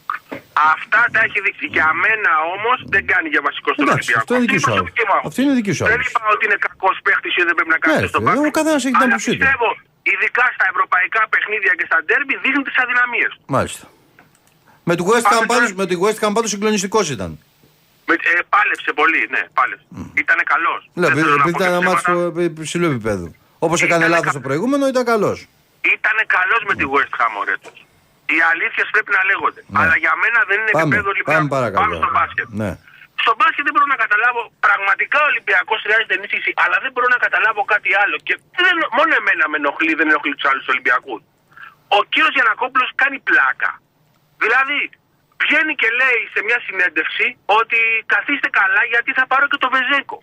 Αυτά 0.74 1.00
τα 1.12 1.20
έχει 1.26 1.38
δείξει. 1.46 1.66
Για 1.76 1.88
μένα 2.04 2.30
όμως 2.56 2.78
δεν 2.94 3.02
κάνει 3.12 3.28
για 3.34 3.42
βασικό 3.48 3.68
στον 3.74 3.84
Εντάξει, 3.86 3.98
Ολυμπιακό. 4.12 4.20
αυτό 4.22 4.32
είναι 4.34 4.44
δική 4.46 4.56
η 4.60 4.62
σου 4.64 4.68
προσωπική 4.70 5.00
άποψη. 5.00 5.10
μου 5.10 5.18
άποψη. 5.18 5.28
Αυτό 5.30 5.40
είναι 5.44 5.54
δική 5.60 5.72
σου 5.78 5.84
Δεν 5.84 5.92
άποψη. 5.94 6.10
είπα 6.16 6.28
ότι 6.36 6.42
είναι 6.48 6.58
κακός 6.66 6.96
παίχτης 7.06 7.32
ή 7.40 7.42
δεν 7.48 7.54
πρέπει 7.58 7.72
να 7.76 7.78
κάνει 7.82 7.92
Ναι, 7.94 8.06
στον 8.12 8.20
φίλε, 8.22 8.30
πάγκο. 8.30 8.42
ο 8.52 8.54
καθένας 8.58 8.80
έχει 8.86 8.94
την 8.96 9.02
Αλλά 9.04 9.12
άποψή 9.14 9.30
του. 9.30 9.36
πιστεύω, 9.42 9.68
ειδικά 10.12 10.44
στα 10.56 10.64
ευρωπαϊκά 10.72 11.22
παιχνίδια 11.32 11.72
και 11.78 11.84
στα 11.90 11.98
ντέρμπι, 12.04 12.34
δείχνει 12.44 12.62
τις 12.68 12.76
αδυναμίες. 12.82 13.32
Μάλιστα. 13.56 13.84
Με 14.84 14.94
του 14.96 15.04
West 15.10 15.26
Ham 15.28 15.34
Πάμε 15.34 15.46
πάντως, 15.52 15.68
τώρα. 15.72 15.80
με 15.80 15.84
τη 15.90 15.94
West 16.02 16.18
Ham 16.24 16.32
πάντως 16.36 16.50
συγκλονιστικός 16.54 17.06
ήταν. 17.16 17.30
Με, 18.08 18.14
ε, 18.14 18.40
πάλεψε 18.54 18.90
πολύ, 19.00 19.20
ναι, 19.34 19.42
πάλεψε. 19.58 19.84
Ήταν 20.24 20.38
καλός. 20.52 20.80
Ναι, 21.00 21.06
επειδή 21.06 21.28
επειδή 21.38 21.54
ήταν 21.58 21.68
ένα 21.74 21.82
μάτσο 21.88 22.12
υψηλού 22.50 22.86
επίπεδου. 22.92 23.28
Όπως 23.66 23.78
έκανε 23.86 24.02
Ήτανε 24.04 24.14
λάθος 24.14 24.32
κα- 24.32 24.38
το 24.38 24.42
προηγούμενο, 24.48 24.84
ήταν 24.92 25.04
καλός. 25.12 25.38
Ήταν 25.96 26.16
καλός 26.36 26.60
με 26.68 26.74
τη 26.78 26.84
West 26.94 27.14
Ham 27.20 27.32
ο 27.40 27.42
Ρέτος. 27.50 27.76
Οι 28.34 28.38
αλήθειες 28.50 28.86
πρέπει 28.94 29.10
να 29.18 29.22
λέγονται. 29.30 29.60
Ναι. 29.66 29.76
Αλλά 29.80 29.94
για 30.04 30.12
μένα 30.22 30.38
δεν 30.50 30.56
είναι 30.60 30.72
Πάμε, 30.76 30.84
επίπεδο 30.86 31.08
Ολυμπιακού. 31.14 31.34
πάμε 31.36 31.48
παρακαλώ. 31.56 31.84
Πάμε 31.92 31.96
στο 32.02 32.10
μπάσκετ. 32.16 32.46
Ναι. 32.62 32.70
Στο 33.22 33.32
μπάσκετ 33.38 33.62
δεν 33.66 33.72
μπορώ 33.74 33.86
να 33.94 33.98
καταλάβω. 34.04 34.40
Πραγματικά 34.66 35.18
ο 35.24 35.28
Ολυμπιακός 35.32 35.78
χρειάζεται 35.84 36.14
ενίσχυση, 36.18 36.50
αλλά 36.64 36.76
δεν 36.84 36.90
μπορώ 36.92 37.06
να 37.14 37.20
καταλάβω 37.26 37.60
κάτι 37.74 37.90
άλλο. 38.02 38.16
Και 38.26 38.34
δεν, 38.64 38.74
μόνο 38.98 39.12
εμένα 39.20 39.44
με 39.52 39.56
ενοχλεί, 39.62 39.92
δεν 40.00 40.06
ενοχλεί 40.12 40.34
τους 40.38 40.46
άλλους 40.50 40.66
Ολυμπιακούς. 40.72 41.20
Ο 41.98 41.98
κύριος 42.12 42.32
Γιανακόπουλος 42.36 42.88
κάνει 43.02 43.16
πλάκα. 43.30 43.70
Δηλαδή, 44.44 44.78
βγαίνει 45.42 45.74
και 45.80 45.88
λέει 46.00 46.20
σε 46.34 46.40
μια 46.48 46.60
συνέντευξη 46.66 47.26
ότι 47.58 47.80
καθίστε 48.14 48.48
καλά 48.60 48.82
γιατί 48.92 49.10
θα 49.18 49.24
πάρω 49.30 49.46
και 49.50 49.62
το 49.64 49.68
Βεζέκο. 49.76 50.18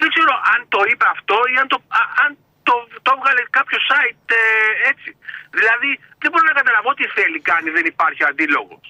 Δεν 0.00 0.08
ξέρω 0.14 0.34
αν 0.52 0.60
το 0.74 0.80
είπε 0.90 1.06
αυτό 1.16 1.36
ή 1.52 1.54
αν 1.62 1.66
το, 1.72 1.78
α- 2.00 2.12
αν 2.24 2.30
το, 2.68 2.74
το 3.04 3.10
έβγαλε 3.16 3.42
κάποιο 3.58 3.78
site 3.90 4.28
ε, 4.40 4.42
έτσι. 4.90 5.10
Δηλαδή 5.56 5.90
δεν 6.20 6.28
μπορώ 6.30 6.44
να 6.50 6.58
καταλάβω 6.60 6.90
τι 6.98 7.06
θέλει 7.16 7.40
κάνει, 7.50 7.68
δεν 7.76 7.86
υπάρχει 7.92 8.22
αντίλογος. 8.30 8.84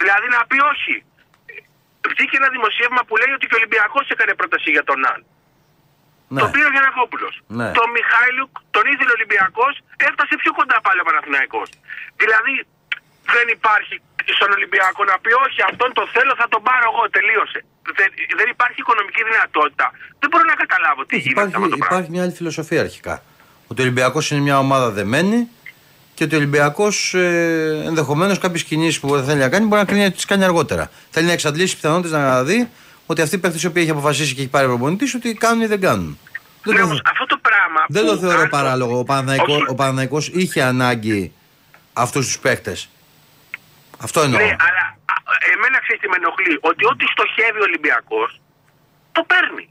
Δηλαδή 0.00 0.26
να 0.36 0.40
πει 0.48 0.58
όχι. 0.72 0.96
Βγήκε 2.10 2.36
ένα 2.40 2.48
δημοσίευμα 2.56 3.00
που 3.06 3.14
λέει 3.20 3.32
ότι 3.36 3.46
και 3.46 3.54
ο 3.56 3.60
Ολυμπιακός 3.60 4.04
έκανε 4.14 4.34
πρόταση 4.40 4.70
για 4.76 4.84
τον 4.84 5.06
Άν. 5.12 5.20
Ναι. 6.34 6.40
Το 6.42 6.46
πήρε 6.54 6.66
ο 6.70 6.72
Γιανακόπουλος. 6.76 7.34
Ναι. 7.58 7.68
Το 7.78 7.84
Μιχάηλουκ 7.96 8.52
τον 8.76 8.84
ήθελε 8.92 9.10
ο 9.14 9.16
Ολυμπιακός, 9.18 9.72
έφτασε 10.08 10.34
πιο 10.42 10.52
κοντά 10.58 10.76
πάλι 10.86 10.98
ο 11.04 11.06
Παναθηναϊκός. 11.08 11.68
Δηλαδή 12.22 12.54
δεν 13.34 13.46
υπάρχει 13.56 13.94
στον 14.38 14.50
Ολυμπιακό 14.56 15.00
να 15.10 15.16
πει 15.22 15.30
όχι, 15.46 15.58
αυτόν 15.70 15.88
το 15.98 16.02
θέλω, 16.14 16.32
θα 16.40 16.46
τον 16.52 16.60
πάρω 16.68 16.84
εγώ, 16.92 17.02
τελείωσε. 17.16 17.60
Δεν, 17.98 18.08
δεν 18.40 18.48
υπάρχει 18.54 18.78
οικονομική 18.84 19.22
δυνατότητα. 19.30 19.86
Δεν 20.20 20.28
μπορώ 20.30 20.44
να 20.52 20.56
καταλάβω 20.62 21.00
τι 21.08 21.16
γίνεται 21.16 21.34
Υπάρχει, 21.36 21.54
αυτό 21.58 21.68
το 21.72 21.76
πράγμα. 21.76 21.94
υπάρχει 21.94 22.10
μια 22.14 22.22
άλλη 22.24 22.34
φιλοσοφία 22.40 22.80
αρχικά. 22.88 23.14
Ότι 23.70 23.78
ο 23.80 23.84
Ολυμπιακός 23.86 24.24
είναι 24.30 24.42
μια 24.48 24.58
ομάδα 24.66 24.88
δεμένη 24.98 25.38
και 26.14 26.24
ότι 26.24 26.34
ο 26.34 26.38
Ολυμπιακός 26.42 27.14
ε, 27.14 27.82
ενδεχομένως 27.90 28.36
κάποιες 28.38 28.62
κινήσεις 28.68 29.00
που 29.00 29.08
δεν 29.16 29.24
θέλει 29.28 29.40
να 29.46 29.48
κάνει 29.48 29.66
μπορεί 29.66 29.80
να 29.80 29.86
κρίνει 29.86 30.02
να 30.02 30.12
τις 30.12 30.24
κάνει 30.24 30.44
αργότερα. 30.44 30.90
Θέλει 31.10 31.26
να 31.26 31.32
εξαντλήσει 31.32 31.74
πιθανότητες 31.74 32.10
να 32.10 32.44
δει 32.44 32.68
ότι 33.06 33.20
αυτοί 33.22 33.34
οι 33.34 33.38
παίχτε 33.38 33.58
οι 33.62 33.66
οποίοι 33.66 33.82
έχει 33.86 33.94
αποφασίσει 33.96 34.34
και 34.34 34.40
έχει 34.40 34.50
πάρει 34.50 34.66
προπονητής 34.66 35.14
ότι 35.14 35.34
κάνουν 35.34 35.62
ή 35.62 35.66
δεν 35.66 35.80
κάνουν. 35.80 36.18
Δεν 36.64 36.74
Ναι, 36.74 36.80
το, 36.80 36.86
όμως, 36.86 37.00
αυτό 37.12 37.24
το 37.26 37.38
πράγμα. 37.48 37.80
δεν 37.88 38.02
που 38.04 38.10
το 38.10 38.16
θεωρώ 38.22 38.38
αν 38.44 38.48
το- 38.50 38.56
παράλογο. 38.56 38.94
Ο 38.98 39.04
Παναθηναϊκός- 39.10 39.56
Όχι. 39.62 39.70
Ο 39.72 39.74
Παναθηναϊκός 39.80 40.24
είχε 40.40 40.60
ανάγκη 40.62 41.32
αυτούς 42.04 42.24
τους 42.26 42.38
παίχτε. 42.44 42.72
Αυτό 44.06 44.18
εννοώ. 44.26 44.38
Ναι, 44.40 44.50
αλλά 44.66 44.84
α, 45.76 45.80
ξέρεις 45.84 46.00
τι 46.02 46.08
με 46.12 46.16
ενοχλεί; 46.22 46.54
Ότι 46.70 46.82
ό,τι 46.92 47.04
στοχεύει 47.14 47.58
ο 47.64 47.66
Ολυμπιακός 47.70 48.30
το 49.16 49.20
παίρνει. 49.30 49.64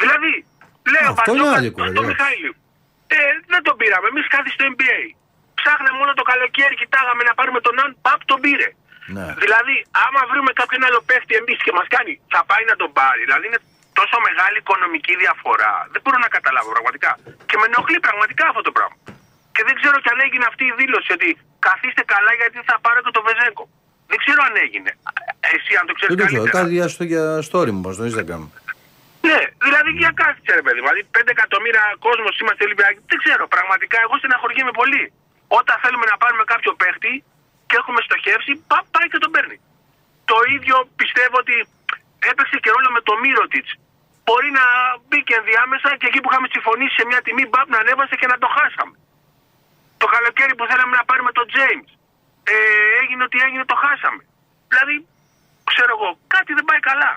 Δηλαδή, 0.00 0.30
λέει 0.92 1.04
ο 1.08 1.12
Αυτό 1.18 1.30
είναι 1.30 1.42
Μπαρτζόκας 1.42 1.58
άλλη 1.58 1.70
κουβέντα, 1.74 1.92
στον 1.94 2.04
εντάξει. 2.04 2.16
Μιχαήλ. 2.22 2.48
Ε, 3.16 3.18
δεν 3.52 3.60
τον 3.66 3.74
πήραμε. 3.80 4.06
Εμείς 4.12 4.26
κάτι 4.36 4.48
στο 4.56 4.62
NBA. 4.72 4.98
Ψάχνε 5.60 5.90
μόνο 6.00 6.10
το 6.20 6.24
καλοκαίρι, 6.30 6.74
κοιτάγαμε 6.82 7.22
να 7.28 7.32
πάρουμε 7.38 7.60
τον 7.66 7.74
Αν, 7.82 7.90
παπ 8.06 8.20
τον 8.30 8.38
πήρε. 8.44 8.68
Ναι. 9.16 9.26
Δηλαδή, 9.44 9.76
άμα 10.04 10.20
βρούμε 10.30 10.50
κάποιον 10.60 10.82
άλλο 10.88 11.00
παίχτη 11.08 11.32
εμείς 11.40 11.58
και 11.64 11.72
μας 11.78 11.86
κάνει, 11.94 12.12
θα 12.34 12.40
πάει 12.50 12.64
να 12.70 12.76
τον 12.80 12.90
πάρει. 12.98 13.20
Δηλαδή, 13.28 13.44
είναι 13.50 13.60
τόσο 13.98 14.16
μεγάλη 14.28 14.56
οικονομική 14.64 15.14
διαφορά. 15.22 15.72
Δεν 15.92 16.00
μπορώ 16.02 16.18
να 16.26 16.30
καταλάβω 16.36 16.70
πραγματικά. 16.76 17.10
Και 17.48 17.56
με 17.60 17.64
ενοχλεί 17.70 17.98
πραγματικά 18.06 18.44
αυτό 18.52 18.62
το 18.68 18.72
πράγμα. 18.76 18.96
Και 19.54 19.62
δεν 19.68 19.74
ξέρω 19.80 19.96
κι 20.02 20.10
αν 20.14 20.18
έγινε 20.26 20.44
αυτή 20.50 20.64
η 20.70 20.74
δήλωση 20.80 21.10
ότι 21.16 21.28
καθίστε 21.68 22.02
καλά 22.14 22.32
γιατί 22.40 22.58
θα 22.68 22.76
πάρω 22.84 22.98
και 23.04 23.12
το 23.18 23.22
Βεζέκο. 23.28 23.64
Δεν 24.10 24.18
ξέρω 24.22 24.40
αν 24.48 24.54
έγινε. 24.64 24.90
Εσύ 25.54 25.72
αν 25.80 25.84
το 25.88 25.92
ξέρεις 25.98 26.10
Δεν 26.14 26.20
το 26.22 26.26
ξέρω. 26.30 26.42
καλύτερα. 26.42 26.62
Κάτι 26.62 26.72
για 26.78 26.88
στο 26.94 27.04
για 27.12 27.24
story 27.48 27.70
μου, 27.74 27.82
στο 27.96 28.04
Instagram. 28.10 28.42
Ναι, 29.28 29.40
δηλαδή 29.66 29.90
για 30.02 30.12
κάθισε 30.20 30.52
ρε 30.58 30.62
παιδί. 30.66 30.80
Δηλαδή 30.84 31.00
5 31.16 31.30
εκατομμύρια 31.36 31.84
κόσμος 32.06 32.34
είμαστε 32.40 32.62
Ολυμπιακοί. 32.68 33.00
Δεν 33.12 33.18
ξέρω, 33.22 33.44
πραγματικά 33.56 33.96
εγώ 34.04 34.14
στεναχωριέμαι 34.20 34.74
πολύ. 34.80 35.04
Όταν 35.58 35.76
θέλουμε 35.82 36.06
να 36.12 36.16
πάρουμε 36.22 36.44
κάποιο 36.52 36.70
παίχτη 36.80 37.12
και 37.20 37.35
έχουμε 37.80 38.00
στοχεύσει, 38.06 38.52
πά, 38.70 38.78
πάει 38.94 39.08
και 39.12 39.20
τον 39.24 39.30
παίρνει. 39.34 39.56
Το 40.30 40.36
ίδιο 40.54 40.76
πιστεύω 41.00 41.36
ότι 41.44 41.56
έπαιξε 42.30 42.56
και 42.62 42.70
ρόλο 42.74 42.90
με 42.96 43.00
το 43.08 43.12
Μύρωτιτς. 43.22 43.70
Μπορεί 44.24 44.50
να 44.60 44.66
μπήκε 45.06 45.34
ενδιάμεσα 45.40 45.88
και 46.00 46.06
εκεί 46.10 46.20
που 46.20 46.28
είχαμε 46.30 46.48
συμφωνήσει 46.54 46.94
σε 46.98 47.04
μια 47.10 47.20
τιμή, 47.24 47.44
μπαπ 47.50 47.68
να 47.74 47.78
ανέβασε 47.82 48.14
και 48.20 48.28
να 48.32 48.36
το 48.42 48.48
χάσαμε. 48.56 48.96
Το 50.02 50.06
καλοκαίρι 50.14 50.54
που 50.58 50.64
θέλαμε 50.70 50.94
να 51.00 51.04
πάρουμε 51.08 51.32
τον 51.38 51.46
James. 51.54 51.90
Ε, 52.52 52.54
έγινε 53.00 53.22
ότι 53.28 53.36
έγινε, 53.46 53.64
το 53.72 53.76
χάσαμε. 53.82 54.22
Δηλαδή, 54.70 54.94
ξέρω 55.70 55.90
εγώ, 55.96 56.10
κάτι 56.34 56.50
δεν 56.58 56.64
πάει 56.68 56.82
καλά. 56.90 57.12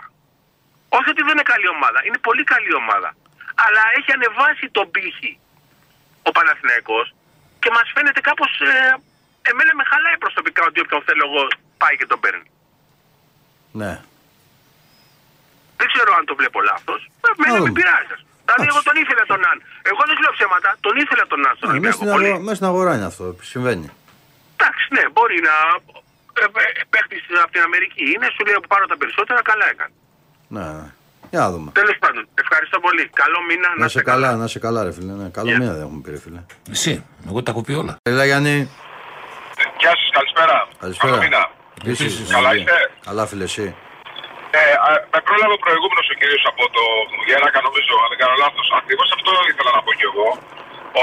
Όχι 0.97 1.09
ότι 1.13 1.21
δεν 1.27 1.33
είναι 1.35 1.47
καλή 1.53 1.67
ομάδα. 1.75 1.99
Είναι 2.07 2.19
πολύ 2.27 2.43
καλή 2.53 2.71
ομάδα. 2.81 3.09
Αλλά 3.65 3.83
έχει 3.97 4.11
ανεβάσει 4.17 4.65
τον 4.77 4.87
πύχη 4.95 5.31
ο 6.27 6.31
Παναθηναϊκός 6.37 7.07
και 7.61 7.69
μας 7.75 7.87
φαίνεται 7.93 8.21
κάπως... 8.29 8.51
Ε, 8.61 8.95
εμένα 9.51 9.71
με 9.79 9.83
χαλάει 9.91 10.17
προσωπικά 10.25 10.61
ότι 10.69 10.77
όποιον 10.83 11.01
θέλω 11.07 11.23
εγώ 11.29 11.41
πάει 11.81 11.95
και 11.99 12.07
τον 12.11 12.19
παίρνει. 12.23 12.47
Ναι. 13.81 13.91
Δεν 15.79 15.87
ξέρω 15.93 16.11
αν 16.17 16.23
το 16.29 16.33
βλέπω 16.39 16.59
λάθος. 16.69 16.99
Εμένα 17.31 17.55
δούμε. 17.57 17.69
με 17.69 17.75
πειράζει. 17.79 18.15
Δηλαδή 18.45 18.65
εγώ 18.71 18.81
τον 18.87 18.95
ήθελα 19.03 19.23
τον 19.31 19.41
Αν. 19.51 19.57
Εγώ 19.91 20.01
δεν 20.09 20.15
λέω 20.23 20.31
ψέματα. 20.37 20.69
Τον 20.85 20.93
ήθελα 21.03 21.23
τον 21.31 21.39
Αν 21.47 21.53
στον 21.57 21.67
Ναι, 21.69 21.79
μέσα, 21.79 21.79
Ολυμπιακό. 21.79 21.97
στην 21.99 22.07
πολύ. 22.15 22.25
αγορά, 22.27 22.43
μέσα 22.47 22.57
στην 22.59 22.69
αγορά 22.71 22.91
είναι 22.97 23.07
αυτό. 23.11 23.23
Συμβαίνει. 23.53 23.87
Εντάξει, 24.55 24.83
ναι, 24.95 25.03
μπορεί 25.15 25.37
να... 25.49 25.55
Ε, 26.41 26.45
ε, 26.79 26.83
παίχτης 26.93 27.21
από 27.43 27.51
την 27.55 27.61
Αμερική 27.69 28.03
είναι, 28.13 28.27
σου 28.35 28.41
λέει 28.47 28.57
που 28.61 28.69
πάρω 28.73 28.85
τα 28.91 28.97
περισσότερα, 29.01 29.39
καλά 29.49 29.65
έκανε. 29.73 29.93
Ναι, 30.55 30.65
ναι. 30.79 30.87
Για 31.31 31.39
να 31.45 31.49
δούμε. 31.53 31.69
Τέλος 31.79 31.97
πάντων, 32.03 32.23
ευχαριστώ 32.43 32.77
πολύ. 32.85 33.03
Καλό 33.21 33.39
μήνα, 33.49 33.67
Να 33.77 33.87
σε 33.87 34.01
καλά, 34.01 34.29
να 34.35 34.47
σε 34.53 34.59
καλά, 34.65 34.79
ρε 34.83 34.91
φίλε. 34.97 35.13
Ναι, 35.21 35.29
καλό 35.29 35.47
Γεια. 35.49 35.57
μήνα 35.59 35.71
δεν 35.73 35.81
έχουμε 35.81 36.01
πει, 36.03 36.09
ρε 36.15 36.19
φίλε. 36.25 36.41
Εσύ, 36.71 36.93
εγώ 37.27 37.43
τα 37.43 37.51
έχω 37.51 37.61
πει 37.61 37.73
όλα. 37.73 37.93
Έλα, 38.03 38.25
Γιάννη. 38.25 38.69
Γεια 39.81 39.93
σας, 39.99 40.09
καλησπέρα. 40.17 40.57
Καλησπέρα. 40.83 41.11
Καλό 41.11 41.23
μήνα. 41.25 41.41
Επίσης, 41.81 42.13
Καλά 42.35 42.49
ναι. 42.51 42.57
είστε; 42.59 42.77
Καλά, 43.07 43.23
φίλε, 43.29 43.45
εσύ. 43.51 43.65
Ε, 44.59 44.61
α, 44.87 44.89
με 45.13 45.19
πρόλαβε 45.27 45.53
ο 45.59 45.61
προηγούμενος 45.65 46.05
ο 46.13 46.15
κύριος 46.19 46.43
από 46.51 46.63
το 46.75 46.83
Γέρακα, 47.27 47.59
νομίζω, 47.67 47.93
αν 48.03 48.07
δεν 48.11 48.19
κάνω 48.21 48.35
λάθος. 48.43 48.67
Ακριβώς 48.79 49.09
αυτό 49.17 49.31
ήθελα 49.51 49.71
να 49.77 49.81
πω 49.85 49.91
κι 49.99 50.05
εγώ. 50.11 50.27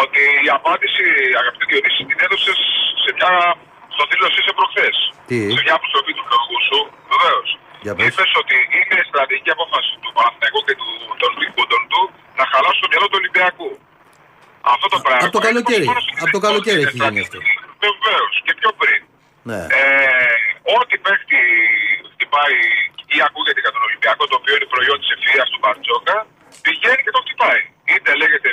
Ότι 0.02 0.22
η 0.46 0.48
απάντηση, 0.58 1.04
αγαπητέ 1.40 1.64
Διονύση, 1.70 2.00
την 2.10 2.18
έδωσες 2.24 2.58
σε 3.04 3.10
μια. 3.16 3.30
στο 3.94 4.02
δήλωσή 4.10 4.40
σε 4.46 4.52
προχθές. 4.58 4.96
Τι; 5.28 5.36
Σε 5.56 5.60
μια 5.66 5.76
αποστολή 5.80 6.12
του 6.18 6.24
λόγου 6.32 6.58
σου, 6.68 6.78
βεβαίως. 7.12 7.48
Για 7.84 7.92
πες. 7.96 8.06
Είπες 8.08 8.30
ότι 8.42 8.56
είναι 8.78 8.98
στρατηγική 9.10 9.50
απόφαση 9.56 9.92
του 10.02 10.10
Παναθηναϊκού 10.16 10.60
και 10.66 10.74
του, 10.80 10.88
των 11.22 11.30
δικούντων 11.42 11.82
του 11.92 12.00
να 12.38 12.44
χαλάσουν 12.52 12.80
το 12.84 12.88
μυαλό 12.92 13.06
του 13.10 13.18
Ολυμπιακού. 13.20 13.70
Αυτό 14.74 14.86
το 14.94 14.98
πράγμα. 15.04 15.22
από 15.26 15.34
το 15.38 15.42
καλοκαίρι. 15.48 15.86
Από 16.24 16.32
το 16.36 16.40
καλοκαίρι 16.46 16.80
έχει 16.86 16.98
γίνει 17.04 17.20
αυτό. 17.26 17.38
Βεβαίως 17.84 18.34
και 18.44 18.52
πιο 18.60 18.70
πριν. 18.80 19.00
Ναι. 19.50 19.60
Ε, 19.80 20.36
ό,τι 20.78 20.94
παίχτη 21.04 21.40
χτυπάει 22.12 22.58
ή 23.14 23.16
ακούγεται 23.28 23.60
για 23.64 23.72
τον 23.74 23.82
Ολυμπιακό, 23.88 24.22
το 24.30 24.36
οποίο 24.40 24.54
είναι 24.56 24.68
προϊόν 24.74 24.98
της 25.02 25.10
ευθεία 25.14 25.44
του 25.50 25.58
Μπαρτζόκα, 25.62 26.16
πηγαίνει 26.66 27.02
και 27.04 27.12
τον 27.16 27.22
χτυπάει. 27.26 27.62
Είτε 27.90 28.10
λέγεται 28.22 28.50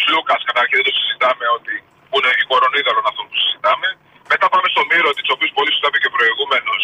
Σλούκας, 0.00 0.40
καταρχήν 0.50 0.76
δεν 0.80 0.86
το 0.88 0.94
συζητάμε 0.98 1.46
ότι 1.58 1.74
που 2.08 2.16
είναι 2.18 2.32
η 2.42 2.44
κορονίδαλον 2.50 3.04
αυτό 3.10 3.22
που 3.28 3.36
συζητάμε. 3.42 3.88
Μετά 4.32 4.46
πάμε 4.52 4.68
στο 4.74 4.82
Μύρο, 4.90 5.10
της 5.18 5.28
οποίος 5.34 5.52
πολύ 5.56 5.70
σωστά 5.74 5.88
είπε 5.90 5.98
και 6.04 6.10
προηγούμενος. 6.16 6.82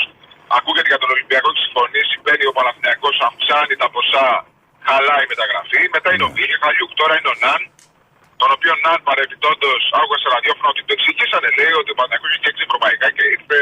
Ακούγεται 0.59 0.91
για 0.93 1.01
τον 1.03 1.11
Ολυμπιακό 1.15 1.49
και 1.55 1.63
συμφωνήσει, 1.67 2.15
μπαίνει 2.23 2.45
ο 2.51 2.55
Παναθηναϊκός, 2.59 3.17
αυξάνει 3.29 3.75
τα 3.83 3.89
ποσά, 3.95 4.29
χαλάει 4.87 5.25
η 5.27 5.31
μεταγραφή. 5.33 5.83
Μετά 5.97 6.09
είναι 6.13 6.27
ο 6.29 6.31
Μίγε 6.37 6.57
Χαλιούκ, 6.63 6.91
τώρα 7.01 7.15
είναι 7.19 7.31
ο 7.35 7.37
Ναν, 7.43 7.61
τον 8.45 8.53
οποίο 8.57 8.73
Ναν 8.85 8.99
παρεμπιπτόντως 9.09 9.81
άκουγα 9.99 10.19
σε 10.23 10.29
ραδιόφωνο 10.37 10.69
ότι 10.75 10.83
το 10.89 10.93
εξηγήσανε, 10.97 11.49
λέει 11.59 11.73
ότι 11.81 11.91
ο 11.93 11.97
Παναθηναϊκός 11.99 12.31
είχε 12.37 12.49
έξι 12.53 12.63
ευρωπαϊκά 12.69 13.07
και 13.17 13.25
ήρθε 13.37 13.59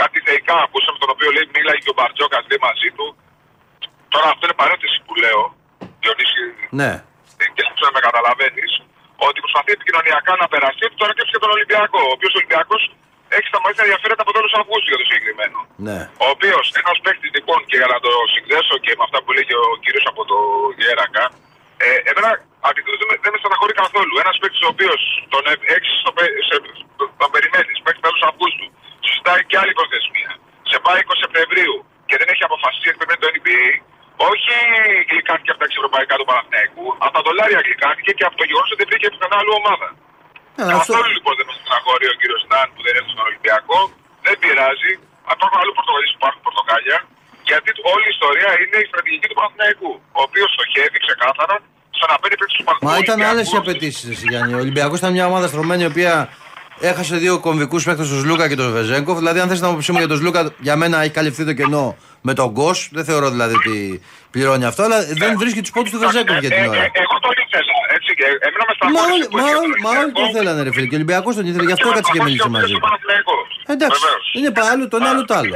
κάτι 0.00 0.16
θεϊκά 0.26 0.56
ακούσαμε 0.66 0.98
τον 1.02 1.10
οποίο 1.14 1.28
λέει 1.36 1.46
μίλαγε 1.54 1.80
και 1.84 1.92
ο 1.94 1.96
Μπαρτζόκας 1.98 2.44
λέει 2.50 2.60
μαζί 2.68 2.88
του. 2.96 3.06
Τώρα 4.14 4.26
αυτό 4.32 4.42
είναι 4.46 4.58
παρένθεση 4.62 4.96
που 5.06 5.12
λέω, 5.24 5.40
Διονύση, 6.02 6.44
Ναι. 6.80 6.90
και 7.54 7.60
δεν 7.66 7.72
ξέρω 7.76 7.88
αν 7.90 7.94
με 7.98 8.02
καταλαβαίνεις, 8.08 8.72
ότι 9.26 9.38
προσπαθεί 9.44 9.70
επικοινωνιακά 9.78 10.32
να 10.42 10.46
περάσει 10.52 10.80
ότι 10.88 10.96
τώρα 11.00 11.12
και 11.16 11.24
τον 11.44 11.50
Ολυμπιακό. 11.56 11.98
Ο 12.08 12.12
οποίος 12.16 12.32
Ολυμπιακός 12.40 12.82
έχει 13.36 13.46
σταματήσει 13.52 13.78
να 13.80 13.86
ενδιαφέρεται 13.86 14.22
από 14.24 14.32
τέλο 14.36 14.48
Αυγούστου 14.60 14.88
για 14.92 14.98
το 15.00 15.06
συγκεκριμένο. 15.08 15.58
Ναι. 15.88 15.98
Ο 16.24 16.26
οποίος 16.34 16.64
ένας 16.80 16.96
παίκτης 17.04 17.30
λοιπόν 17.36 17.58
και 17.68 17.76
για 17.80 17.88
να 17.94 17.98
το 18.06 18.12
συνδέσω 18.34 18.74
και 18.84 18.92
με 18.98 19.02
αυτά 19.06 19.18
που 19.22 19.30
λέγει 19.36 19.54
ο 19.64 19.66
κύριος 19.84 20.04
από 20.10 20.22
το 20.30 20.36
Γέρακα, 20.80 21.24
ε, 21.84 21.88
εμένα 22.10 22.30
αντιθέτω 22.68 22.96
δεν, 22.99 22.99
με- 22.99 22.99
δεν 23.22 23.30
με 23.34 23.38
στεναχωρεί 23.42 23.74
καθόλου. 23.84 24.12
Ένας 24.24 24.36
παίκτης 24.40 24.62
ο 24.66 24.70
οποίος 24.74 25.00
τον 25.34 25.42
6 25.76 25.90
στο, 26.02 26.10
πέ- 26.16 26.36
σε- 26.48 26.62
τον 27.20 27.30
περιμένεις 27.34 27.76
μέχρι 27.86 28.00
τέλο 28.04 28.18
Αυγούστου, 28.30 28.66
σου 29.04 29.10
ζητάει 29.18 29.40
και 29.50 29.56
άλλη 29.62 29.72
προθεσμία. 29.78 30.30
Σε 30.70 30.76
πάει 30.84 30.98
20 31.06 31.16
Σεπτεμβρίου 31.24 31.74
και 32.08 32.16
δεν 32.20 32.28
έχει 32.32 32.42
αποφασίσει 32.48 32.84
γιατί 32.86 32.98
περιμένει 33.00 33.22
το 33.24 33.28
NBA, 33.38 33.64
όχι 34.30 34.54
γλυκάνθηκε 35.10 35.50
από 35.52 35.60
τα 35.62 35.66
6 35.70 35.74
ευρωπαϊκά 35.80 36.14
του 36.20 36.26
Παναθηναϊκού, 36.30 36.86
από 37.04 37.12
τα 37.16 37.22
δολάρια 37.26 37.60
γλυκάνθηκε 37.66 38.10
και 38.18 38.24
από 38.28 38.36
το 38.40 38.44
γεγονός 38.48 38.68
ότι 38.72 38.80
δεν 38.82 38.88
βρήκε 38.90 39.06
πουθενά 39.12 39.36
άλλη 39.42 39.52
ομάδα. 39.60 39.88
Ε, 40.60 40.62
αυτό- 40.62 40.92
Καθόλου 40.94 41.10
λοιπόν 41.16 41.34
δεν 41.38 41.46
με 41.48 41.54
στεναχωρεί 41.58 42.06
ο 42.12 42.16
κύριος 42.20 42.42
Ναν 42.50 42.66
που 42.74 42.80
δεν 42.86 42.92
έρθει 42.98 43.10
στον 43.14 43.24
Ολυμπιακό. 43.30 43.78
Δεν 44.26 44.34
πειράζει. 44.42 44.92
Υπάρχουν 45.36 45.58
άλλοι 45.62 45.72
Πορτογαλίε 45.78 46.08
που 46.12 46.18
υπάρχουν 46.22 46.42
πορτοκάλια. 46.48 46.98
Γιατί 47.48 47.68
όλη 47.92 48.04
η 48.10 48.12
ιστορία 48.16 48.50
είναι 48.62 48.78
η 48.84 48.86
στρατηγική 48.90 49.26
του 49.30 49.36
Παναθηναϊκού. 49.40 49.92
Ο 50.18 50.20
οποίος 50.28 50.48
στοχεύει 50.56 50.98
ξεκάθαρα 51.06 51.56
στο 52.00 52.06
να 52.12 52.16
παίρνει 52.22 52.36
παίκτη 52.40 52.54
του 52.58 52.64
Μα 52.66 52.72
Παναθηναϊκού. 52.78 53.02
ήταν 53.06 53.18
άλλες 53.30 53.46
οι 53.52 53.56
απαιτήσεις, 53.62 54.04
εσύ 54.12 54.24
Γιάννη. 54.30 54.52
Ο 54.54 54.58
Ολυμπιακός 54.64 54.98
ήταν 54.98 55.12
μια 55.12 55.26
ομάδα 55.26 55.46
στρωμένη 55.52 55.82
η 55.82 55.86
οποία 55.86 56.14
έχασε 56.80 57.16
δύο 57.16 57.34
κομβικούς 57.46 57.84
παίκτες, 57.84 58.08
τον 58.08 58.18
Σλούκα 58.20 58.48
και 58.48 58.54
τον 58.62 58.72
Βεζέγκοφ. 58.72 59.16
Δηλαδή, 59.18 59.38
αν 59.40 59.48
θες 59.48 59.60
να 59.60 59.68
μου 59.70 59.78
για 59.80 60.08
τον 60.08 60.16
Σλούκα, 60.16 60.40
για 60.58 60.76
μένα 60.76 60.96
έχει 61.02 61.10
καλυφθεί 61.18 61.44
το 61.44 61.52
κενό 61.52 61.96
με 62.20 62.32
τον 62.34 62.48
Γκος. 62.50 62.88
Δεν 62.92 63.04
θεωρώ 63.04 63.30
δηλαδή 63.30 63.54
ότι 63.54 64.02
πληρώνει 64.30 64.64
αυτό, 64.64 64.82
αλλά 64.82 64.98
δεν 65.22 65.38
βρίσκει 65.38 65.60
τους 65.60 65.70
πόντους 65.70 65.90
του 65.90 65.98
Βεζέγκοφ 65.98 66.38
για 66.44 66.50
την 66.50 66.68
ώρα. 66.68 66.82
Ε, 66.82 66.90
εγώ 67.04 67.16
τον 67.24 67.32
ήθελα. 67.44 67.74
Έτσι, 67.96 68.10
και 68.18 68.24
εμένα 68.46 68.64
με 68.68 68.72
Μα 68.72 68.74
στεναχώρησε 68.76 69.12
όλοι, 69.14 69.24
που 69.30 69.36
μα, 69.36 69.42
είχε 69.42 69.54
όλοι, 69.62 69.72
τον 69.72 69.82
μα 69.84 69.90
όλοι 70.00 70.12
τον 70.12 70.22
Ολυμπιακό 70.22 70.36
θέλανε, 70.38 70.60
ρε 70.66 70.72
φίλε. 70.74 70.86
Και 70.90 70.94
ο 70.96 70.98
Ολυμπιακός 71.00 71.32
τον 71.38 71.44
ήθελε, 71.50 71.64
γι' 71.70 71.76
αυτό 71.78 71.88
και 71.88 71.94
κάτσε 71.96 72.10
και 72.14 72.18
με 72.22 72.24
μίλησε 72.26 72.42
στεναχώρησε 72.42 72.58
μαζί 72.58 72.72
ο 72.74 72.78
του. 72.78 72.84
Παναθηναϊκός. 72.86 73.46
Εντάξει, 73.74 73.98
Βεβαίως. 74.04 74.24
είναι 74.36 74.50
πα- 74.56 74.68
άλλο 74.72 74.84
το 74.90 74.96
ένα, 75.00 75.08
άλλο 75.12 75.22
το 75.30 75.34
άλλο. 75.40 75.52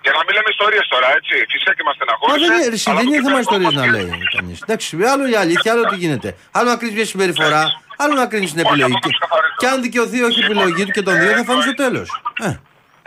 Βεβαίως. 0.00 0.04
Για 0.04 0.12
να 0.16 0.20
μην 0.26 0.32
λέμε 0.36 0.48
ιστορίες 0.56 0.86
τώρα, 0.94 1.08
έτσι. 1.18 1.34
Φυσικά 1.52 1.72
και 1.76 1.84
μα 1.88 1.92
Μα 1.92 1.96
στεναχώρησε. 1.98 2.38
δεν 2.44 2.50
είναι, 2.56 2.66
ρε, 2.72 2.76
εσύ, 2.78 2.86
αλλά 2.90 3.00
δεν 3.00 3.08
το 3.08 3.12
είναι 3.14 3.24
θέμα 3.26 3.40
κυπέλλο 3.40 3.44
ιστορίες 3.46 3.70
όμως 3.70 3.74
να 3.80 3.84
και- 3.86 3.92
λέει 3.96 4.08
κανείς. 4.36 4.58
Εντάξει, 4.64 4.88
άλλο 5.12 5.24
η 5.34 5.36
αλήθεια, 5.44 5.68
άλλο 5.74 5.84
τι 5.90 5.96
γίνεται. 6.02 6.28
Άλλο 6.58 6.68
να 6.72 6.76
κρίνεις 6.80 6.96
μια 7.00 7.06
συμπεριφορά, 7.12 7.62
άλλο 8.02 8.14
να 8.22 8.26
κρίνεις 8.30 8.50
την 8.52 8.60
Όχι, 8.60 8.68
επιλογή. 8.70 8.94
αυτό 8.96 9.06
το 9.06 9.08
Και, 9.12 9.16
ξεκαθαρίζω. 9.18 9.58
και 9.60 9.66
αν 9.72 9.76
δικαιωθεί 9.86 10.18
όχι 10.28 10.38
η 10.42 10.44
επιλογή 10.48 10.82
του 10.86 10.92
και 10.96 11.02
των 11.06 11.14
δύο, 11.20 11.30
θα 11.38 11.44
φανεί 11.48 11.62
στο 11.68 11.74
τέλος. 11.82 12.08
Ε. 12.48 12.50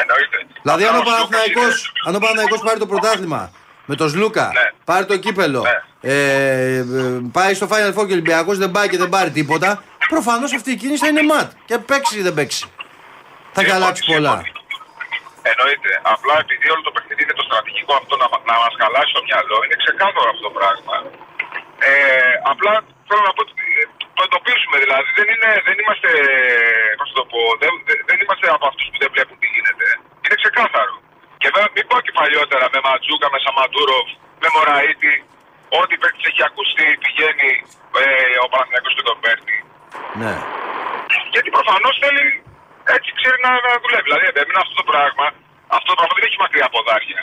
Εννοείται. 0.01 0.37
Δηλαδή, 0.65 0.83
αν 0.89 0.93
ο 0.95 0.99
Απλά 1.01 1.11
Σλούκας 1.15 1.29
Παναθηναϊκός, 1.29 1.73
είναι- 1.85 2.01
αν 2.07 2.11
ο 2.17 2.19
Παναθηναϊκός 2.23 2.59
πάρει 2.67 2.79
το 2.83 2.87
πρωτάθλημα 2.91 3.41
με 3.89 3.95
τον 3.99 4.07
Σλούκα, 4.13 4.45
Ναι. 4.57 4.65
πάρει 4.89 5.05
το 5.11 5.15
κύπελο, 5.23 5.61
Ναι. 5.61 5.75
ε, 6.11 6.75
ε, 6.77 6.83
πάει 7.37 7.53
στο 7.59 7.67
Final 7.71 7.91
Four 7.95 8.05
και 8.07 8.13
ο 8.13 8.17
Ολυμπιακός 8.19 8.57
δεν 8.63 8.71
πάει 8.75 8.87
και 8.89 8.97
δεν 9.03 9.09
πάρει 9.09 9.29
τίποτα, 9.39 9.83
προφανώς 10.13 10.53
αυτή 10.53 10.71
η 10.71 10.75
κίνηση 10.75 10.99
θα 11.03 11.07
είναι 11.07 11.23
ματ. 11.23 11.51
Και 11.65 11.77
παίξει 11.77 12.17
ή 12.19 12.21
δεν 12.21 12.33
παίξει. 12.33 12.65
Θα 13.55 13.61
έχει 13.61 13.69
Σύμφωνοι, 13.69 13.83
αλλάξει 13.83 14.03
πολλά. 14.13 14.41
Σύμφωνοι. 15.43 15.51
Εννοείται. 15.51 15.91
Απλά 16.13 16.35
επειδή 16.45 16.65
όλο 16.73 16.81
το 16.87 16.93
παιχνίδι 16.95 17.21
είναι 17.25 17.37
το 17.39 17.45
στρατηγικό 17.49 17.91
αυτό 18.01 18.13
να, 18.21 18.27
να 18.49 18.55
μας 18.63 18.73
χαλάσει 18.81 19.11
το 19.17 19.21
μυαλό, 19.27 19.57
είναι 19.65 19.77
ξεκάθαρο 19.83 20.27
αυτό 20.33 20.43
το 20.49 20.53
πράγμα. 20.59 20.95
Ε, 21.89 22.33
απλά 22.53 22.73
θέλω 23.07 23.23
να 23.29 23.33
πω 23.35 23.41
ότι 23.47 23.53
ε, 23.81 23.85
το 24.17 24.21
εντοπίσουμε 24.27 24.77
δηλαδή. 24.83 25.09
Δεν, 25.19 25.27
είναι, 25.33 25.51
δεν 25.67 25.75
είμαστε, 25.81 26.09
πώς 26.99 27.07
θα 27.11 27.15
το 27.21 27.25
πω, 27.31 27.39
δεν, 27.61 27.71
δεν- 27.87 28.01
δεν 28.09 28.17
είμαστε 28.23 28.45
από 28.57 28.65
αυτούς 28.71 28.85
που 28.91 28.97
δεν 29.03 29.09
βλέπουν 29.15 29.37
τι 29.41 29.47
γίνεται. 29.55 29.87
Είναι 30.23 30.37
ξεκάθαρο. 30.43 30.95
Και 31.41 31.49
βέβαια 31.55 31.71
μην 31.75 31.85
πω 31.89 31.97
και 32.05 32.13
παλιότερα 32.19 32.65
με 32.73 32.79
Ματζούκα, 32.85 33.27
με 33.33 33.39
Σαμαντούροφ, 33.45 34.07
με 34.41 34.47
Μωραήτη, 34.55 35.13
ό,τι 35.79 35.93
παίκτη 36.01 36.21
έχει 36.29 36.41
ακουστεί 36.49 36.87
πηγαίνει 37.03 37.51
ε, 38.01 38.05
ο 38.45 38.47
Παναθηναϊκός 38.51 38.93
και 38.97 39.05
τον 39.09 39.17
παίρνει. 39.23 39.57
Ναι. 40.21 40.33
Γιατί 41.33 41.49
προφανώς 41.57 41.95
θέλει 42.03 42.25
έτσι 42.95 43.09
ξέρει 43.19 43.37
να, 43.45 43.51
να 43.67 43.71
δουλεύει. 43.83 44.05
Δηλαδή, 44.09 44.25
εμένα 44.43 44.59
αυτό 44.65 44.75
το 44.81 44.85
πράγμα, 44.91 45.25
Αυτό 45.77 45.87
το 45.91 45.97
πράγμα 45.99 46.13
δεν 46.17 46.25
έχει 46.29 46.39
μακριά 46.45 46.67
ποδάρια. 46.73 47.21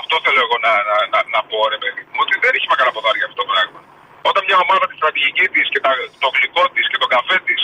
Αυτό 0.00 0.14
θέλω 0.24 0.40
εγώ 0.46 0.56
να, 0.66 0.72
να, 0.90 0.96
να, 1.12 1.18
να 1.34 1.40
πω, 1.50 1.58
ρε 1.74 1.78
παιδί 1.82 2.02
μου, 2.10 2.18
ότι 2.24 2.34
δεν 2.42 2.52
έχει 2.58 2.68
μακριά 2.72 2.92
ποδάρια 2.96 3.24
αυτό 3.28 3.38
το 3.42 3.48
πράγμα. 3.52 3.80
Όταν 4.28 4.42
μια 4.48 4.58
ομάδα 4.64 4.84
τη 4.90 4.94
στρατηγική 5.00 5.44
τη 5.54 5.60
και 5.72 5.80
τα, 5.86 5.90
το 6.22 6.28
γλυκό 6.36 6.62
τη 6.74 6.82
και 6.90 6.98
τον 7.02 7.10
καφέ 7.16 7.36
τη, 7.48 7.56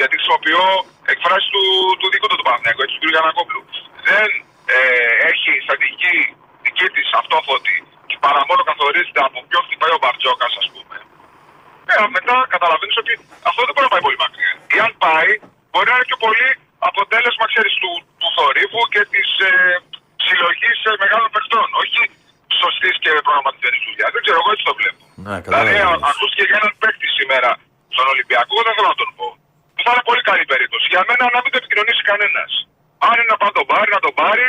γιατί 0.00 0.14
χρησιμοποιώ 0.18 0.64
εκφράσει 1.12 1.46
του, 1.54 1.64
του 2.00 2.06
δικού 2.12 2.26
του 2.30 2.36
του 2.40 2.46
Παναθηναϊκού, 2.48 2.80
έτσι 2.86 2.96
του 3.00 3.08
κ. 3.08 3.12
Γιανακόπουλου, 3.14 3.62
δεν 4.08 4.28
ε, 4.76 4.78
έχει 5.32 5.50
στρατηγική 5.66 6.14
δική 6.64 6.86
τη 6.96 7.02
αυτόφωτη 7.20 7.76
και 8.08 8.16
παρά 8.24 8.40
μόνο 8.48 8.60
καθορίζεται 8.70 9.20
από 9.28 9.38
ποιο 9.48 9.58
χτυπάει 9.66 9.92
ο 9.96 10.00
Μπαρτζόκα, 10.02 10.46
α 10.62 10.64
πούμε. 10.74 10.96
Ε, 11.92 11.94
μετά 12.16 12.36
καταλαβαίνει 12.54 12.94
ότι 13.02 13.12
αυτό 13.48 13.60
δεν 13.66 13.72
μπορεί 13.74 13.86
να 13.88 13.92
πάει 13.94 14.04
πολύ 14.08 14.18
μακριά. 14.24 14.52
Ή 14.76 14.76
αν 14.86 14.92
πάει, 15.06 15.30
μπορεί 15.70 15.86
να 15.92 15.96
είναι 15.98 16.08
πιο 16.10 16.18
πολύ 16.26 16.48
αποτέλεσμα 16.90 17.44
ξέρεις, 17.52 17.74
του, 17.82 17.90
του 18.20 18.28
θορύβου 18.36 18.82
και 18.94 19.02
τη 19.14 19.22
ε, 19.48 19.50
συλλογή 20.26 20.70
ε, 20.90 20.92
μεγάλων 21.02 21.28
παιχτών. 21.34 21.66
Όχι 21.82 22.00
σωστή 22.62 22.90
και 23.02 23.10
προγραμματισμένη 23.26 23.78
δουλειά. 23.86 24.06
Δεν 24.14 24.20
ξέρω, 24.24 24.38
εγώ 24.42 24.50
έτσι 24.54 24.64
το 24.70 24.74
βλέπω. 24.80 25.02
Ναι, 25.26 25.34
δηλαδή, 25.46 25.72
κατάλαβα. 25.74 26.06
α- 26.06 26.10
ακούστηκε 26.12 26.44
για 26.48 26.56
έναν 26.60 26.72
παίκτη 26.82 27.06
σήμερα 27.18 27.50
στον 27.94 28.06
Ολυμπιακό, 28.14 28.56
δεν 28.66 28.72
θέλω 28.76 28.90
να 28.94 28.98
τον 29.02 29.10
πω. 29.18 29.26
Που 29.74 29.80
θα 29.86 29.90
είναι 29.94 30.04
πολύ 30.10 30.22
καλή 30.30 30.44
περίπτωση. 30.52 30.86
Για 30.94 31.02
μένα 31.08 31.24
να 31.34 31.38
μην 31.42 31.50
το 31.54 31.58
επικοινωνήσει 31.62 32.02
κανένα. 32.10 32.42
Αν 33.08 33.14
είναι 33.20 33.30
να 33.34 33.38
πάει 33.40 33.50
να 33.52 33.56
τον 33.60 33.66
πάρει, 33.72 33.90
να 33.96 34.02
τον 34.06 34.14
πάρει. 34.22 34.46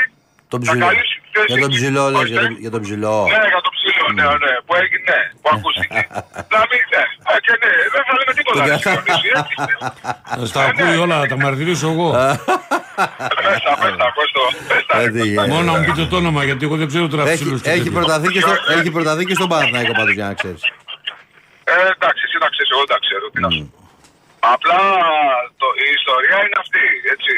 Τον 0.60 0.67
να 0.67 0.72
ψηλό. 0.72 0.86
καλύψει 0.89 1.15
τη 1.24 1.30
θέση. 1.36 1.48
Για 1.52 1.60
τον 1.65 1.72
ψηλό, 1.76 2.04
λες, 2.12 2.19
Ορίστε. 2.19 2.34
για 2.36 2.41
τον- 2.48 2.58
για 2.63 2.72
τον 2.76 2.82
ψηλό. 2.86 3.15
Ναι, 3.34 3.41
για 3.54 3.62
τον 3.65 3.74
ψηλό, 3.78 4.06
ναι, 4.17 4.26
ναι, 4.43 4.54
που 4.65 4.74
έγινε, 4.82 5.04
ναι, 5.10 5.19
που 5.41 5.48
ακούστηκε. 5.56 6.00
να 6.56 6.62
μην, 6.69 6.82
ναι, 6.93 7.04
Α, 7.30 7.32
και 7.45 7.54
ναι, 7.62 7.72
δεν 7.93 8.02
θα 8.08 8.12
λέμε 8.17 8.32
τίποτα. 8.38 8.60
να 8.60 8.74
επικοινωνήσει, 8.74 9.30
έτσι 9.39 9.54
είναι. 9.60 9.76
Θα 10.39 10.45
στα 10.52 10.60
ακούει 10.69 10.98
όλα, 11.06 11.15
θα 11.22 11.28
τα 11.32 11.38
μαρτυρήσω 11.43 11.88
εγώ. 11.95 12.08
Πες 13.45 13.60
τα, 13.67 13.74
πες 13.82 13.93
τα, 14.02 14.08
πες 14.17 14.30
το, 14.36 14.41
πες 14.69 14.84
τα, 14.89 14.93
Ε, 15.00 15.04
ρε, 15.04 15.12
τι 15.12 15.17
πες 15.17 15.22
τα. 15.22 15.26
γίνεται. 15.26 15.48
Μόνο 15.54 15.63
να 15.69 15.74
μου 15.78 15.84
πείτε 15.88 16.04
το 16.12 16.15
όνομα, 16.24 16.41
γιατί 16.50 16.63
εγώ 16.67 16.76
δεν 16.82 16.88
ξέρω 16.91 17.06
τώρα 17.13 17.24
Έχει, 17.24 17.34
ψηλούς 17.36 17.62
και 17.62 17.69
έχει, 17.76 17.78
τέτοια. 17.84 17.98
προταθεί 17.98 18.28
και 18.36 18.41
στο, 18.45 18.54
έχει 18.78 18.89
προταθεί 18.98 19.24
και 19.30 19.36
στον 19.39 19.48
Παναθηναϊκό 19.52 19.93
πάντως 20.00 20.13
για 20.19 20.28
να 20.30 20.34
ξέρεις. 20.39 20.62
Ε, 21.72 21.74
εντάξει, 21.95 22.22
εσύ 22.28 22.38
τα 22.43 22.48
ξέρεις, 22.54 22.69
εγώ 22.76 22.84
τα 22.91 22.98
ξέρω, 23.06 23.26
τι 23.34 23.39
να 23.45 23.50
σου 23.56 23.63
πω. 23.72 23.78
Απλά 24.56 24.80
το, 25.62 25.67
η 25.86 25.88
ιστορία 26.00 26.38
είναι 26.45 26.58
αυτή, 26.63 26.84
έτσι. 27.15 27.34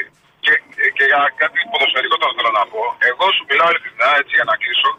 Και, 0.76 0.86
και 0.98 1.06
για 1.12 1.22
κάτι 1.42 1.58
ποδοσφαιρικό 1.72 2.16
το 2.22 2.28
θέλω 2.38 2.52
να 2.60 2.64
πω. 2.72 2.82
Εγώ 3.10 3.26
σου 3.36 3.44
μιλάω 3.50 3.70
ειλικρινά, 3.72 4.10
έτσι, 4.22 4.34
για 4.40 4.48
να 4.52 4.56
κλείσω. 4.62 4.92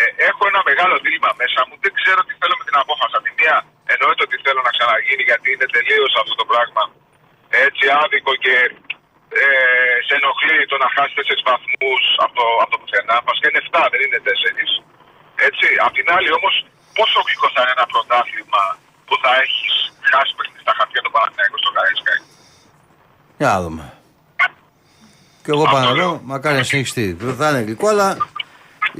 Ε, 0.00 0.02
έχω 0.28 0.42
ένα 0.50 0.60
μεγάλο 0.70 0.94
δίλημα 1.04 1.30
μέσα 1.42 1.60
μου. 1.66 1.74
Δεν 1.84 1.92
ξέρω 1.98 2.20
τι 2.26 2.32
θέλω 2.40 2.54
με 2.60 2.64
την 2.68 2.76
απόφαση. 2.82 3.14
Από 3.18 3.26
τη 3.28 3.32
μία 3.38 3.56
εννοείται 3.92 4.22
ότι 4.26 4.36
θέλω 4.44 4.60
να 4.66 4.72
ξαναγίνει 4.76 5.24
γιατί 5.30 5.48
είναι 5.54 5.68
τελείως 5.76 6.12
αυτό 6.20 6.34
το 6.40 6.46
πράγμα 6.52 6.84
έτσι 7.66 7.84
άδικο 8.02 8.32
και 8.44 8.54
ε, 9.42 9.44
σε 10.06 10.12
ενοχλεί 10.18 10.58
το 10.72 10.76
να 10.82 10.88
χάσει 10.94 11.12
τέσσερι 11.18 11.40
βαθμούς 11.50 12.04
από 12.24 12.34
το, 12.38 12.46
από 12.62 12.70
το 12.74 12.78
πουθενά. 12.80 13.16
Βασικά 13.28 13.46
είναι 13.50 13.62
7, 13.68 13.92
δεν 13.92 14.00
είναι 14.04 14.20
4. 14.26 14.28
Έτσι. 15.48 15.66
Απ' 15.84 15.94
την 15.98 16.06
άλλη 16.16 16.30
όμως, 16.38 16.54
πόσο 16.98 17.18
γλυκό 17.26 17.46
θα 17.54 17.60
είναι 17.62 17.74
ένα 17.76 17.86
πρωτάθλημα 17.92 18.62
που 19.06 19.14
θα 19.22 19.30
έχεις 19.44 19.74
χάσει 20.10 20.32
παιχνίδι 20.36 20.62
στα 20.66 20.74
χαρτιά 20.78 21.00
του 21.04 21.12
Παναθηναϊκού 21.14 21.58
στο 21.62 21.70
Καραϊσκάκι. 21.76 22.26
Για 23.40 23.48
να 23.54 23.58
δούμε. 23.64 23.84
Και 25.44 25.50
εγώ 25.54 25.62
Αυτό 25.66 25.74
πάνω 25.76 25.88
λέω. 25.98 26.08
εδώ, 26.08 26.20
μακάρι 26.32 26.56
να 26.60 26.66
συνεχιστεί. 26.70 27.06
Δεν 27.26 27.34
θα 27.40 27.46
είναι 27.50 27.60
γλυκό, 27.66 27.86
αλλά 27.92 28.08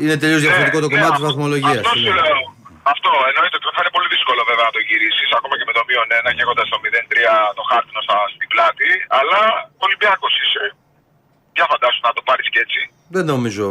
είναι 0.02 0.16
τελείως 0.22 0.40
διαφορετικό 0.44 0.78
το 0.85 0.88
Ναι, 0.88 0.94
κομμάτι 0.94 1.12
της 1.14 1.20
αυτό- 1.20 1.28
βαθμολογίας. 1.30 1.83
Αυτό 1.87 1.98
σου 2.04 2.12
λέω. 2.20 2.40
Αυτό 2.94 3.11
εννοείται 3.30 3.57
ότι 3.59 3.66
θα 3.76 3.80
είναι 3.83 3.94
πολύ 3.96 4.09
δύσκολο 4.14 4.40
βέβαια 4.50 4.64
να 4.70 4.74
το 4.76 4.80
γυρίσεις 4.88 5.28
ακόμα 5.38 5.54
και 5.59 5.66
με 5.68 5.72
το 5.78 5.83
μείον 5.88 6.09
1 6.18 6.30
και 6.37 6.42
έχοντας 6.46 6.66
το 6.72 6.78
0-3 6.85 7.35
το 7.59 7.62
χάρτινο 7.70 8.00
στα, 8.07 8.16
στην 8.35 8.48
πλάτη. 8.52 8.88
Αλλά 9.18 9.40
Ολυμπιακός 9.87 10.33
είσαι. 10.42 10.64
Για 11.57 11.66
φαντάσου 11.72 12.00
να 12.09 12.12
το 12.16 12.22
πάρεις 12.28 12.46
και 12.52 12.61
έτσι. 12.64 12.80
Δεν 13.16 13.24
νομίζω 13.33 13.66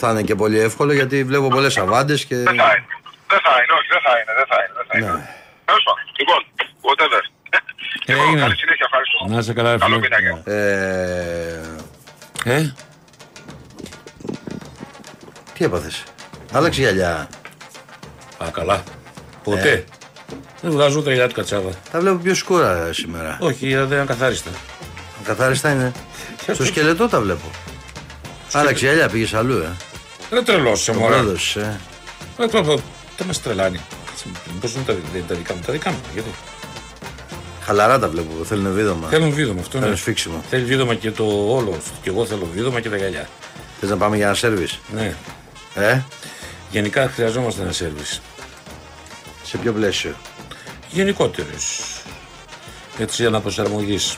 θα 0.00 0.08
είναι 0.10 0.22
και 0.28 0.36
πολύ 0.42 0.58
εύκολο 0.68 0.92
γιατί 0.98 1.16
βλέπω 1.30 1.46
πολλές 1.56 1.74
αβάντες 1.84 2.20
και. 2.28 2.36
Δεν 2.48 2.56
θα 2.62 2.70
είναι. 2.76 2.86
Δεν 3.32 3.40
θα 3.46 3.52
είναι, 3.60 3.72
όχι, 3.78 3.88
δεν 3.94 4.02
θα 4.06 4.12
είναι. 4.20 4.32
Δεν 4.40 4.46
θα 4.52 4.56
είναι, 4.62 4.74
δεν 4.78 4.86
θα 4.88 4.94
είναι. 4.98 5.10
Ναι. 5.18 5.24
Τέλος 5.68 5.82
πάντων. 5.86 6.02
Λοιπόν, 6.20 6.40
whatever. 6.88 7.22
Λοιπόν, 8.06 8.24
Έγινε. 8.26 8.40
καλή 8.40 8.56
συνέχεια, 8.56 8.86
ευχαριστώ. 8.90 9.34
Να 9.34 9.38
είσαι 9.38 9.52
καλά, 9.52 9.70
ρε 9.72 9.78
Καλό 9.78 10.00
φίλε. 10.00 10.08
μήνα, 10.18 10.20
γεια. 10.20 10.52
Ε, 12.44 12.56
Ε, 12.56 12.72
τι 15.54 15.64
έπαθε. 15.64 15.90
Άλλαξε 16.52 16.80
γυαλιά. 16.80 17.28
α, 18.44 18.50
καλά. 18.52 18.82
Ποτέ. 19.42 19.84
Δεν 20.60 20.70
βγάζω 20.70 20.98
ούτε 20.98 21.14
για 21.14 21.28
του 21.28 21.34
κατσάβα. 21.34 21.70
Τα 21.92 22.00
βλέπω 22.00 22.16
πιο 22.16 22.34
σκούρα 22.34 22.92
σήμερα. 22.92 23.36
Όχι, 23.40 23.74
δεν 23.74 23.90
είναι 23.96 24.04
καθάριστα. 24.06 24.50
Καθάριστα 25.24 25.70
είναι. 25.70 25.92
Στο 26.52 26.64
σκελετό 26.64 27.08
τα 27.08 27.20
βλέπω. 27.20 27.50
Άλλαξε 28.52 28.84
γυαλιά, 28.84 29.08
πήγε 29.08 29.36
αλλού, 29.36 29.56
ε. 29.58 29.68
Δεν 30.30 30.44
τρελώσαι, 30.44 30.92
Το 30.92 30.98
μωρέ. 30.98 31.14
πρόδωσε, 31.14 31.60
ε. 31.60 31.80
Δεν 32.36 32.50
το- 32.50 32.62
το- 32.62 32.80
Δεν 33.16 33.26
μα 33.26 33.32
τρελάνει. 33.42 33.80
Πώ 34.60 34.68
είναι 34.74 34.84
τα, 34.86 34.92
δεν 34.92 35.02
είναι 35.14 35.24
τα 35.28 35.34
δικά 35.34 35.54
μου, 35.54 35.60
τα 35.66 35.72
δικά 35.72 35.90
μου. 35.90 35.98
Γιατί. 36.12 36.30
Χαλαρά 37.64 37.98
τα 37.98 38.08
βλέπω, 38.08 38.44
θέλουν 38.44 38.72
βίδωμα. 38.72 39.08
Θέλουν 39.08 39.32
βίδωμα 39.32 39.60
αυτό. 39.60 39.72
Θέλουν 39.78 39.90
Ναι. 39.90 39.96
σφίξιμο. 39.96 40.42
Θέλει 40.50 40.64
βίδωμα 40.64 40.94
και 40.94 41.10
το 41.10 41.24
όλο. 41.48 41.76
Και 42.02 42.08
εγώ 42.10 42.26
θέλω 42.26 42.48
βίδωμα 42.54 42.80
και 42.80 42.90
τα 42.90 42.96
γυαλιά. 42.96 43.28
Θες 43.80 43.90
να 43.90 43.96
πάμε 43.96 44.16
για 44.16 44.26
ένα 44.26 44.34
σερβι. 44.34 44.68
Ναι. 44.94 45.14
Ε, 45.74 46.00
Γενικά 46.70 47.08
χρειαζόμαστε 47.14 47.62
ένα 47.62 47.72
σερβις. 47.72 48.20
σε 49.44 49.56
ποιο 49.58 49.72
πλαίσιο; 49.72 50.14
Γενικότερες. 50.90 51.80
Έτσι 52.98 53.26
αναπροσαρμογής 53.26 54.16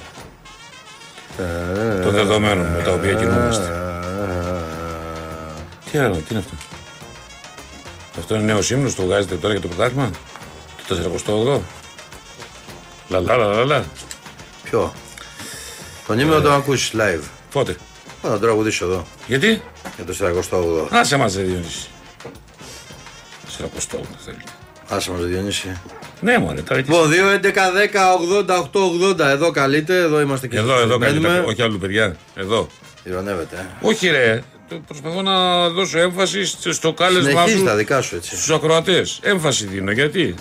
Ε, 1.39 2.01
των 2.01 2.13
δεδομένων 2.13 2.67
με 2.67 2.83
τα 2.83 2.93
οποία 2.93 3.13
κινούμαστε. 3.15 3.65
ε, 3.65 4.71
Τι 5.91 5.99
άλλο, 5.99 6.15
τι 6.15 6.25
είναι 6.31 6.39
αυτό; 6.39 6.55
Αυτό 8.19 8.35
είναι 8.35 8.45
νέος 8.45 8.71
ύμνος, 8.71 8.95
το 8.95 9.03
βγάζετε 9.03 9.35
τώρα 9.35 9.53
για 9.53 9.63
το 9.63 9.69
πρωτάθλημα; 9.69 10.11
Το 10.89 10.95
48ο. 10.95 11.61
Λα 13.09 13.21
λα 13.21 13.37
λα 13.37 13.47
λα, 13.47 13.65
λα. 13.65 13.85
Ποιο; 14.65 14.95
Τον 16.07 16.19
ήμουν 16.19 16.35
να 16.35 16.41
τον 16.41 16.53
ακούσει 16.53 16.91
live. 16.95 17.23
Πότε; 17.53 17.77
Θα 18.23 18.29
τον 18.31 18.41
τραγουδήσω 18.41 18.85
εδώ 18.85 19.07
Γιατί; 19.27 19.63
για 19.97 20.05
το 20.05 20.15
48ο. 20.51 20.89
Άσε 20.91 21.17
μας 21.17 21.35
ρε 21.37 21.43
Διονύση. 21.43 21.87
48ο 23.59 23.99
θέλει. 24.25 24.43
Άσε 24.89 25.11
μας 25.11 25.21
Διονύση. 25.25 25.81
Ναι 26.21 26.39
μωρέ, 26.39 26.61
τώρα 26.63 26.83
τι... 26.83 26.91
Λοιπόν, 26.91 27.11
2, 27.11 27.15
11, 27.15 27.47
10, 27.47 28.47
80, 28.47 28.63
8, 28.73 29.15
80. 29.15 29.19
Εδώ 29.19 29.51
καλείτε, 29.51 29.97
εδώ 29.99 30.21
είμαστε 30.21 30.47
και 30.47 30.57
Εδώ, 30.57 30.73
εσείς 30.73 30.83
εδώ 30.85 30.99
περιμένουμε. 30.99 31.29
καλύτερα. 31.29 31.53
Όχι 31.53 31.63
άλλου 31.63 31.79
παιδιά. 31.79 32.17
Εδώ. 32.35 32.67
Ηρωνεύεται. 33.05 33.57
ε. 33.57 33.87
Όχι 33.87 34.09
ρε. 34.09 34.43
Το 34.69 34.81
Προσπαθώ 34.87 35.23
να 35.23 35.69
δώσω 35.69 35.99
έμφαση 35.99 36.45
στο- 36.45 36.73
στο 36.73 36.93
κάλεσμα 36.93 37.31
Συνεχίζει 37.31 37.59
σου 37.59 37.65
τα 37.65 37.75
δικά 37.75 38.01
σου 38.01 38.17
έτσι. 38.17 38.37
στους 38.37 38.51
ακροατές. 38.51 39.19
Έμφαση 39.23 39.67
δίνω. 39.67 39.91
Γιατί; 39.91 40.35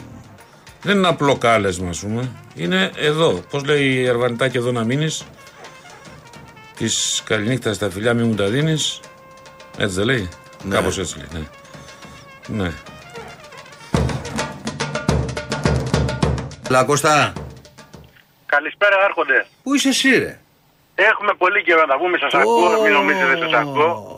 Δεν 0.83 0.97
είναι 0.97 1.07
απλό 1.07 1.37
κάλεσμα, 1.37 1.89
ας 1.89 1.99
πούμε. 1.99 2.31
Είναι 2.55 2.91
εδώ. 2.95 3.31
Πώς 3.49 3.63
λέει 3.65 3.83
η 3.93 4.05
Ερβανιτάκη 4.05 4.57
εδώ 4.57 4.71
να 4.71 4.83
μείνεις. 4.83 5.23
Της 6.75 7.21
καληνύχτας 7.25 7.75
στα 7.75 7.89
φιλιά, 7.89 8.13
μη 8.13 8.23
μου 8.23 8.35
τα 8.35 8.45
δίνεις. 8.45 8.99
Έτσι 9.77 9.95
δεν 9.95 10.05
λέει; 10.05 10.29
Ναι. 10.63 10.75
Κάπως 10.75 10.97
έτσι 10.97 11.17
λέει. 11.17 11.47
Ναι. 12.47 12.63
ναι. 12.63 12.71
Λα 16.69 16.83
Κώστα, 16.83 17.33
Καλησπέρα, 18.45 18.95
Άρχοντε. 19.05 19.45
πού 19.63 19.73
είσαι 19.73 19.89
εσύ 19.89 20.09
ρε; 20.17 20.39
Έχουμε 20.95 21.33
πολύ 21.37 21.63
καιρό 21.63 21.81
να 21.81 21.87
τα 21.87 21.97
πούμε, 21.97 22.17
σας 22.17 22.33
ακούω, 22.33 22.81
μην 22.83 22.91
νομίζετε 22.91 23.25
δεν 23.25 23.37
σας 23.39 23.53
ακούω. 23.53 24.12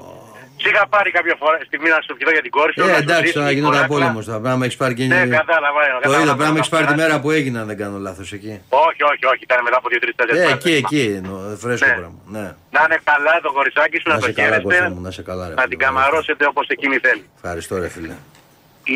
Σ' 0.65 0.69
είχα 0.71 0.84
πάρει 0.93 1.10
κάποια 1.17 1.36
φορά 1.41 1.56
στιγμή 1.69 1.89
να 1.95 1.99
σου 2.04 2.10
ευχηθώ 2.13 2.32
για 2.38 2.41
την 2.45 2.51
κόρη 2.58 2.71
σου. 2.73 2.82
Ε, 2.82 2.86
να 2.86 2.93
σου 2.95 3.01
εντάξει, 3.06 3.21
ζήσει 3.25 3.34
τώρα 3.39 3.49
η 3.51 3.54
γίνονται 3.58 3.75
κοράκλα. 3.75 3.95
απόλυμο. 3.95 4.19
Θα 4.30 4.32
πρέπει 4.41 4.47
να 4.54 4.58
με 4.62 4.65
έχεις 4.67 4.78
πάρει 4.82 4.93
και. 4.97 5.04
Ναι, 5.06 5.21
κατάλαβα. 5.41 5.82
ε, 5.86 5.91
Το 5.93 5.99
κατάλαβα, 6.01 6.23
είδα, 6.23 6.34
πρέπει 6.38 6.49
να 6.49 6.54
με 6.56 6.60
έχεις 6.62 6.71
πάρει 6.75 6.86
τη 6.86 6.89
κατάλαβα. 6.91 7.10
μέρα 7.10 7.15
που 7.23 7.30
έγινε, 7.38 7.58
αν 7.62 7.67
δεν 7.71 7.78
κάνω 7.82 7.97
λάθος 8.08 8.30
εκεί. 8.38 8.54
Όχι, 8.88 9.01
όχι, 9.12 9.23
όχι, 9.32 9.41
ήταν 9.47 9.60
μετά 9.67 9.78
από 9.82 9.88
δύο-τρει 9.91 10.12
τέσσερις 10.19 10.41
Ε, 10.49 10.54
εκεί, 10.58 10.73
εκεί, 10.82 11.04
εννοώ, 11.19 11.38
φρέσκο 11.63 11.88
Ναι. 11.89 11.93
πράγμα. 12.01 12.19
Ναι. 12.36 12.47
Να 12.75 12.80
είναι 12.86 12.97
καλά 13.12 13.34
το 13.45 13.49
κοριτσάκι 13.58 13.97
σου, 14.01 14.08
να, 14.10 14.13
Να 14.15 14.19
το 14.21 14.25
σε 14.25 14.34
καλά, 14.34 14.47
Κώστα 14.49 14.62
χαίρεστε, 14.73 14.89
μου, 14.95 15.01
να 15.08 15.12
σε 15.17 15.21
καλά, 15.30 15.43
ρε. 15.49 15.54
να 15.54 15.62
φίλε. 15.62 15.71
την 15.73 15.80
καμαρώσετε 15.86 16.43
όπως 16.51 16.65
εκείνη 16.75 16.95
θέλει. 17.06 17.23
Ευχαριστώ, 17.39 17.73
ρε 17.84 17.89
φίλε. 17.95 18.15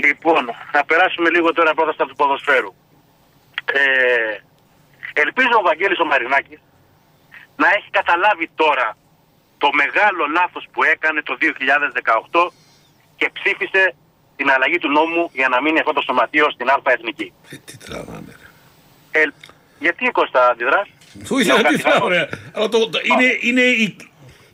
Λοιπόν, 0.06 0.44
να 0.76 0.82
περάσουμε 0.90 1.30
λίγο 1.36 1.50
τώρα 1.58 1.72
πρώτα 1.78 1.92
στα 1.98 2.06
του 2.10 2.16
ποδοσφαίρου. 2.20 2.72
Ε, 3.80 3.82
ελπίζω 5.24 5.54
ο 5.60 5.64
Βαγγέλης 5.70 6.00
ο 6.00 6.06
Μαρινάκης 6.06 6.60
να 7.62 7.68
έχει 7.78 7.90
καταλάβει 8.00 8.50
τώρα 8.56 8.88
το 9.64 9.70
μεγάλο 9.82 10.24
λάθος 10.38 10.64
που 10.72 10.84
έκανε 10.84 11.20
το 11.30 11.34
2018 11.40 12.52
και 13.20 13.30
ψήφισε 13.38 13.84
την 14.36 14.48
αλλαγή 14.52 14.78
του 14.78 14.90
νόμου 14.98 15.30
για 15.34 15.48
να 15.54 15.62
μείνει 15.62 15.80
αυτό 15.80 15.94
το 15.94 16.02
σωματείο 16.02 16.48
στην 16.52 16.70
ΑΕ 16.70 16.94
Εθνική. 16.98 17.34
Ε, 17.50 17.56
τι 17.66 17.78
τραβάμε 17.78 18.32
ρε. 18.42 18.48
Ε, 19.22 19.24
γιατί 19.80 20.10
Κώστα 20.12 20.50
αντιδράς; 20.50 20.88
Του 21.28 21.38
ήθελα 21.40 21.62
τι 21.64 21.78
θα 21.78 22.00
ωραία. 22.02 22.30
Αλλά 22.54 22.70
το, 22.70 22.90
το- 22.90 23.00
είναι, 23.04 23.38
είναι 23.42 23.62
η, 23.62 23.96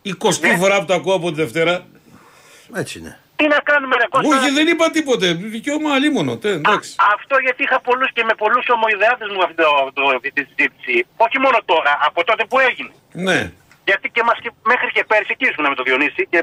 η 0.02 0.10
εικοστή 0.10 0.48
Ναι. 0.50 0.58
φορά 0.58 0.80
που 0.80 0.86
το 0.86 0.94
ακούω 0.94 1.14
από 1.16 1.30
τη 1.30 1.36
Δευτέρα. 1.36 1.86
Έτσι 2.76 3.00
είναι. 3.00 3.20
Τι 3.36 3.48
να 3.48 3.60
κάνουμε 3.60 3.96
ρε 3.96 4.08
Κώστα; 4.10 4.38
Όχι, 4.38 4.50
δεν 4.52 4.68
είπα 4.68 4.92
τίποτε. 4.92 5.34
Δικαίωμα 5.34 5.94
αλίμονο. 5.94 6.38
Τε, 6.38 6.50
εντάξει. 6.50 6.96
Α, 6.98 7.06
αυτό 7.16 7.38
γιατί 7.38 7.64
είχα 7.64 7.80
πολλούς 7.82 8.10
και 8.14 8.24
με 8.24 8.34
πολλούς 8.36 8.66
ομοειδεάτες 8.70 9.28
μου 9.34 9.42
αυτή, 9.44 9.56
το, 9.56 9.92
το, 9.94 10.02
αυτή 10.16 10.32
τη 10.32 10.42
συζήτηση. 10.50 11.06
Όχι 11.18 11.40
μόνο 11.40 11.58
τώρα, 11.66 12.00
από 12.06 12.24
τότε 12.24 12.46
που 12.46 12.60
έγινε. 12.60 12.92
Ναι. 13.12 13.52
Γιατί 13.90 14.06
και, 14.16 14.24
μας, 14.28 14.38
και 14.44 14.52
μέχρι 14.72 14.90
και 14.96 15.04
πέρσι 15.12 15.32
εκεί 15.36 15.46
ήσουν 15.52 15.66
με 15.72 15.76
το 15.80 15.84
Διονύση, 15.88 16.22
και 16.32 16.40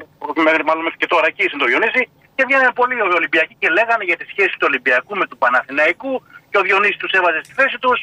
μέχρι, 0.46 0.62
μάλλον 0.68 0.82
μέχρι 0.86 0.98
και 1.02 1.10
τώρα 1.14 1.26
εκεί 1.30 1.42
ήσουν 1.46 1.58
το 1.64 1.68
Διονύση, 1.70 2.02
και 2.36 2.42
βγαίνανε 2.48 2.72
πολλοί 2.80 2.94
οι 2.96 3.16
Ολυμπιακοί 3.20 3.54
και 3.62 3.68
λέγανε 3.78 4.04
για 4.10 4.16
τη 4.20 4.24
σχέση 4.32 4.54
του 4.58 4.66
Ολυμπιακού 4.70 5.12
με 5.20 5.26
του 5.30 5.36
Παναθηναϊκού 5.42 6.12
και 6.50 6.58
ο 6.60 6.62
Διονύσης 6.66 6.96
τους 7.02 7.12
έβαζε 7.18 7.40
στη 7.44 7.52
θέση 7.60 7.76
τους 7.84 7.98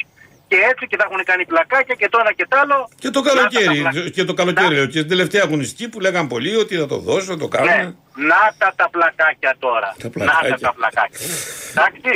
και 0.50 0.58
έτσι 0.72 0.84
και 0.90 0.98
θα 1.00 1.06
έχουν 1.10 1.22
κάνει 1.30 1.44
πλακάκια 1.52 1.96
και 2.02 2.08
το 2.10 2.18
ένα 2.24 2.32
και 2.34 2.46
το 2.50 2.56
άλλο. 2.62 2.78
Και 3.04 3.10
το 3.10 3.22
καλοκαίρι, 3.22 3.80
Να 3.80 3.84
τα 3.84 3.90
πλα- 3.90 4.10
και 4.16 4.24
το 4.30 4.34
καλοκαίρι, 4.34 4.68
Να- 4.68 4.74
λέω, 4.78 4.86
και 4.94 4.98
στην 5.02 5.10
τελευταία 5.14 5.42
αγωνιστική 5.48 5.86
που 5.92 6.00
λέγαν 6.06 6.28
πολλοί 6.34 6.56
ότι 6.64 6.74
θα 6.82 6.88
το 6.94 6.98
δώσω, 7.08 7.26
θα 7.34 7.38
το 7.44 7.48
κάνω. 7.48 7.66
Ναι, 7.72 7.82
να 8.32 8.42
τα 8.58 8.70
τα 8.80 8.88
πλακάκια 8.90 9.52
τώρα. 9.60 9.90
Τα 10.00 10.04
Να 10.04 10.10
πλακάκια. 10.10 10.50
τα 10.50 10.58
τα 10.68 10.74
πλακάκια. 10.78 11.20
Εντάξει. 11.72 12.14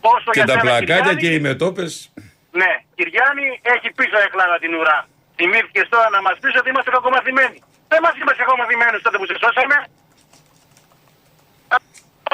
Πόσο 0.00 0.30
Και 0.30 0.38
για 0.40 0.46
τα 0.46 0.52
σένα, 0.52 0.62
πλακάκια 0.64 0.96
Κυριάννη, 0.96 1.20
και 1.22 1.30
οι 1.34 1.40
μετόπες. 1.40 1.92
Ναι, 2.60 2.70
Κυριάννη 2.98 3.46
έχει 3.74 3.88
πίσω 3.98 4.16
εκλάνα 4.26 4.56
την 4.58 4.74
ουρά. 4.74 4.98
Θυμήθηκε 5.38 5.82
τώρα 5.92 6.08
να 6.16 6.20
μας 6.26 6.36
πεις 6.40 6.54
ότι 6.60 6.68
είμαστε 6.70 6.90
κακομαθημένοι. 6.96 7.58
Δεν 7.92 8.00
μας 8.04 8.14
είμαστε 8.20 8.42
κακομαθημένοι 8.42 8.96
τότε 9.04 9.16
που 9.20 9.26
σε 9.30 9.36
σώσαμε. 9.42 9.76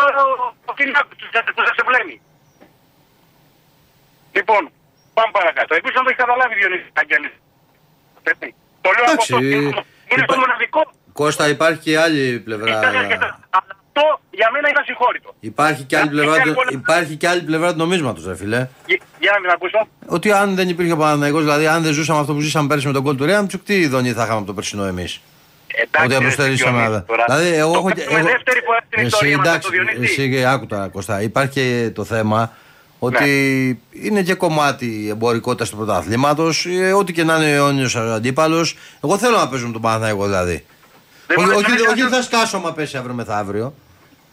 Ο- 0.03 0.55
Ο 0.71 0.73
Κυριάκος 0.79 1.17
που 1.19 1.27
σε- 1.33 1.53
που 1.57 1.63
σε 1.67 1.73
ξεπλένει. 1.77 2.17
Λοιπόν, 4.37 4.63
πάμε 5.15 5.31
παρακάτω. 5.39 5.75
Επίσης 5.75 5.97
να 5.97 6.03
το 6.05 6.09
έχεις 6.11 6.21
καταλάβει 6.25 6.55
Διονύση 6.55 6.89
Αγγέλης. 7.01 7.35
Έτσι. 8.23 8.55
Το 8.85 8.89
λέω 8.95 9.03
από 9.05 9.13
Εντάξει, 9.13 9.33
αυτό. 9.35 9.47
Είναι- 9.47 9.85
Είναι 10.13 10.25
το 10.31 10.35
υπά- 10.35 10.37
μοναδικό. 10.45 10.81
Κώστα, 11.13 11.49
υπάρχει 11.49 11.81
και 11.81 11.99
άλλη 11.99 12.41
πλευρά. 12.47 12.69
Ήταν 12.79 12.97
αρκετά. 12.97 13.29
Αλλά 13.51 13.67
Αυτό 13.69 13.82
για 14.39 14.49
μένα 14.53 14.69
είναι 14.69 14.79
ασυγχώρητο. 14.81 15.35
Υπάρχει 15.41 15.83
και 15.83 15.97
άλλη 15.97 16.05
Να- 16.07 16.11
πλευρά, 16.13 16.37
να- 16.37 16.43
του- 16.43 16.63
να- 16.65 16.79
υπάρχει 16.79 17.15
και 17.17 17.29
άλλη 17.29 17.43
πλευρά 17.43 17.71
του 17.73 17.79
νομίσματος, 17.79 18.27
ρε 18.27 18.37
φίλε. 18.37 18.69
Γε- 18.87 19.01
Για 19.21 19.31
να 19.35 19.41
μην 19.41 19.51
ακούσω. 19.51 19.89
Ότι 20.07 20.33
αν 20.33 20.55
δεν 20.55 20.69
υπήρχε 20.69 20.93
ο 20.93 20.97
Παναθηναϊκός, 20.97 21.43
δηλαδή 21.43 21.67
αν 21.67 21.83
δεν 21.83 21.93
ζούσαμε 21.93 22.21
αυτό 22.21 22.33
που 22.35 22.41
ζήσαμε 22.41 22.69
πέρσι 22.69 22.87
με 22.87 22.93
τον 22.93 23.03
κόλ 23.03 23.17
του 23.17 23.25
Ρέαμτσουκ, 23.25 23.63
τι 23.65 23.87
δονή 23.87 24.13
θα 24.13 24.23
είχαμε 24.23 24.37
από 24.39 24.47
το 24.47 24.55
περσινό 24.55 24.85
εμείς; 24.85 25.21
Εντάξει, 25.75 26.07
Ότι 26.07 26.09
ρε, 26.09 26.17
αποστελήσαμε. 26.25 26.81
Διονύση, 26.81 27.03
τώρα. 27.07 27.25
Δηλαδή, 27.29 27.49
εγώ 27.57 27.73
Το 27.73 27.79
έχω. 27.79 27.89
κάνουμε 28.13 28.31
δεύτερη 28.31 28.61
φορά 28.65 28.79
στην 28.87 28.99
Εσύ 28.99 29.07
ιστορία 29.07 29.37
μας 29.37 29.47
με 29.47 29.51
εντάξει, 29.53 29.69
το 29.71 29.75
Διονύση. 29.77 30.23
εσύ 30.23 30.45
άκου 30.45 30.67
τώρα, 30.67 30.89
Κώστα. 30.89 31.23
Υπάρχει 31.23 31.53
και 31.53 31.91
το 31.95 32.05
θέμα 32.05 32.53
ότι 32.99 33.25
Ναι. 33.93 34.01
είναι 34.09 34.23
και 34.23 34.35
κομμάτι 34.35 35.07
εμπορικότητας 35.11 35.71
του 35.71 35.77
πρωταθλήματος. 35.77 36.67
Ό,τι 36.97 37.13
και 37.13 37.25
να 37.25 37.37
είναι 37.37 37.45
ο 37.45 37.49
αιώνιο 37.67 37.89
αντίπαλος. 38.15 38.77
Εγώ 39.05 39.19
θέλω 39.19 39.37
να 39.37 39.49
παίζω 39.49 39.67
με 39.67 39.73
τον 39.73 39.81
Παναθηναϊκό 39.83 40.25
δηλαδή. 40.25 40.65
Δεν 41.27 41.37
Όχι, 41.39 41.47
μου 41.47 41.53
όχι, 41.57 41.65
αρέσει 41.65 41.83
να 41.85 41.91
όχι 41.91 42.01
κάνω- 42.01 42.17
θα 42.17 42.23
σκάσω 42.23 42.57
άμα 42.57 42.73
πέσει 42.73 42.97
αύριο 42.97 43.15
μεθαύριο. 43.15 43.75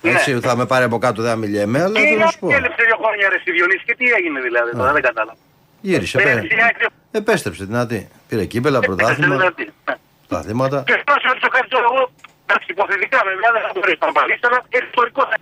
Ναι. 0.01 0.11
Έτσι, 0.11 0.39
θα 0.39 0.55
με 0.55 0.65
πάρει 0.65 0.83
από 0.83 0.97
κάτω, 0.97 1.21
δεν 1.21 1.31
θα 1.31 1.37
μιλιέμαι, 1.37 1.81
αλλά 1.83 1.93
Τι 1.99 2.07
θέλω 2.07 2.19
να 2.23 2.31
σου 2.31 2.39
πω. 2.39 2.47
έλειψε 2.51 2.83
δύο 2.87 2.97
χρόνια 3.01 3.29
ρε 3.29 3.37
στη 3.39 3.51
Διονύση 3.51 3.83
και 3.85 3.95
τι 3.95 4.05
έγινε 4.11 4.39
δηλαδή 4.47 4.71
τώρα, 4.77 4.91
δεν 4.93 5.01
κατάλαβα. 5.01 5.37
Γύρισε, 5.81 6.17
Ε, 6.17 6.23
πέ- 6.23 6.51
η 6.51 6.61
ΑΕΚ 6.65 6.77
δεν- 6.77 6.91
επέστρεψε 7.11 7.63
δυνατή. 7.65 8.07
Πήρε 8.27 8.45
κύπελα, 8.45 8.79
πρωτάθλημα, 8.79 9.35
Δηλαδή, 9.35 9.63
ναι. 9.87 9.95
πρωταθλήματα. 10.27 10.83
Και 10.85 10.91
θέλω 10.93 11.15
να 11.17 11.21
σε 11.23 11.27
ρωτήσω 11.27 11.47
κάτι 11.47 11.67
τώρα 11.73 11.85
εγώ, 11.91 12.11
εντάξει, 12.45 12.67
υποθετικά 12.75 13.19
βέβαια 13.29 13.49
δεν 13.55 13.61
θα 13.65 13.71
μπορέσει 13.73 13.97
να 14.07 14.11
παλίσει, 14.11 14.39
αλλά 14.47 14.59
ιστορικό 14.81 15.21
θα 15.31 15.35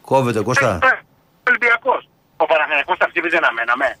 Κόβεται, 0.00 0.40
Κώστα. 0.42 0.78
Ολυμπιακός. 1.48 2.08
Ο 2.36 2.44
Παναθηναϊκός 2.46 2.98
τα 2.98 3.06
ψήφιζε 3.12 3.38
να 3.46 3.52
μέναμε. 3.52 3.98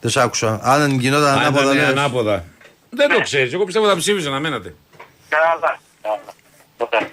Δεν 0.00 0.10
σ' 0.10 0.16
άκουσα. 0.16 0.60
Αν 0.62 0.90
γινόταν 1.00 1.32
Αν 1.32 1.38
ανάποδα, 1.38 1.62
ήταν 1.62 1.76
λες. 1.76 1.88
ανάποδα. 1.88 2.44
Δεν 2.90 3.08
το 3.08 3.20
ξέρεις. 3.20 3.52
Εγώ 3.52 3.64
πιστεύω 3.64 3.86
θα 3.88 3.96
ψήφιζε 3.96 4.30
να 4.30 4.40
μένατε. 4.40 4.74
Καλά. 5.28 5.78
καλά. 6.02 7.08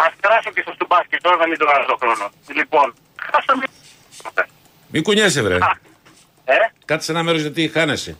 Ωραία. 0.00 0.10
Ας 0.10 0.12
περάσω 0.20 0.50
και 0.50 0.62
στο 0.74 0.86
μπάσκετ 0.88 1.20
τώρα 1.22 1.36
να 1.36 1.46
μην 1.48 1.58
το 1.58 1.66
βάζω 1.66 1.96
χρόνο. 2.00 2.30
Λοιπόν, 2.58 2.94
χάσαμε... 3.30 3.64
Μη 4.88 5.02
κουνιέσαι, 5.02 5.42
βρε. 5.42 5.54
Α, 5.54 5.70
Ε, 6.44 6.54
Κάτσε 6.84 7.04
σε 7.06 7.12
ένα 7.12 7.22
μέρος 7.22 7.40
γιατί 7.40 7.68
χάνεσαι. 7.68 8.16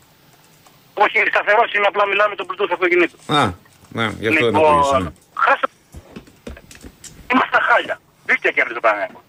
όχι, 0.94 1.18
σταθερός 1.28 1.72
είναι, 1.74 1.86
απλά 1.86 2.06
μιλάμε 2.06 2.34
το 2.34 2.46
Bluetooth 2.48 2.72
αυτοκινήτου. 2.72 3.18
Α, 3.26 3.52
ναι, 3.88 4.06
γι' 4.20 4.28
αυτό 4.28 4.44
δεν 4.50 4.56
ακούγεσαι. 4.56 4.92
ναι. 4.92 4.98
Λοιπόν, 4.98 5.14
χάσα... 5.34 5.66
Είμαστε 7.32 7.58
χάλια. 7.68 8.00
Δίκτυα 8.26 8.50
κέρδισε 8.50 8.74
το 8.74 8.80
Παναγιώτο. 8.80 9.22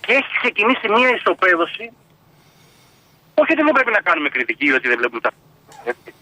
Και 0.00 0.12
έχεις 0.12 0.32
ξεκινήσει 0.40 0.88
μια 0.88 1.10
ισοπαίδωση. 1.18 1.84
Όχι 3.40 3.52
ότι 3.52 3.62
δεν 3.62 3.72
πρέπει 3.76 3.90
να 3.90 4.00
κάνουμε 4.00 4.28
κριτική 4.28 4.66
ή 4.66 4.72
ότι 4.72 4.88
δεν 4.88 4.98
βλέπουμε 4.98 5.20
τα. 5.20 5.30
Έτσι. 5.84 6.14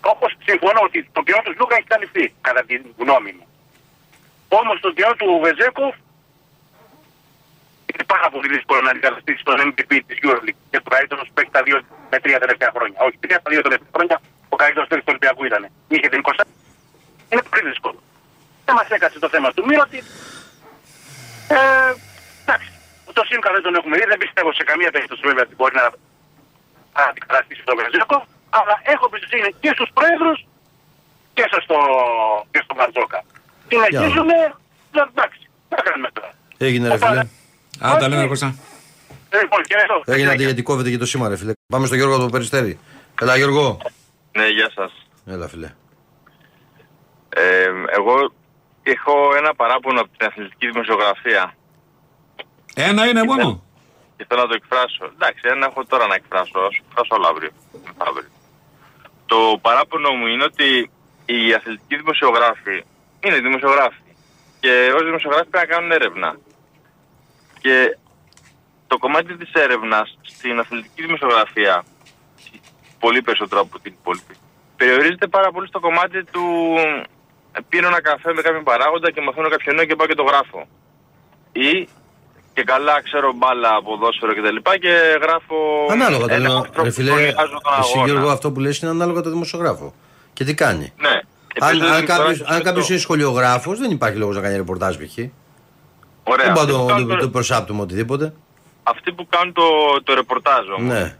Όπως 0.00 0.30
συμφωνώ 0.44 0.80
ότι 0.82 1.08
το 1.12 1.22
ποιό 1.22 1.38
του 1.44 1.54
Λούκα 1.58 1.74
έχει 1.76 1.86
καλυφθεί, 1.86 2.34
κατά 2.40 2.62
τη 2.64 2.74
γνώμη 2.98 3.32
μου. 3.38 3.46
Όμω 4.60 4.72
το 4.84 4.92
ποιό 4.96 5.10
του 5.20 5.28
Βεζέκοφ 5.44 5.94
είναι 7.90 8.04
πάρα 8.14 8.28
πολύ 8.30 8.48
δύσκολο 8.54 8.80
να 8.86 8.90
αντικαταστήσει 8.90 9.42
τον 9.48 9.56
MVP 9.68 9.92
της 10.06 10.18
EuroLeague 10.22 10.60
και 10.70 10.80
το 10.84 10.90
καλύτερο 10.94 11.22
παίκτη 11.34 11.52
τα 11.56 11.62
δύο 11.62 11.76
με 12.10 12.18
τρία 12.24 12.38
τελευταία 12.44 12.70
χρόνια. 12.76 12.98
Όχι, 13.06 13.16
τρία 13.24 13.38
στα 13.40 13.50
δύο 13.52 13.62
τελευταία 13.66 13.90
χρόνια 13.96 14.16
ο 14.54 14.56
καλύτερος 14.62 14.88
παίκτης 14.88 15.04
του 15.06 15.12
Ολυμπιακού 15.14 15.42
ήταν. 15.50 15.62
Είχε 15.92 16.08
την 16.12 16.20
20. 16.24 16.44
Είναι 17.32 17.42
πολύ 17.50 17.62
δύσκολο. 17.70 17.98
Δεν 18.66 18.74
μας 18.78 18.88
έκατσε 18.96 19.18
το 19.24 19.28
θέμα 19.34 19.48
του 19.52 19.64
Μύρωτη. 19.68 20.00
Ε, 21.56 21.58
εντάξει. 22.42 22.70
Το 23.12 23.22
ΣΥΜΚΑ 23.28 23.50
δεν 23.56 23.62
τον 23.66 23.74
έχουμε 23.78 23.96
δει. 23.98 24.04
Δεν 24.12 24.18
πιστεύω 24.24 24.50
σε 24.52 24.64
καμία 24.70 24.90
περίπτωση 24.90 25.22
βέβαια 25.28 25.44
ότι 25.46 25.54
μπορεί 25.54 25.74
να 25.80 25.86
αντικαταστήσει 27.08 27.62
τον 27.68 27.76
Βεζέκο. 27.80 28.18
Αλλά 28.58 28.74
έχω 28.82 29.04
εμπιστοσύνη 29.08 29.48
και 29.62 29.70
στους 29.76 29.90
πρόεδρους 29.96 30.38
και 31.36 31.44
στο, 31.64 31.78
και 32.50 32.60
στον 32.64 32.76
Μπαρτζόκα. 32.76 33.20
Συνεχίζουμε. 33.76 34.34
Εντάξει. 35.12 35.38
Τι 35.68 35.74
θα 35.76 35.82
κάνουμε 35.82 36.08
τώρα. 36.12 36.30
Έγινε, 36.58 36.88
ρε 36.88 36.94
Οπότε, 36.94 37.10
φίλε. 37.10 37.90
Α, 37.92 37.96
τα 37.96 38.08
λέμε, 38.08 38.26
Κώστα. 38.26 38.54
ε, 39.30 39.40
Λοιπόν, 39.40 39.62
και 39.62 39.74
εδώ. 39.84 40.14
Έγινε 40.14 40.30
αντί 40.30 40.44
γιατί 40.44 40.62
κόβεται 40.62 40.90
και 40.90 40.98
το 40.98 41.06
σήμα, 41.06 41.28
ρε 41.28 41.36
φίλε. 41.36 41.52
Πάμε 41.72 41.86
στο 41.86 41.94
Γιώργο 41.94 42.14
από 42.14 42.24
το 42.24 42.30
Περιστέρι. 42.30 42.78
Έλα, 43.20 43.36
Γιώργο. 43.36 43.78
Ναι, 44.32 44.46
γεια 44.48 44.70
σας. 44.74 44.92
Έλα, 45.26 45.48
φίλε. 45.48 45.70
Ε, 47.28 47.70
εγώ 47.96 48.32
έχω 48.82 49.12
ένα 49.36 49.54
παράπονο 49.54 50.00
από 50.00 50.10
την 50.16 50.26
αθλητική 50.26 50.66
δημοσιογραφία 50.70 51.54
Ένα 52.74 53.06
είναι 53.08 53.22
μόνο; 53.22 53.62
και 54.16 54.24
θέλω 54.28 54.40
να 54.42 54.48
το 54.48 54.54
εκφράσω. 54.54 55.04
Εντάξει, 55.14 55.40
ένα 55.44 55.66
έχω 55.66 55.84
τώρα 55.86 56.06
να 56.06 56.14
εκφράσω. 56.14 56.52
Θα 56.64 56.70
σου 56.72 56.82
εκφράσω 56.86 57.14
όλα 57.18 57.28
αύριο. 57.28 57.50
μεθαύριο. 57.86 58.28
Το 59.26 59.58
παράπονο 59.60 60.10
μου 60.12 60.26
είναι 60.26 60.44
ότι 60.44 60.90
οι 61.24 61.54
αθλητικοί 61.54 61.96
δημοσιογράφοι 61.96 62.84
είναι 63.24 63.38
δημοσιογράφοι 63.40 64.02
και 64.60 64.92
ως 64.96 65.04
δημοσιογράφοι 65.04 65.48
πρέπει 65.48 65.66
να 65.66 65.74
κάνουν 65.74 65.90
έρευνα. 65.90 66.38
Και 67.60 67.96
το 68.86 68.98
κομμάτι 68.98 69.36
της 69.36 69.52
έρευνας 69.52 70.18
στην 70.22 70.58
αθλητική 70.58 71.02
δημοσιογραφία 71.02 71.84
πολύ 72.98 73.22
περισσότερο 73.22 73.60
από 73.60 73.78
την 73.78 73.92
υπόλοιπη 74.00 74.34
περιορίζεται 74.82 75.26
πάρα 75.26 75.50
πολύ 75.54 75.66
στο 75.66 75.80
κομμάτι 75.80 76.24
του 76.24 76.44
ε, 77.52 77.58
πίνω 77.68 77.86
ένα 77.86 78.00
καφέ 78.00 78.30
με 78.36 78.42
κάποιον 78.42 78.64
παράγοντα 78.70 79.10
και 79.10 79.20
μαθαίνω 79.20 79.48
κάποιο 79.48 79.72
νέο 79.72 79.84
και 79.84 79.96
πάω 79.96 80.06
και 80.06 80.14
το 80.14 80.26
γράφω. 80.30 80.60
Ή 81.52 81.88
και 82.54 82.62
καλά 82.72 83.02
ξέρω 83.02 83.32
μπάλα, 83.38 83.82
ποδόσφαιρο 83.82 84.32
κτλ. 84.36 84.56
Και, 84.56 84.78
και 84.78 84.94
γράφω. 85.24 85.56
Ανάλογα 85.90 86.26
το 86.26 86.34
έλεγχο 86.34 86.54
λέω. 86.54 86.56
ανθρώπου 86.56 86.82
Ρε 86.82 86.88
που 86.88 86.94
φίλε, 86.94 87.10
σχολιάζουν 87.10 87.60
τον 87.62 87.72
εσύ 87.80 87.92
αγώνα. 87.94 88.06
Γιώργο, 88.06 88.28
αυτό 88.30 88.52
που 88.52 88.60
λες 88.60 88.78
είναι 88.78 88.90
ανάλογα 88.90 89.20
το 89.20 89.30
δημοσιογράφο. 89.30 89.94
Και 90.32 90.44
τι 90.44 90.54
κάνει. 90.54 90.92
Ναι. 90.96 91.16
Αν, 91.60 91.68
Επίσης, 91.70 91.88
αν, 91.90 91.96
δεν 91.96 92.06
κάποιος, 92.06 92.38
τώρα- 92.38 92.54
αν 92.54 92.62
κάποιος 92.62 92.88
είναι 92.88 92.98
σχολιογράφος, 92.98 93.78
δεν 93.78 93.90
υπάρχει 93.90 94.18
λόγος 94.18 94.36
να 94.36 94.42
κάνει 94.42 94.56
ρεπορτάζ 94.56 94.96
π.χ. 94.96 95.18
Ωραία. 96.24 96.52
Δεν 96.52 96.54
πάω 96.54 96.62
Αυτοί 96.62 96.72
που 96.72 96.78
το, 96.78 96.86
κάνουν 96.86 97.08
το, 97.08 97.14
το- 97.14 97.20
το 97.20 97.28
προσάπτουμε 97.28 97.82
οτιδήποτε. 97.82 98.32
Αυτοί 98.82 99.12
που 99.12 99.26
κάνουν 99.28 99.52
το, 99.52 99.62
το 100.02 100.14
ρεπορτάζ 100.14 100.68
όμως, 100.68 100.92
Ναι. 100.92 101.16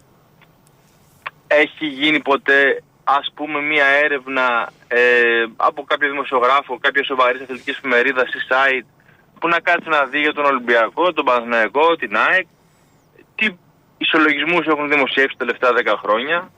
έχει 1.47 1.87
γίνει 1.87 2.21
ποτέ 2.21 2.83
ας 3.05 3.33
πούμε 3.35 3.61
μια 3.61 3.85
έρευνα 3.87 4.71
ε, 4.89 5.01
από 5.57 5.85
κάποιο 5.85 6.09
δημοσιογράφο, 6.11 6.79
κάποια 6.81 7.05
σοβαρή 7.05 7.39
αθλητική 7.43 7.71
εφημερίδα 7.71 8.23
ή 8.23 8.41
site 8.49 8.87
που 9.41 9.49
να 9.49 9.61
κάτσει 9.61 9.89
να 9.89 10.05
δει 10.05 10.19
για 10.21 10.33
τον 10.33 10.45
Ολυμπιακό, 10.45 11.13
τον 11.13 11.25
Παναθηναϊκό, 11.25 11.97
την 11.97 12.17
ΑΕΚ 12.17 12.47
τι 13.35 13.49
ισολογισμούς 13.99 14.67
έχουν 14.67 14.89
δημοσιεύσει 14.89 15.37
τα 15.39 15.45
τελευταία 15.45 15.95
10 15.95 15.99
χρόνια 16.05 16.51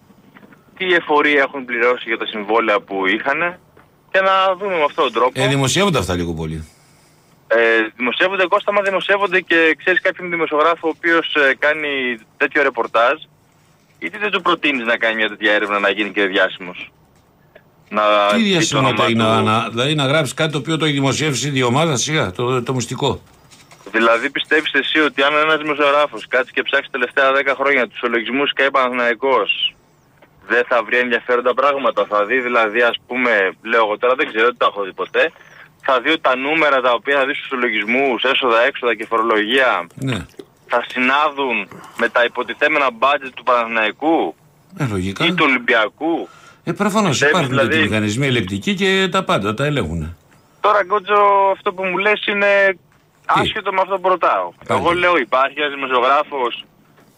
τι 0.76 0.94
εφορία 0.94 1.42
έχουν 1.42 1.64
πληρώσει 1.64 2.04
για 2.06 2.18
τα 2.18 2.26
συμβόλαια 2.26 2.80
που 2.80 3.06
είχαν 3.06 3.58
και 4.14 4.20
να 4.20 4.54
δούμε 4.58 4.76
με 4.76 4.84
αυτόν 4.84 5.04
τον 5.04 5.12
τρόπο. 5.12 5.40
Ε, 5.42 5.46
δημοσιεύονται 5.48 5.98
αυτά 5.98 6.14
λίγο 6.14 6.32
πολύ. 6.32 6.68
Ε, 7.46 7.56
δημοσιεύονται 7.96 8.46
Κώστα, 8.46 8.72
μα 8.72 8.82
δημοσιεύονται 8.82 9.40
και 9.40 9.74
ξέρεις 9.78 10.00
κάποιον 10.00 10.30
δημοσιογράφο 10.30 10.88
ο 10.88 10.92
οποίος 10.96 11.26
κάνει 11.58 12.18
τέτοιο 12.36 12.62
ρεπορτάζ, 12.62 13.16
γιατί 13.98 14.18
δεν 14.18 14.30
του 14.30 14.42
προτείνεις 14.42 14.86
να 14.86 14.96
κάνει 14.96 15.14
μια 15.16 15.28
τέτοια 15.28 15.52
έρευνα 15.52 15.78
να 15.78 15.90
γίνει 15.90 16.10
και 16.10 16.24
διάσημος; 16.26 16.90
Να 17.88 18.02
Τι 18.30 18.34
πει 18.36 18.42
το 18.42 18.48
διασημότητα 18.48 19.04
όνομά 19.04 19.10
είναι, 19.10 19.22
του. 19.22 19.44
να, 19.44 19.58
να- 19.60 19.68
δηλαδή 19.68 19.94
να 19.94 20.06
γράψει 20.06 20.34
κάτι 20.34 20.52
το 20.52 20.58
οποίο 20.58 20.76
το 20.76 20.84
έχει 20.84 20.94
δημοσιεύσει 20.94 21.52
η 21.54 21.62
ομάδα 21.62 21.96
σιγά, 21.96 22.30
το, 22.30 22.62
το 22.62 22.74
μυστικό. 22.74 23.20
Δηλαδή 23.92 24.30
πιστεύεις 24.30 24.72
εσύ 24.72 24.98
ότι 24.98 25.22
αν 25.22 25.32
ένας 25.44 25.56
δημοσιογράφος 25.58 26.26
κάτσει 26.28 26.52
και 26.52 26.62
ψάξει 26.62 26.88
τα 26.90 26.98
τελευταία 26.98 27.52
10 27.52 27.54
χρόνια 27.58 27.88
τους 27.88 28.02
ολογισμούς 28.02 28.52
και 28.52 28.68
Παναθυναϊκό, 28.72 29.36
δεν 30.48 30.62
θα 30.68 30.82
βρει 30.84 30.96
ενδιαφέροντα 30.98 31.54
πράγματα. 31.54 32.06
Θα 32.08 32.24
δει 32.24 32.40
δηλαδή, 32.40 32.80
ας 32.82 32.96
πούμε, 33.06 33.30
λέω 33.62 33.84
εγώ 33.84 33.98
τώρα 33.98 34.14
δεν 34.14 34.26
ξέρω, 34.28 34.44
δεν 34.44 34.56
τα 34.56 34.66
έχω 34.70 34.82
δει 34.82 34.92
ποτέ. 34.92 35.32
Θα 35.86 36.00
δει 36.00 36.10
ότι 36.10 36.20
τα 36.20 36.36
νούμερα 36.36 36.80
τα 36.80 36.92
οποία 36.92 37.18
θα 37.18 37.26
δει 37.26 37.34
στους 37.34 37.50
ολογισμού, 37.50 38.14
έσοδα, 38.32 38.60
έξοδα 38.62 38.94
και 38.94 39.06
φορολογία 39.06 39.86
Ναι. 39.94 40.26
θα 40.66 40.84
συνάδουν 40.88 41.68
με 41.98 42.08
τα 42.08 42.24
υποτιθέμενα 42.24 42.86
budget 42.98 43.30
του 43.34 43.42
Παναθηναϊκού. 43.42 44.34
Ε, 44.78 44.86
λογικά. 44.90 45.24
ή 45.24 45.34
του 45.34 45.44
Ολυμπιακού. 45.48 46.28
Ε, 46.64 46.72
προφανώς 46.72 47.08
Πιστεύεις, 47.10 47.34
υπάρχουν 47.34 47.50
δηλαδή- 47.56 47.74
τέτοιοι 47.74 47.88
μηχανισμοί 47.88 48.26
ελεκτικοί 48.26 48.74
και 48.74 49.08
τα 49.10 49.24
πάντα 49.24 49.54
τα 49.54 49.64
ελέγχουν. 49.64 50.16
Τώρα, 50.60 50.82
Γκότζο, 50.84 51.22
αυτό 51.52 51.72
που 51.72 51.84
μου 51.84 51.98
λες 51.98 52.26
είναι 52.26 52.78
άσχετο 53.26 53.72
με 53.72 53.80
αυτό 53.80 53.98
που 53.98 54.08
ρωτάω. 54.08 54.52
Πάλι. 54.68 54.80
Εγώ 54.80 54.92
λέω 54.92 55.16
υπάρχει 55.16 55.60
ένας 55.60 55.74
δημοσιογράφος 55.74 56.64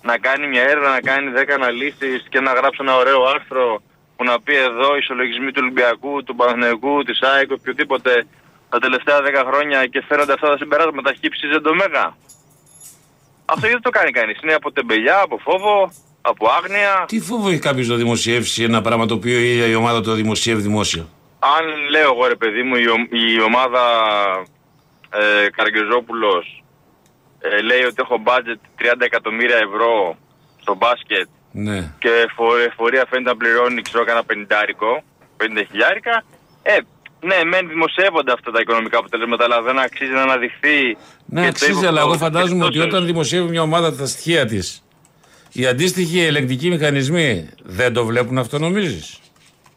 να 0.07 0.17
κάνει 0.19 0.47
μια 0.47 0.63
έρευνα, 0.63 0.91
να 0.91 1.01
κάνει 1.01 1.27
10 1.35 1.51
αναλύσεις 1.61 2.19
και 2.29 2.41
να 2.41 2.53
γράψει 2.53 2.79
ένα 2.81 2.95
ωραίο 2.97 3.21
άρθρο 3.35 3.83
που 4.17 4.25
να 4.25 4.41
πει 4.41 4.55
εδώ 4.57 4.89
οι 4.95 4.99
ισολογισμοί 5.03 5.51
του 5.53 5.61
Ολυμπιακού, 5.65 6.25
του 6.25 6.35
Παναθηναϊκού, 6.35 7.03
της 7.03 7.19
ΑΕΚ, 7.23 7.51
οποιοδήποτε 7.51 8.27
τα 8.69 8.79
τελευταία 8.79 9.19
10 9.21 9.45
χρόνια 9.49 9.87
και 9.87 10.03
φέρονται 10.09 10.33
αυτά 10.33 10.49
τα 10.49 10.57
συμπεράσματα 10.57 11.13
χύψη 11.21 11.47
δεν 11.47 11.63
το 11.63 11.75
μέγα. 11.75 12.17
Αυτό 13.45 13.67
γιατί 13.67 13.83
το 13.83 13.91
κάνει 13.91 14.11
κανείς; 14.11 14.39
Είναι 14.43 14.55
από 14.55 14.73
τεμπελιά, 14.73 15.21
από 15.21 15.39
φόβο, 15.39 15.93
από 16.21 16.47
άγνοια; 16.59 17.05
Τι 17.09 17.21
φόβο 17.21 17.49
έχει 17.49 17.59
κάποιος 17.59 17.89
να 17.89 17.97
δημοσιεύσει 17.97 18.63
ένα 18.63 18.81
πράγμα 18.83 19.07
το 19.07 19.15
οποίο 19.15 19.39
η 19.39 19.71
η 19.71 19.75
ομάδα 19.75 20.01
το 20.01 20.13
δημοσιεύει 20.13 20.61
δημόσια; 20.63 21.07
αν 21.39 21.65
λέω 21.91 22.13
εγώ 22.13 22.27
ρε 22.27 22.35
παιδί 22.37 22.63
μου 22.63 22.75
η, 22.77 22.87
ο- 22.89 23.09
η 23.11 23.43
ομάδα 23.43 23.81
ε, 25.11 25.51
Καραγκεζόπουλος 25.57 26.65
ε, 27.53 27.63
λέει 27.63 27.83
ότι 27.91 27.99
έχω 28.05 28.17
budget 28.29 28.61
30 28.81 29.01
εκατομμύρια 29.11 29.57
ευρώ 29.57 30.17
στο 30.61 30.75
μπάσκετ 30.81 31.29
Ναι. 31.53 31.79
και 31.99 32.11
φο- 32.37 32.59
εφορία 32.71 33.05
φαίνεται 33.11 33.31
να 33.31 33.37
πληρώνει 33.37 33.83
ξέρω 33.83 34.05
κάνα 34.05 34.25
πενιντάρικο, 34.25 35.03
50 35.37 35.65
χιλιάρικα 35.71 36.25
ε, 36.63 36.77
ναι, 37.21 37.45
μεν 37.45 37.69
δημοσιεύονται 37.69 38.33
αυτά 38.33 38.51
τα 38.51 38.61
οικονομικά 38.61 38.99
αποτελέσματα, 38.99 39.45
αλλά 39.45 39.63
δεν 39.63 39.79
αξίζει 39.79 40.11
να 40.13 40.23
αναδειχθεί. 40.23 40.97
Ναι, 41.27 41.41
και 41.41 41.47
το 41.47 41.49
αξίζει, 41.49 41.71
ύψος 41.71 41.87
αλλά 41.89 42.01
εγώ 42.01 42.11
της 42.11 42.21
φαντάζομαι 42.21 42.65
ότι 42.65 42.73
περιπτώσεως. 42.79 42.93
όταν 42.95 43.07
δημοσιεύει 43.07 43.49
μια 43.51 43.63
ομάδα 43.63 43.97
τα 43.97 44.07
στοιχεία 44.07 44.47
της, 44.47 44.83
οι 45.53 45.67
αντίστοιχοι 45.67 46.21
ελεγκτικοί 46.21 46.69
μηχανισμοί 46.69 47.49
δεν 47.63 47.93
το 47.93 48.05
βλέπουν 48.05 48.39
αυτό, 48.39 48.59
νομίζεις; 48.59 49.19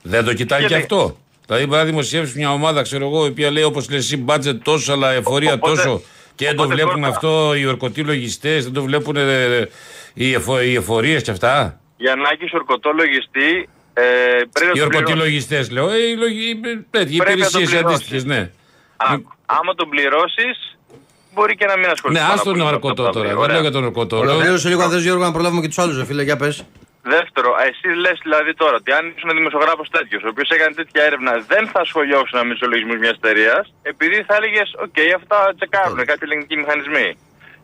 Δεν 0.01 0.23
το 0.25 0.33
κοιτάει 0.33 0.59
και 0.61 0.65
Γιατί; 0.67 0.81
αυτό. 0.81 1.17
Δηλαδή, 1.45 1.65
μπορεί 1.65 1.79
να 1.79 1.85
δημοσιεύσεις 1.85 2.35
μια 2.35 2.51
ομάδα, 2.51 2.81
ξέρω 2.81 3.05
εγώ, 3.05 3.25
η 3.25 3.29
οποία 3.29 3.51
λέει 3.51 3.63
όπως 3.63 3.89
λέει 3.89 3.99
εσύ, 3.99 4.25
budget 4.27 4.57
τόσο, 4.63 4.93
αλλά 4.93 5.11
εφορία 5.11 5.53
Οπότε- 5.53 5.75
τόσο. 5.75 6.01
Και 6.39 6.45
δεν 6.45 6.55
το 6.55 6.61
οπότε 6.63 6.75
βλέπουν 6.75 6.95
τώρα- 7.01 7.07
αυτό 7.07 7.53
οι 7.55 7.65
ορκωτοί 7.65 8.01
λογιστές, 8.03 8.63
δεν 8.63 8.73
το 8.73 8.81
βλέπουν 8.83 9.15
ε, 9.15 9.67
οι, 10.13 10.33
εφο, 10.33 10.61
οι 10.61 10.75
εφορίες 10.75 11.23
και 11.23 11.31
αυτά; 11.31 11.79
Για 11.97 12.15
να 12.15 12.29
έχει 12.29 12.49
ορκωτό 12.55 12.91
λογιστή, 12.91 13.69
ε, 13.93 14.01
πρέπει 14.53 14.65
Οι 14.65 14.67
να 14.67 14.73
το 14.73 14.81
ορκωτοί 14.85 15.03
πληρώσεις. 15.03 15.23
λογιστές, 15.23 15.69
λέω. 15.71 15.89
Ε, 15.89 15.97
οι 15.97 16.15
λογι- 16.15 16.65
ε, 16.65 16.85
τέτοιοι, 16.89 17.13
οι 17.13 17.17
Πρέπει 17.17 17.39
να 17.39 17.49
το 17.49 17.59
υπηρεσίες 17.59 17.69
πληρώσεις. 17.69 17.95
αντίστοιχες, 17.95 18.23
ναι. 18.23 18.39
Α, 18.97 19.07
άμα 19.45 19.73
τον 19.75 19.89
πληρώσεις, 19.89 20.77
μπορεί 21.33 21.55
και 21.55 21.65
να 21.65 21.73
μην 21.73 21.81
Ναι, 21.85 21.91
ασχοληθεί. 21.91 22.21
άστον 22.23 22.35
πάρα 22.37 22.43
πολύ 22.43 22.57
τον 22.57 22.67
με 22.67 22.75
αυτό 22.75 22.87
ορκωτό 22.87 23.01
που 23.03 23.07
θα 23.07 23.13
τώρα. 23.13 23.25
βρει. 23.25 23.33
Δεν 23.35 23.43
Ωραία. 23.43 23.53
λέω 23.53 23.61
για 23.61 23.71
τον 23.71 23.83
ορκωτό. 23.83 24.15
λέω- 24.23 24.33
Ολοκλήρωσε 24.33 24.67
λίγο 24.69 24.81
αν 24.83 24.89
θες 24.89 25.01
Γιώργο 25.03 25.23
να 25.23 25.31
προλάβουμε 25.31 25.61
και 25.61 25.67
τους 25.67 25.77
άλλους, 25.79 26.03
φίλε, 26.05 26.23
για 26.23 26.37
πες. 26.37 26.63
Δεύτερο, 27.01 27.55
εσύ 27.67 27.87
λες 27.95 28.19
δηλαδή 28.23 28.53
τώρα 28.53 28.75
ότι 28.75 28.91
αν 28.91 29.13
ήσουν 29.15 29.29
δημοσιογράφος 29.39 29.89
τέτοιος, 29.89 30.23
ο 30.23 30.27
οποίος 30.27 30.49
έκανε 30.49 30.73
τέτοια 30.73 31.03
έρευνα, 31.03 31.31
δεν 31.47 31.67
θα 31.67 31.85
ασχολιόσουν 31.85 32.47
με 32.47 32.53
τους 32.55 32.69
ισολογισμούς 32.69 32.97
μιας 32.97 33.15
εταιρείας, 33.21 33.73
επειδή 33.81 34.23
θα 34.27 34.35
έλεγες, 34.35 34.73
οκ, 34.85 34.97
αυτά 35.15 35.53
τσεκάρουν 35.57 35.97
κάποιοι 35.97 36.25
ελεγκτικοί 36.27 36.55
μηχανισμοί. 36.57 37.07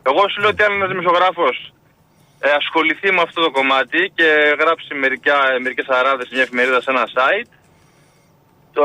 Εγώ 0.08 0.28
σου 0.28 0.40
λέω 0.40 0.50
ότι 0.50 0.62
αν 0.62 0.72
ένας 0.72 0.88
δημοσιογράφος 0.88 1.72
ε, 2.40 2.50
ασχοληθεί 2.50 3.12
με 3.12 3.20
αυτό 3.26 3.40
το 3.42 3.50
κομμάτι 3.50 4.12
και 4.14 4.28
γράψει 4.60 4.94
μερικές 5.62 5.86
αράδες 5.88 6.26
σε 6.28 6.34
μια 6.34 6.42
εφημερίδα 6.42 6.80
σε 6.80 6.90
ένα 6.90 7.04
site, 7.14 7.50
το, 8.72 8.82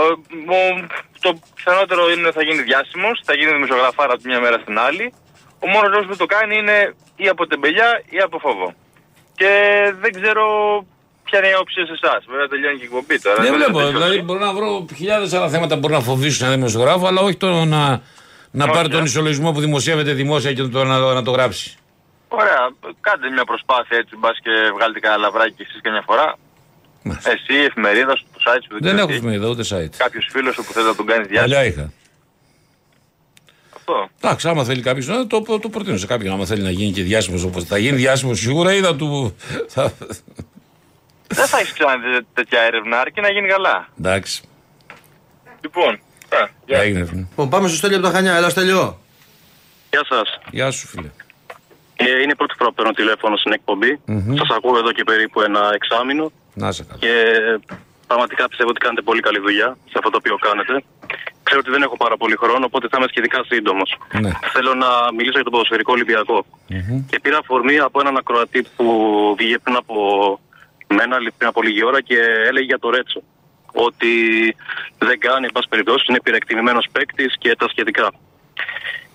μου- 0.47 0.87
το 1.21 1.39
πιθανότερο 1.55 2.11
είναι 2.11 2.27
ότι 2.27 2.37
θα 2.39 2.43
γίνει 2.43 2.61
διάσημος, 2.61 3.21
θα 3.25 3.33
γίνει 3.35 3.51
δημοσιογραφάρα 3.51 4.13
από 4.13 4.21
τη 4.21 4.27
μια 4.27 4.39
μέρα 4.39 4.57
στην 4.59 4.79
άλλη. 4.79 5.13
Ο 5.59 5.67
μόνος 5.67 5.89
λόγος 5.91 6.07
που 6.07 6.15
το 6.15 6.25
κάνει 6.25 6.57
είναι 6.57 6.95
ή 7.15 7.27
από 7.27 7.47
τεμπελιά 7.47 8.01
ή 8.09 8.19
από 8.19 8.39
φόβο. 8.39 8.73
Και 9.41 9.53
δεν 10.03 10.11
ξέρω 10.21 10.45
ποια 11.23 11.37
είναι 11.39 11.47
η 11.47 11.53
άποψη 11.57 11.79
σε 11.89 11.95
εσάς. 11.99 12.21
Βέβαια 12.31 12.47
τελειώνει 12.47 12.77
και 12.77 12.83
η 12.87 12.89
εκπομπή 12.89 13.15
τώρα. 13.25 13.35
Δεν 13.35 13.51
Βέβαια, 13.51 13.57
βλέπω. 13.57 13.77
τελειώσει. 13.77 13.93
Δηλαδή 13.97 14.21
μπορώ 14.25 14.39
να 14.47 14.53
βρω 14.57 14.69
χιλιάδες 14.95 15.33
άλλα 15.33 15.49
θέματα 15.49 15.73
που 15.73 15.79
μπορούν 15.79 15.97
να 15.97 16.03
φοβήσουν 16.03 16.45
ένα 16.47 16.55
δημοσιογράφο, 16.55 17.07
αλλά 17.07 17.21
όχι 17.21 17.37
το 17.43 17.47
να, 17.75 17.81
να 18.51 18.63
Όχι, 18.65 18.73
πάρει 18.75 18.87
τον 18.89 18.99
ε. 18.99 19.03
ισολογισμό 19.11 19.51
που 19.51 19.59
δημοσιεύεται 19.59 20.11
δημόσια 20.13 20.53
και 20.53 20.63
το, 20.63 20.83
να, 20.83 20.95
να 21.13 21.23
το 21.23 21.31
γράψει. 21.31 21.67
Ωραία, 22.27 22.61
κάντε 23.01 23.29
μια 23.29 23.45
προσπάθεια 23.51 23.97
έτσι, 23.97 24.13
μπας 24.17 24.37
και 24.43 24.51
βγάλετε 24.75 24.99
κανένα 24.99 25.21
λαβράκι 25.21 25.61
εσείς 25.61 25.79
καμιά 25.81 26.03
φορά. 26.05 26.27
Μάλιστα. 27.03 27.31
Εσύ, 27.31 27.53
η 27.53 27.63
εφημερίδα 27.63 28.15
σου, 28.17 28.25
το 28.33 28.39
site 28.45 28.63
σου, 28.69 28.77
Δεν 28.81 28.97
έχω 28.97 29.11
εφημερίδα 29.11 29.47
ούτε 29.47 29.63
site. 29.71 29.93
Κάποιος 29.97 30.27
φίλος 30.31 30.53
σου 30.55 30.63
που 30.65 30.71
θέλει 30.73 30.85
να 30.85 30.95
τον 30.95 31.05
κάνεις 31.05 31.27
διάσημο. 31.27 31.53
Παλιά 31.55 31.69
είχα. 31.69 31.91
Αυτό. 33.93 34.09
Εντάξει, 34.21 34.47
άμα 34.47 34.63
θέλει 34.63 34.81
κάποιος, 34.81 35.05
το, 35.27 35.41
το 35.59 35.69
προτείνω 35.69 35.97
σε 35.97 36.05
κάποιον. 36.05 36.33
Άμα 36.33 36.45
θέλει 36.45 36.61
να 36.61 36.69
γίνει 36.71 36.91
και 36.91 37.03
διάσημος 37.03 37.43
όπω 37.43 37.61
θα 37.61 37.77
γίνει 37.77 37.95
διάσημος 37.97 38.39
σίγουρα 38.39 38.73
ή 38.73 38.79
θα 38.81 38.95
του. 38.95 39.35
Θα... 39.67 39.93
Δεν 41.27 41.45
θα 41.45 41.59
έχεις 41.59 41.73
ξανά 41.73 41.91
τέ- 42.01 42.25
τέτοια 42.33 42.61
έρευνα, 42.61 42.99
αρκεί 42.99 43.21
να 43.21 43.31
γίνει 43.31 43.47
καλά. 43.47 43.87
Εντάξει, 43.99 44.41
Λοιπόν, 45.61 45.93
α, 46.29 46.47
γεια. 46.65 46.79
έγινε. 46.79 47.05
φίλε. 47.05 47.19
Λοιπόν, 47.29 47.49
πάμε 47.49 47.67
στο 47.67 47.77
Στέλιο 47.77 47.97
από 47.97 48.05
τα 48.07 48.11
Χανιά. 48.13 48.33
Έλα, 48.35 48.49
Στέλιο. 48.49 48.99
Γεια 49.89 50.05
σας. 50.09 50.39
Γεια 50.51 50.71
σου, 50.71 50.87
φίλε. 50.87 51.09
Ε, 51.95 52.21
είναι 52.21 52.31
η 52.31 52.35
πρώτη 52.35 52.53
φορά 52.57 52.69
που 52.69 52.75
παίρνω 52.75 52.91
τηλέφωνο 52.91 53.37
στην 53.37 53.51
εκπομπή. 53.51 53.99
Σας 54.37 54.49
ακούω 54.57 54.77
εδώ 54.77 54.91
και 54.91 55.03
περίπου 55.03 55.41
ένα 55.41 55.69
εξάμεινο 55.73 56.31
Να 56.53 56.71
σε 56.71 56.83
καλά. 56.83 56.99
και 56.99 57.13
πραγματικά 58.07 58.47
πιστεύω 58.49 58.69
ότι 58.69 58.79
κάνετε 58.79 59.01
πολύ 59.01 59.21
καλή 59.21 59.39
δουλειά 59.39 59.77
σε 59.85 59.95
αυτό 59.97 60.09
το 60.09 60.17
οποίο 60.17 60.35
κάνετε. 60.47 60.83
Ξέρω 61.43 61.59
ότι 61.59 61.69
δεν 61.69 61.81
έχω 61.81 61.97
πάρα 61.97 62.17
πολύ 62.17 62.35
χρόνο, 62.35 62.65
οπότε 62.65 62.87
θα 62.91 62.97
είμαι 62.97 63.07
σχετικά 63.09 63.43
σύντομος. 63.43 63.97
Ναι. 64.19 64.31
Θέλω 64.53 64.73
να 64.73 64.87
μιλήσω 65.15 65.35
για 65.39 65.43
τον 65.43 65.51
ποδοσφαιρικό 65.51 65.91
Ολυμπιακό. 65.93 66.45
Και 67.09 67.19
πήρα 67.19 67.37
αφορμή 67.37 67.79
από 67.79 67.99
έναν 67.99 68.17
ακροατή 68.17 68.65
που 68.75 68.85
βγήκε 69.37 69.59
πριν 69.59 69.75
από 69.75 69.95
μένα, 70.87 71.17
πριν 71.37 71.49
από 71.49 71.61
λίγη 71.61 71.85
ώρα 71.85 72.01
και 72.01 72.17
έλεγε 72.47 72.65
για 72.65 72.79
το 72.79 72.89
Ρέτσο. 72.89 73.21
Ότι 73.73 74.13
δεν 74.97 75.19
κάνει, 75.19 75.45
εν 75.45 75.51
πάση 75.51 75.67
περιπτώσει, 75.69 76.05
είναι 76.07 76.17
υπηρεκτιμημένο 76.17 76.79
παίκτης 76.91 77.35
και 77.37 77.55
τα 77.55 77.67
σχετικά. 77.69 78.11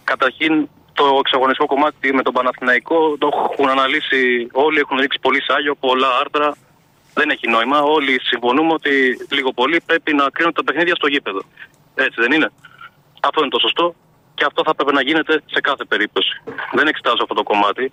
Καταρχήν, 0.05 0.69
το 0.93 1.17
εξαγωνιστικό 1.19 1.67
κομμάτι 1.67 2.15
με 2.15 2.23
τον 2.23 2.33
Παναθηναϊκό 2.33 3.17
το 3.19 3.29
έχουν 3.53 3.69
αναλύσει 3.69 4.49
όλοι, 4.53 4.79
έχουν 4.79 4.99
ρίξει 4.99 5.19
πολύ 5.21 5.43
σάγιο, 5.43 5.75
πολλά 5.75 6.09
άρθρα. 6.21 6.57
Δεν 7.15 7.31
έχει 7.31 7.49
νόημα. 7.49 7.81
Όλοι 7.81 8.21
συμφωνούμε 8.23 8.73
ότι 8.73 8.91
λίγο 9.31 9.53
πολύ 9.53 9.81
πρέπει 9.87 10.15
να 10.15 10.25
κρίνουν 10.33 10.53
τα 10.53 10.65
παιχνίδια 10.65 10.95
στο 10.95 11.07
γήπεδο. 11.07 11.43
Έτσι 12.05 12.19
δεν 12.23 12.33
είναι. 12.33 12.49
Αυτό 13.23 13.41
είναι 13.41 13.51
το 13.57 13.59
σωστό 13.59 13.95
και 14.35 14.45
αυτό 14.49 14.63
θα 14.67 14.75
πρέπει 14.75 14.93
να 14.93 15.03
γίνεται 15.03 15.35
σε 15.55 15.61
κάθε 15.61 15.85
περίπτωση. 15.85 16.43
Δεν 16.73 16.87
εξετάζω 16.87 17.23
αυτό 17.23 17.35
το 17.35 17.43
κομμάτι. 17.43 17.85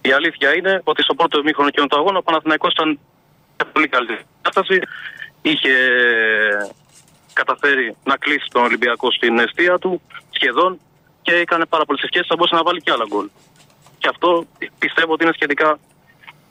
Η 0.00 0.12
αλήθεια 0.12 0.56
είναι 0.56 0.80
ότι 0.84 1.02
στο 1.02 1.14
πρώτο 1.14 1.42
μήχρονο 1.42 1.70
και 1.70 1.80
το 1.88 1.96
αγώνα 1.98 2.18
ο 2.18 2.22
Παναθηναϊκός 2.22 2.72
ήταν 2.72 2.98
σε 3.56 3.64
πολύ 3.72 3.88
καλύτερη 3.88 4.18
κατάσταση. 4.42 4.80
Είχε 5.42 5.72
καταφέρει 7.32 7.96
να 8.04 8.16
κλείσει 8.16 8.46
τον 8.52 8.62
Ολυμπιακό 8.62 9.10
στην 9.12 9.38
αιστεία 9.38 9.78
του 9.78 10.00
σχεδόν 10.30 10.78
και 11.22 11.34
έκανε 11.34 11.64
πάρα 11.66 11.84
πολλές 11.84 12.02
ευκαιρίε. 12.02 12.26
Θα 12.28 12.34
μπορούσε 12.36 12.54
να 12.54 12.62
βάλει 12.62 12.80
και 12.80 12.90
άλλα 12.90 13.04
γκολ. 13.08 13.28
Και 13.98 14.08
αυτό 14.10 14.46
πιστεύω 14.78 15.12
ότι 15.12 15.24
είναι 15.24 15.32
σχετικά 15.34 15.78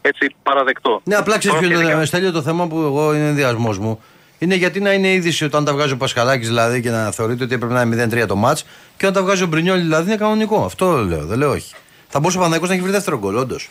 έτσι 0.02 0.36
παραδεκτό. 0.44 1.02
Ναι, 1.04 1.16
απλά 1.16 1.38
ξέρεις 1.38 1.58
Τώρα 1.58 1.60
ποιο 1.60 1.68
είναι 1.70 1.78
σχετικά- 1.78 2.00
το 2.00 2.06
Στέλιο, 2.06 2.32
το 2.32 2.42
θέμα 2.42 2.68
που 2.68 2.82
εγώ 2.82 3.14
είναι 3.16 3.28
ενδιασμός 3.28 3.78
μου. 3.80 4.04
Είναι 4.44 4.56
γιατί 4.56 4.80
να 4.80 4.94
είναι 4.94 5.12
είδηση 5.12 5.44
όταν 5.44 5.66
τα 5.66 5.74
βγάζει 5.74 5.94
ο 5.94 5.98
Πασχαλάκης 5.98 6.48
δηλαδή 6.48 6.82
και 6.82 6.90
να 6.90 7.12
θεωρείται 7.12 7.44
ότι 7.44 7.54
έπρεπε 7.54 7.74
να 7.74 7.82
είναι 7.82 8.24
0-3 8.24 8.28
το 8.28 8.36
μάτς 8.36 8.66
και 8.98 9.06
όταν 9.06 9.14
τα 9.14 9.22
βγάζει 9.22 9.44
ο 9.44 9.48
Μπρινιόλη 9.48 9.82
δηλαδή 9.82 10.10
είναι 10.10 10.18
κανονικό. 10.18 10.66
Αυτό 10.66 10.92
λέω, 10.92 11.26
δεν 11.26 11.38
λέω 11.38 11.52
όχι. 11.52 11.74
Θα 12.08 12.20
μπορούσε 12.20 12.38
ο 12.38 12.42
Παναγιώ 12.42 12.68
να 12.68 12.74
έχει 12.74 12.82
βρει 12.82 12.92
δεύτερο 12.92 13.18
γκολ, 13.18 13.36
όντως. 13.36 13.70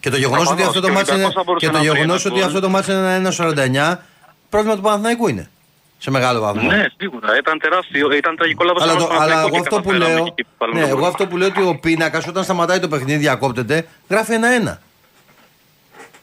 Και 0.00 0.10
το 0.10 0.16
γεγονός 0.16 0.50
ότι 0.50 0.62
Προφανώς, 0.62 0.76
αυτό 0.76 0.80
το 0.80 0.86
και 0.86 0.92
ο 0.92 0.94
μάτς 0.94 1.08
είναι, 1.08 1.24
Ολυμπιακός 1.24 1.34
θα 1.34 1.42
μπορούσε 1.46 1.66
και 1.66 1.72
το 1.72 1.78
να 1.78 1.84
βρει 1.84 1.92
γεγονός 1.92 2.24
ένα 2.24 2.34
ότι 2.34 2.40
γκολ. 2.40 2.48
αυτό 2.48 2.60
το 2.60 2.68
μάτς 2.68 2.88
είναι 2.88 3.14
ένα 3.14 3.98
1-49 3.98 4.02
πρόβλημα 4.50 4.76
του 4.76 4.82
Παναθηναϊκού 4.82 5.28
είναι. 5.28 5.50
Σε 5.98 6.10
μεγάλο 6.10 6.40
βαθμό. 6.40 6.70
Ναι, 6.70 6.84
σίγουρα. 6.96 7.38
Ήταν 7.38 7.58
τεράστιο. 7.58 8.12
Ήταν 8.12 8.36
τραγικό 8.36 8.64
λάθος. 8.64 8.82
Αλλά, 8.82 8.96
το, 8.96 9.08
αλλά 9.18 9.40
εγώ, 9.40 9.58
αυτό 9.58 9.80
που 9.80 9.92
λέω, 9.92 10.34
ναι, 10.72 10.80
εγώ 10.80 11.06
αυτό 11.06 11.26
που 11.26 11.36
λέω 11.36 11.48
ότι 11.48 11.62
ο 11.62 11.78
πίνακας 11.78 12.26
όταν 12.26 12.44
σταματάει 12.44 12.78
το 12.78 12.88
παιχνίδι, 12.88 13.18
διακόπτεται, 13.18 13.86
γράφει 14.08 14.32
ένα-ένα. 14.32 14.80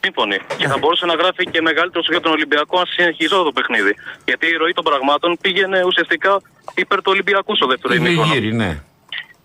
Σύμφωνοι. 0.04 0.38
Και 0.58 0.68
θα 0.68 0.78
μπορούσε 0.78 1.06
να 1.06 1.14
γράφει 1.14 1.43
και 1.54 1.62
μεγαλύτερο 1.62 2.04
για 2.08 2.20
τον 2.20 2.32
Ολυμπιακό 2.32 2.80
αν 2.80 2.86
συνεχιζόταν 2.86 3.45
το 3.45 3.51
παιχνίδι. 3.51 3.93
Γιατί 4.26 4.45
η 4.47 4.56
ροή 4.62 4.74
των 4.74 4.84
πραγμάτων 4.84 5.38
πήγαινε 5.41 5.84
ουσιαστικά 5.84 6.41
υπέρ 6.76 6.97
του 6.97 7.12
Ολυμπιακού 7.16 7.56
στο 7.56 7.68
δεύτερο 7.68 7.93
Είναι 7.93 8.10
ημίχρονο. 8.10 8.34
γύρι, 8.34 8.54
ναι. 8.54 8.72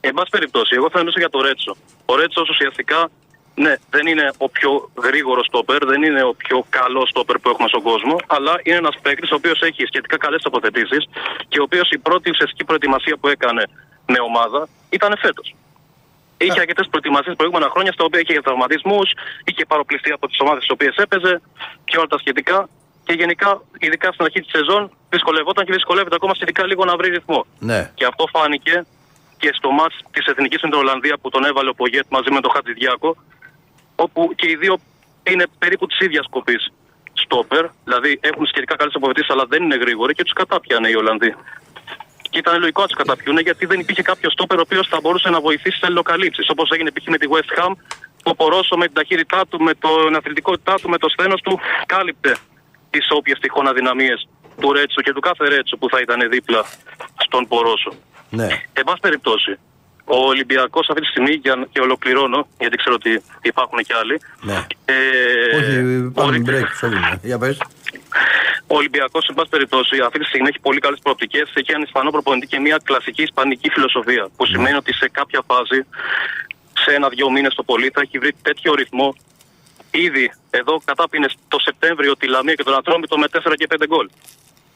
Εν 0.00 0.14
πάση 0.14 0.30
περιπτώσει, 0.30 0.72
εγώ 0.78 0.88
θα 0.90 0.98
μιλήσω 0.98 1.18
για 1.18 1.28
το 1.28 1.40
Ρέτσο. 1.40 1.76
Ο 2.04 2.16
Ρέτσος 2.16 2.48
ουσιαστικά 2.48 3.10
ναι, 3.54 3.74
δεν 3.90 4.06
είναι 4.06 4.26
ο 4.38 4.48
πιο 4.48 4.90
γρήγορος 5.02 5.46
στόπερ, 5.46 5.84
δεν 5.86 6.02
είναι 6.02 6.22
ο 6.22 6.34
πιο 6.42 6.66
καλός 6.68 7.08
στόπερ 7.08 7.38
που 7.38 7.48
έχουμε 7.48 7.68
στον 7.68 7.82
κόσμο, 7.82 8.16
αλλά 8.26 8.60
είναι 8.62 8.76
ένας 8.76 8.96
παίκτης 9.02 9.30
ο 9.30 9.34
οποίος 9.34 9.60
έχει 9.60 9.82
σχετικά 9.86 10.16
καλές 10.16 10.42
τοποθετήσεις 10.42 11.02
και 11.48 11.58
ο 11.60 11.62
οποίος 11.62 11.90
η 11.90 11.98
πρώτη 11.98 12.30
ουσιαστική 12.30 12.64
προετοιμασία 12.64 13.16
που 13.20 13.28
έκανε 13.28 13.62
με 14.06 14.18
ομάδα 14.20 14.68
ήταν 14.90 15.16
φέτος. 15.18 15.54
Είχε 16.40 16.60
αρκετές 16.60 16.86
προετοιμασίες 16.90 17.36
προηγούμενα 17.36 17.68
χρόνια 17.70 17.92
στα 17.92 18.04
οποία 18.04 18.20
είχε 18.20 18.40
τραυματισμούς, 18.40 19.08
είχε 19.44 19.64
παροπληστεί 19.66 20.10
από 20.12 20.28
τις 20.28 20.38
ομάδες 20.40 20.62
στις 20.62 20.72
οποίες 20.76 20.94
έπαιζε 20.96 21.40
και 21.84 21.96
όλα 21.96 22.06
τα 22.06 22.18
σχετικά. 22.18 22.68
Και 23.04 23.12
γενικά, 23.12 23.62
ειδικά 23.78 24.12
στην 24.12 24.24
αρχή 24.24 24.40
της 24.40 24.50
σεζόν, 24.50 24.90
δυσκολευόταν 25.10 25.64
και 25.64 25.72
δυσκολεύεται 25.72 26.14
ακόμα 26.14 26.34
σχετικά 26.34 26.66
λίγο 26.66 26.84
να 26.84 26.96
βρει 26.96 27.08
ρυθμό. 27.10 27.46
Ναι. 27.58 27.90
Και 27.94 28.04
αυτό 28.04 28.26
φάνηκε 28.34 28.86
και 29.36 29.50
στο 29.52 29.70
μάτς 29.70 29.96
της 30.10 30.26
Εθνικής 30.26 30.62
με 30.62 30.68
την 30.70 30.78
Ολλανδίας 30.78 31.18
που 31.20 31.28
τον 31.28 31.44
έβαλε 31.44 31.68
ο 31.68 31.74
Πογέτ 31.74 32.06
μαζί 32.08 32.30
με 32.30 32.40
τον 32.40 32.50
Χατζηδιάκο 32.54 33.16
όπου 33.96 34.32
και 34.34 34.50
οι 34.50 34.56
δύο 34.56 34.78
είναι 35.22 35.44
περίπου 35.58 35.86
της 35.86 35.98
ίδιας 35.98 36.26
κοπής. 36.30 36.72
στόπερ, 37.12 37.66
δηλαδή 37.84 38.18
έχουν 38.22 38.46
σχετικά 38.46 38.76
καλές 38.76 38.94
αποβετήσει, 38.94 39.28
αλλά 39.30 39.44
δεν 39.48 39.62
είναι 39.62 39.76
γρήγοροι 39.76 40.14
και 40.14 40.22
τους 40.22 40.32
κατάπιανε 40.32 40.88
οι 40.88 40.94
Ολλανδοί. 40.94 41.34
Και 42.30 42.38
ήταν 42.38 42.60
λογικό 42.60 42.80
να 42.80 42.88
του 42.88 42.94
καταπιούν 42.94 43.38
γιατί 43.38 43.66
δεν 43.66 43.80
υπήρχε 43.80 44.02
κάποιο 44.02 44.30
στόπερ 44.30 44.58
ο 44.58 44.60
οποίος 44.60 44.88
θα 44.88 44.98
μπορούσε 45.02 45.28
να 45.30 45.40
βοηθήσει 45.40 45.78
σε 45.78 45.86
αλληλοκαλύψει. 45.86 46.42
Όπως 46.48 46.70
έγινε 46.70 46.90
π.χ. 46.90 47.06
με 47.06 47.18
τη 47.18 47.26
West 47.30 47.50
Ham, 47.58 47.72
που 48.22 48.30
ο 48.30 48.34
Πορόσο 48.34 48.76
με 48.76 48.84
την 48.84 48.94
ταχύτητά 48.94 49.46
του, 49.48 49.60
με 49.62 49.72
την 49.74 50.16
αθλητικότητά 50.16 50.74
του, 50.74 50.88
με 50.88 50.98
το 50.98 51.08
σθένο 51.08 51.34
του, 51.34 51.60
κάλυπτε 51.86 52.36
τις 52.90 53.06
όποιες 53.10 53.38
τυχόν 53.38 53.66
αδυναμίες 53.68 54.28
του 54.60 54.72
Ρέτσου 54.72 55.00
και 55.00 55.12
του 55.12 55.20
κάθε 55.20 55.48
Ρέτσου 55.48 55.78
που 55.78 55.88
θα 55.88 56.00
ήταν 56.00 56.30
δίπλα 56.30 56.64
στον 57.16 57.48
Πορόσο. 57.48 57.92
Ναι. 58.30 58.48
Εν 58.72 58.84
πάση 58.84 59.00
περιπτώσει, 59.00 59.58
ο 60.08 60.16
Ολυμπιακός 60.32 60.88
αυτή 60.88 61.00
τη 61.00 61.06
στιγμή, 61.06 61.32
για, 61.32 61.66
και 61.72 61.80
ολοκληρώνω, 61.80 62.48
γιατί 62.58 62.76
ξέρω 62.76 62.94
ότι 62.94 63.22
υπάρχουν 63.42 63.78
και 63.78 63.94
άλλοι. 64.00 64.20
Ναι. 64.40 64.58
Ε, 64.84 65.56
Όχι, 65.56 66.10
πάμε 66.14 66.38
μπορεί- 66.38 66.42
break, 66.50 66.68
φεύγουμε. 66.80 67.20
Για 67.22 67.38
πες. 67.38 67.58
ο 68.66 68.76
Ολυμπιακός, 68.76 69.26
εν 69.28 69.34
πάση 69.34 69.48
περιπτώσει, 69.48 69.94
αυτή 70.06 70.18
τη 70.18 70.24
στιγμή 70.24 70.48
έχει 70.48 70.60
πολύ 70.60 70.80
καλές 70.80 70.98
προοπτικές. 71.02 71.50
Έχει 71.54 71.70
έναν 71.70 71.82
Ισπανό 71.82 72.10
προπονητή 72.10 72.46
και 72.46 72.58
μια 72.58 72.78
κλασική 72.84 73.22
Ισπανική 73.22 73.70
φιλοσοφία. 73.70 74.28
Που 74.36 74.46
σημαίνει 74.46 74.76
ότι 74.76 74.92
σε 74.94 75.08
κάποια 75.08 75.42
φάση, 75.46 75.86
σε 76.82 76.90
ένα-δύο 76.94 77.30
μήνες 77.30 77.54
το 77.54 77.62
πολύ, 77.62 77.90
θα 77.94 78.00
έχει 78.00 78.18
βρει 78.18 78.32
τέτοιο 78.42 78.74
ρυθμό. 78.74 79.14
Ήδη 79.90 80.32
εδώ 80.50 80.80
κατάπινε 80.84 81.28
το 81.48 81.58
Σεπτέμβριο 81.58 82.16
τη 82.16 82.26
Λαμία 82.26 82.54
και 82.54 82.62
τον 82.62 82.74
Ατρόμητο 82.74 83.18
με 83.18 83.26
4 83.32 83.54
και 83.56 83.66
5 83.70 83.86
γκολ. 83.86 84.08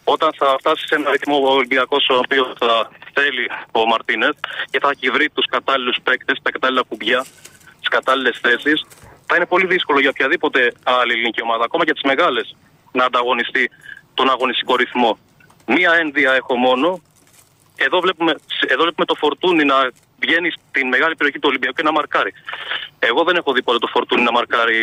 Όταν 0.04 0.30
θα 0.38 0.56
φτάσει 0.58 0.86
σε 0.86 0.94
ένα 0.94 1.10
ρυθμό 1.10 1.36
ο 1.36 1.52
Ολυμπιακό, 1.52 1.96
ο 2.10 2.14
οποίο 2.14 2.52
θα 2.58 2.90
θέλει 3.12 3.50
ο 3.72 3.86
Μαρτίνεθ 3.86 4.36
και 4.70 4.78
θα 4.78 4.90
έχει 4.90 5.10
βρει 5.10 5.30
τους 5.30 5.46
κατάλληλους 5.46 5.96
παίκτες, 6.02 6.38
τα 6.42 6.50
κατάλληλα 6.50 6.82
κουμπιά, 6.88 7.24
τις 7.80 7.88
κατάλληλες 7.88 8.38
θέσεις, 8.42 8.84
θα 9.26 9.36
είναι 9.36 9.46
πολύ 9.46 9.66
δύσκολο 9.66 10.00
για 10.00 10.10
οποιαδήποτε 10.10 10.72
άλλη 10.82 11.12
ελληνική 11.12 11.42
ομάδα, 11.42 11.64
ακόμα 11.64 11.84
και 11.84 11.92
τις 11.92 12.02
μεγάλες, 12.02 12.56
να 12.92 13.04
ανταγωνιστεί 13.04 13.70
τον 14.14 14.30
αγωνιστικό 14.30 14.76
ρυθμό. 14.76 15.18
Μία 15.66 15.92
ένδυα 15.92 16.32
έχω 16.32 16.56
μόνο. 16.56 17.00
Εδώ 17.76 18.00
βλέπουμε, 18.00 18.34
εδώ 18.68 18.82
βλέπουμε 18.82 19.06
το 19.06 19.14
φορτούνι 19.14 19.64
να 19.64 19.90
βγαίνει 20.24 20.50
στην 20.50 20.88
μεγάλη 20.88 21.14
περιοχή 21.16 21.38
του 21.38 21.48
Ολυμπιακού 21.50 21.74
και 21.74 21.82
να 21.82 21.92
μαρκάρει. 21.92 22.32
Εγώ 22.98 23.22
δεν 23.24 23.36
έχω 23.36 23.52
δει 23.52 23.62
ποτέ 23.62 23.78
το 23.78 23.86
φορτούνι 23.86 24.22
να 24.22 24.32
μαρκάρει 24.32 24.80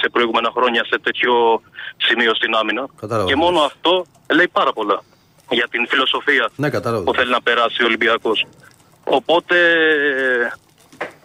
σε 0.00 0.08
προηγούμενα 0.12 0.50
χρόνια 0.56 0.84
σε 0.90 0.98
τέτοιο 0.98 1.62
σημείο 1.96 2.34
στην 2.34 2.54
άμυνα. 2.54 2.86
Κατάλαβα. 3.00 3.28
Και 3.28 3.36
μόνο 3.36 3.60
αυτό 3.60 4.06
λέει 4.34 4.48
πάρα 4.48 4.72
πολλά 4.72 5.02
για 5.50 5.68
την 5.70 5.86
φιλοσοφία 5.88 6.50
Ναι, 6.56 6.70
κατάλαβα. 6.70 7.04
που 7.04 7.14
θέλει 7.14 7.30
να 7.30 7.42
περάσει 7.42 7.82
ο 7.82 7.86
Ολυμπιακός. 7.86 8.46
Οπότε 9.04 9.56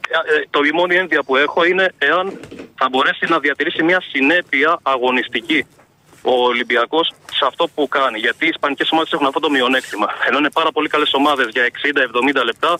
ε, 0.09 0.35
ε, 0.35 0.43
το 0.49 0.59
η 0.63 0.71
μόνη 0.71 0.95
ένδια 0.95 1.23
που 1.23 1.35
έχω 1.35 1.65
είναι 1.65 1.93
εάν 1.97 2.39
θα 2.75 2.89
μπορέσει 2.89 3.25
να 3.29 3.39
διατηρήσει 3.39 3.83
μια 3.83 4.01
συνέπεια 4.11 4.79
αγωνιστική 4.83 5.65
ο 6.21 6.43
Ολυμπιακός 6.43 7.11
σε 7.31 7.45
αυτό 7.47 7.67
που 7.75 7.87
κάνει. 7.87 8.19
Γιατί 8.19 8.45
οι 8.45 8.47
Ισπανικές 8.47 8.89
ομάδες 8.91 9.11
έχουν 9.11 9.25
αυτό 9.25 9.39
το 9.39 9.49
μειονέκτημα. 9.49 10.07
Ενώ 10.27 10.37
είναι 10.37 10.51
πάρα 10.51 10.71
πολύ 10.71 10.87
καλές 10.87 11.13
ομάδες 11.13 11.47
για 11.51 11.63
60-70 12.39 12.43
λεπτά, 12.43 12.79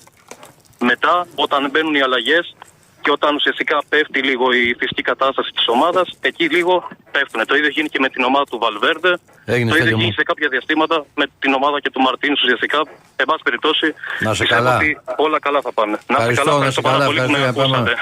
μετά 0.92 1.28
όταν 1.36 1.70
μπαίνουν 1.72 1.94
οι 1.96 2.02
αλλαγές 2.02 2.56
και 3.02 3.12
όταν 3.12 3.36
ουσιαστικά 3.36 3.78
πέφτει 3.90 4.20
λίγο 4.30 4.46
η 4.52 4.76
φυσική 4.80 5.02
κατάσταση 5.02 5.52
της 5.58 5.68
ομάδας, 5.68 6.08
εκεί 6.30 6.46
λίγο 6.56 6.74
πέφτουν. 7.12 7.46
Το 7.46 7.56
ίδιο 7.56 7.70
γίνει 7.70 7.90
και 7.94 8.00
με 8.06 8.10
την 8.10 8.24
ομάδα 8.24 8.44
του 8.52 8.58
Βαλβέρντε. 8.64 9.12
Έγινε, 9.46 9.70
το 9.70 9.76
ίδιο 9.76 9.76
Στέλιο 9.76 9.96
μου. 9.98 10.02
γίνει 10.02 10.14
σε 10.14 10.24
κάποια 10.24 10.48
διαστήματα 10.50 11.06
με 11.16 11.26
την 11.40 11.54
ομάδα 11.54 11.80
και 11.84 11.90
του 11.94 12.02
Μαρτίνους 12.02 12.42
ουσιαστικά. 12.44 12.80
Εν 13.16 13.26
πάση 13.26 13.42
περιπτώσει, 13.44 13.88
Να 14.20 14.34
σε 14.34 14.42
πιστεύω 14.42 14.64
καλά. 14.64 14.76
ότι 14.76 14.98
όλα 15.26 15.40
καλά 15.40 15.60
θα 15.62 15.72
πάνε. 15.74 15.92
Να 15.92 15.98
είστε 15.98 16.14
Ευχαριστώ, 16.18 16.44
καλά, 16.52 16.66
να 16.66 16.72
σε 16.72 16.80
ευχαριστώ 16.80 16.82
πάρα 16.82 16.98
καλά, 16.98 17.06
πολύ 17.10 17.20
που 17.26 17.32
με 17.32 17.38
ευχαριστώ, 17.38 17.66
για 17.68 17.78
ακούσατε. 17.80 17.94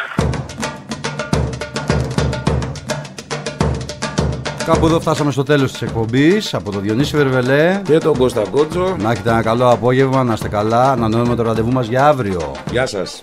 Κάπου 4.65 4.85
εδώ 4.85 4.99
φτάσαμε 4.99 5.31
στο 5.31 5.43
τέλος 5.43 5.71
της 5.71 5.81
εκπομπής 5.81 6.53
από 6.53 6.71
τον 6.71 6.81
Διονύση 6.81 7.17
Βερβελέ. 7.17 7.81
Και 7.83 7.97
τον 7.97 8.17
Κώστα 8.17 8.43
Κότσο. 8.51 8.95
Να 8.99 9.11
έχετε 9.11 9.29
ένα 9.29 9.41
καλό 9.41 9.69
απόγευμα, 9.69 10.23
να 10.23 10.33
είστε 10.33 10.47
καλά. 10.47 10.91
Ανανεώνουμε 10.91 11.35
το 11.35 11.43
ραντεβού 11.43 11.71
μας 11.71 11.87
για 11.87 12.07
αύριο. 12.07 12.51
Γεια 12.71 12.85
σας. 12.85 13.21